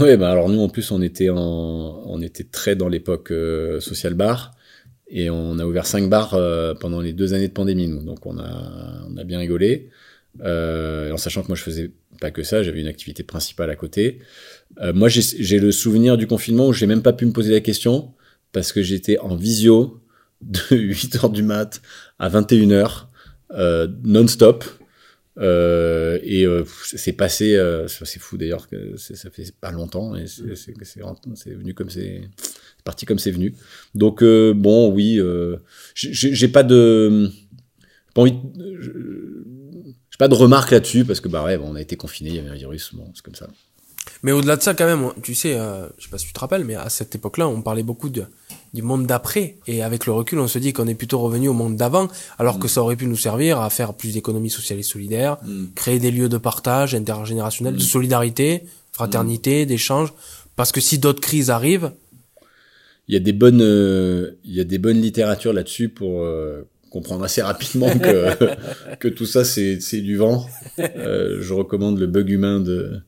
Oui, 0.01 0.19
bah 0.19 0.31
alors 0.31 0.51
nous 0.51 0.61
en 0.61 0.69
plus 0.69 0.91
on 0.91 1.01
était, 1.01 1.31
en, 1.31 1.39
on 1.39 2.21
était 2.21 2.45
très 2.45 2.77
dans 2.77 2.89
l'époque 2.89 3.33
euh, 3.33 3.81
social 3.81 4.13
bar. 4.13 4.53
Et 5.11 5.31
on 5.31 5.59
a 5.59 5.65
ouvert 5.65 5.87
cinq 5.87 6.09
bars 6.09 6.35
euh, 6.35 6.75
pendant 6.75 7.01
les 7.01 7.13
deux 7.13 7.33
années 7.35 7.49
de 7.49 7.53
pandémie, 7.53 7.89
nous. 7.89 8.03
Donc 8.03 8.27
on 8.27 8.39
a, 8.39 9.07
on 9.09 9.17
a 9.17 9.25
bien 9.25 9.39
rigolé. 9.39 9.89
Euh, 10.43 11.11
en 11.13 11.17
sachant 11.17 11.43
que 11.43 11.49
moi 11.49 11.57
je 11.57 11.63
faisais 11.63 11.91
pas 12.21 12.31
que 12.31 12.43
ça, 12.43 12.63
j'avais 12.63 12.81
une 12.81 12.87
activité 12.87 13.23
principale 13.23 13.71
à 13.71 13.77
côté. 13.77 14.21
Euh, 14.81 14.93
moi 14.93 15.09
j'ai 15.09 15.59
le 15.59 15.73
souvenir 15.73 16.17
du 16.17 16.27
confinement 16.27 16.69
où 16.69 16.73
j'ai 16.73 16.87
même 16.87 17.03
pas 17.03 17.13
pu 17.13 17.27
me 17.27 17.33
poser 17.33 17.53
la 17.53 17.61
question 17.61 18.13
parce 18.53 18.73
que 18.73 18.83
j'étais 18.83 19.19
en 19.19 19.35
visio 19.35 20.01
de 20.43 20.61
8 20.77 21.17
heures 21.17 21.31
du 21.31 21.43
mat 21.43 21.81
à 22.19 22.29
21 22.29 22.71
heures 22.71 23.09
euh, 23.53 23.89
non-stop. 24.05 24.65
Euh, 25.39 26.19
et 26.23 26.45
euh, 26.45 26.65
c'est 26.83 27.13
passé, 27.13 27.61
c'est 27.87 28.19
fou 28.19 28.37
d'ailleurs 28.37 28.69
que 28.69 28.97
ça 28.97 29.31
fait 29.31 29.53
pas 29.61 29.71
longtemps 29.71 30.17
et 30.17 30.27
c'est 30.27 31.55
venu 31.55 31.75
comme 31.75 31.91
c'est 31.91 32.23
parti 32.89 33.05
comme 33.05 33.19
c'est 33.19 33.31
venu. 33.31 33.55
Donc 33.95 34.23
euh, 34.23 34.55
bon, 34.55 34.91
oui, 34.91 35.19
euh, 35.19 35.57
j'ai 35.95 36.49
pas 36.49 36.63
de 36.63 37.31
pas 38.15 38.25
j'ai 38.25 40.19
pas 40.19 40.29
de 40.29 40.35
remarques 40.35 40.71
là-dessus 40.71 41.05
parce 41.05 41.21
que 41.21 41.29
bah 41.29 41.45
ouais, 41.45 41.59
on 41.63 41.75
a 41.75 41.83
été 41.83 41.97
confiné, 41.97 42.31
il 42.31 42.37
y 42.37 42.39
avait 42.39 42.49
un 42.49 42.55
virus, 42.55 42.95
bon, 42.95 43.11
c'est 43.15 43.23
comme 43.23 43.35
ça. 43.35 43.49
Mais 44.23 44.33
au-delà 44.33 44.57
de 44.57 44.63
ça, 44.63 44.73
quand 44.75 44.87
même, 44.87 45.13
tu 45.23 45.35
sais, 45.35 45.59
euh, 45.59 45.87
je 45.99 46.05
sais 46.05 46.11
pas 46.11 46.17
si 46.17 46.27
tu 46.27 46.33
te 46.33 46.41
rappelles, 46.41 46.65
mais 46.65 46.75
à 46.75 46.89
cette 46.89 47.15
époque-là, 47.15 47.47
on 47.47 47.61
parlait 47.61 47.83
beaucoup 47.83 48.09
de, 48.09 48.25
du 48.75 48.83
monde 48.83 49.07
d'après. 49.07 49.57
Et 49.67 49.83
avec 49.83 50.07
le 50.07 50.13
recul, 50.13 50.39
on 50.39 50.49
se 50.49 50.59
dit 50.59 50.73
qu'on 50.73 50.87
est 50.87 50.95
plutôt 50.95 51.19
revenu 51.19 51.49
au 51.49 51.53
monde 51.53 51.77
d'avant, 51.77 52.09
alors 52.39 52.59
que 52.59 52.67
mm. 52.67 52.71
ça 52.71 52.83
aurait 52.83 52.97
pu 52.97 53.07
nous 53.07 53.17
servir 53.17 53.61
à 53.61 53.71
faire 53.71 53.95
plus 53.95 54.15
d'économie 54.15 54.51
sociale 54.51 54.79
et 54.79 54.83
solidaire, 54.83 55.39
mm. 55.45 55.67
créer 55.75 55.99
des 55.99 56.11
lieux 56.11 56.29
de 56.29 56.39
partage 56.39 56.95
intergénérationnel, 56.95 57.75
de 57.75 57.79
mm. 57.79 57.87
solidarité, 57.87 58.65
fraternité, 58.93 59.67
d'échange. 59.67 60.13
Parce 60.57 60.73
que 60.73 60.81
si 60.81 60.99
d'autres 60.99 61.21
crises 61.21 61.51
arrivent, 61.51 61.93
il 63.09 63.15
y 63.15 63.17
a 63.17 63.21
des 63.21 63.33
bonnes, 63.33 63.63
euh, 63.63 64.33
il 64.45 64.55
y 64.55 64.61
a 64.61 64.65
des 64.65 64.79
bonnes 64.79 65.01
littératures 65.01 65.53
là-dessus 65.53 65.89
pour 65.89 66.23
euh, 66.23 66.69
comprendre 66.91 67.25
assez 67.25 67.41
rapidement 67.41 67.89
que 67.99 68.35
que 69.01 69.09
tout 69.09 69.25
ça 69.25 69.45
c'est 69.45 69.81
c'est 69.81 70.01
du 70.03 70.17
vent. 70.17 70.47
Euh, 70.79 71.39
je 71.41 71.55
recommande 71.55 71.99
le 71.99 72.07
bug 72.07 72.29
humain 72.29 72.61
de 72.61 73.01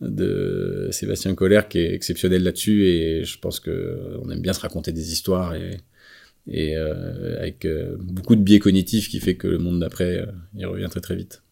de 0.00 0.88
Sébastien 0.90 1.34
Colère 1.34 1.68
qui 1.68 1.78
est 1.78 1.94
exceptionnel 1.94 2.42
là-dessus 2.42 2.86
et 2.86 3.24
je 3.24 3.38
pense 3.38 3.60
que 3.60 4.18
on 4.22 4.30
aime 4.30 4.40
bien 4.40 4.52
se 4.52 4.60
raconter 4.60 4.92
des 4.92 5.12
histoires 5.12 5.54
et 5.54 5.78
et 6.46 6.76
euh, 6.76 7.38
avec 7.38 7.64
euh, 7.64 7.96
beaucoup 7.98 8.36
de 8.36 8.42
biais 8.42 8.58
cognitifs 8.58 9.08
qui 9.08 9.18
fait 9.18 9.34
que 9.34 9.48
le 9.48 9.58
monde 9.58 9.80
d'après 9.80 10.18
euh, 10.18 10.26
il 10.54 10.66
revient 10.66 10.88
très 10.90 11.00
très 11.00 11.16
vite. 11.16 11.42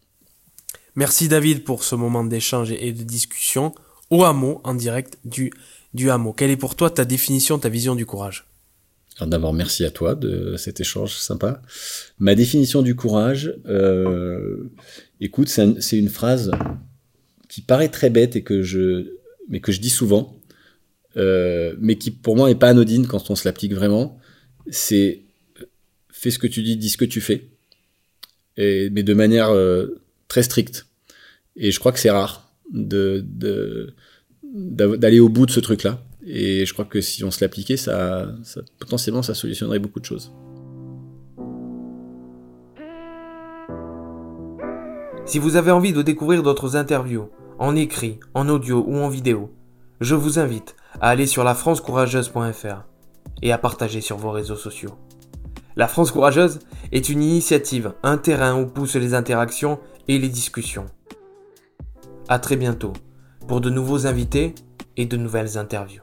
Merci 0.97 1.28
David 1.28 1.64
pour 1.64 1.84
ce 1.84 1.95
moment 1.95 2.24
d'échange 2.24 2.70
et 2.72 2.93
de 2.93 3.03
discussion 3.03 3.74
au 4.11 4.24
hameau 4.24 4.61
en 4.64 4.74
direct 4.74 5.18
du 5.24 5.51
du 5.95 6.11
hameau. 6.11 6.32
Quelle 6.32 6.51
est 6.51 6.57
pour 6.57 6.74
toi 6.74 6.90
ta 6.90 7.05
définition, 7.05 7.59
ta 7.59 7.68
vision 7.68 7.95
du 7.95 8.05
courage? 8.05 8.47
Alors 9.18 9.28
d'abord, 9.28 9.53
merci 9.53 9.84
à 9.84 9.90
toi 9.90 10.14
de 10.14 10.57
cet 10.57 10.80
échange 10.80 11.14
sympa. 11.14 11.62
Ma 12.18 12.34
définition 12.34 12.82
du 12.82 12.95
courage, 12.95 13.55
euh, 13.66 14.70
écoute, 15.20 15.49
c'est 15.49 15.99
une 15.99 16.09
phrase 16.09 16.51
qui 17.53 17.61
paraît 17.61 17.91
très 17.91 18.09
bête 18.09 18.35
et 18.35 18.43
que 18.43 18.63
je, 18.63 19.13
mais 19.51 19.61
que 19.61 19.73
je 19.73 19.81
dis 19.83 19.91
souvent, 19.91 20.41
euh, 21.19 21.75
mais 21.79 21.99
qui 21.99 22.11
pour 22.11 22.35
moi 22.35 22.49
n'est 22.49 22.55
pas 22.55 22.69
anodine 22.69 23.07
quand 23.07 23.29
on 23.29 23.35
se 23.35 23.47
l'applique 23.47 23.75
vraiment. 23.75 24.19
C'est 24.71 25.21
fais 26.11 26.31
ce 26.31 26.39
que 26.39 26.47
tu 26.47 26.63
dis, 26.63 26.79
dis 26.79 26.89
ce 26.89 26.97
que 26.97 27.05
tu 27.05 27.21
fais, 27.21 27.51
mais 28.57 29.03
de 29.03 29.13
manière 29.13 29.51
euh, 29.51 30.01
très 30.29 30.43
stricte. 30.43 30.87
Et 31.55 31.73
je 31.73 31.79
crois 31.79 31.93
que 31.93 31.99
c'est 31.99 32.11
rare 32.11 32.51
de 32.73 33.23
d'aller 34.43 35.21
au 35.21 35.29
bout 35.29 35.45
de 35.45 35.51
ce 35.51 35.61
truc-là. 35.61 36.03
Et 36.25 36.65
je 36.65 36.73
crois 36.73 36.87
que 36.87 37.03
si 37.03 37.23
on 37.23 37.31
se 37.31 37.45
l'appliquait, 37.45 37.77
ça, 37.77 38.35
potentiellement, 38.79 39.23
ça 39.23 39.35
solutionnerait 39.35 39.79
beaucoup 39.79 40.01
de 40.01 40.07
choses. 40.07 40.33
Si 45.27 45.39
vous 45.39 45.57
avez 45.57 45.71
envie 45.71 45.93
de 45.93 46.01
découvrir 46.01 46.43
d'autres 46.43 46.77
interviews, 46.77 47.29
en 47.63 47.77
écrit, 47.77 48.19
en 48.35 48.49
audio 48.49 48.85
ou 48.89 48.97
en 48.97 49.09
vidéo, 49.09 49.55
je 50.01 50.17
vous 50.17 50.41
invite 50.41 50.75
à 51.01 51.11
aller 51.11 51.29
sur 51.29 51.45
lafrancecourageuse.fr 51.45 52.83
et 53.41 53.53
à 53.53 53.59
partager 53.59 54.01
sur 54.01 54.17
vos 54.17 54.33
réseaux 54.33 54.57
sociaux. 54.57 54.99
La 55.77 55.87
France 55.87 56.11
Courageuse 56.11 56.59
est 56.91 57.09
une 57.09 57.23
initiative, 57.23 57.95
un 58.03 58.19
terrain 58.19 58.61
où 58.61 58.67
poussent 58.67 58.97
les 58.97 59.15
interactions 59.15 59.79
et 60.09 60.19
les 60.19 60.29
discussions. 60.29 60.87
A 62.29 62.41
très 62.41 62.57
bientôt 62.57 62.95
pour 63.47 63.61
de 63.61 63.71
nouveaux 63.71 64.09
invités 64.09 64.57
et 64.97 65.07
de 65.07 65.17
nouvelles 65.17 65.57
interviews. 65.57 66.03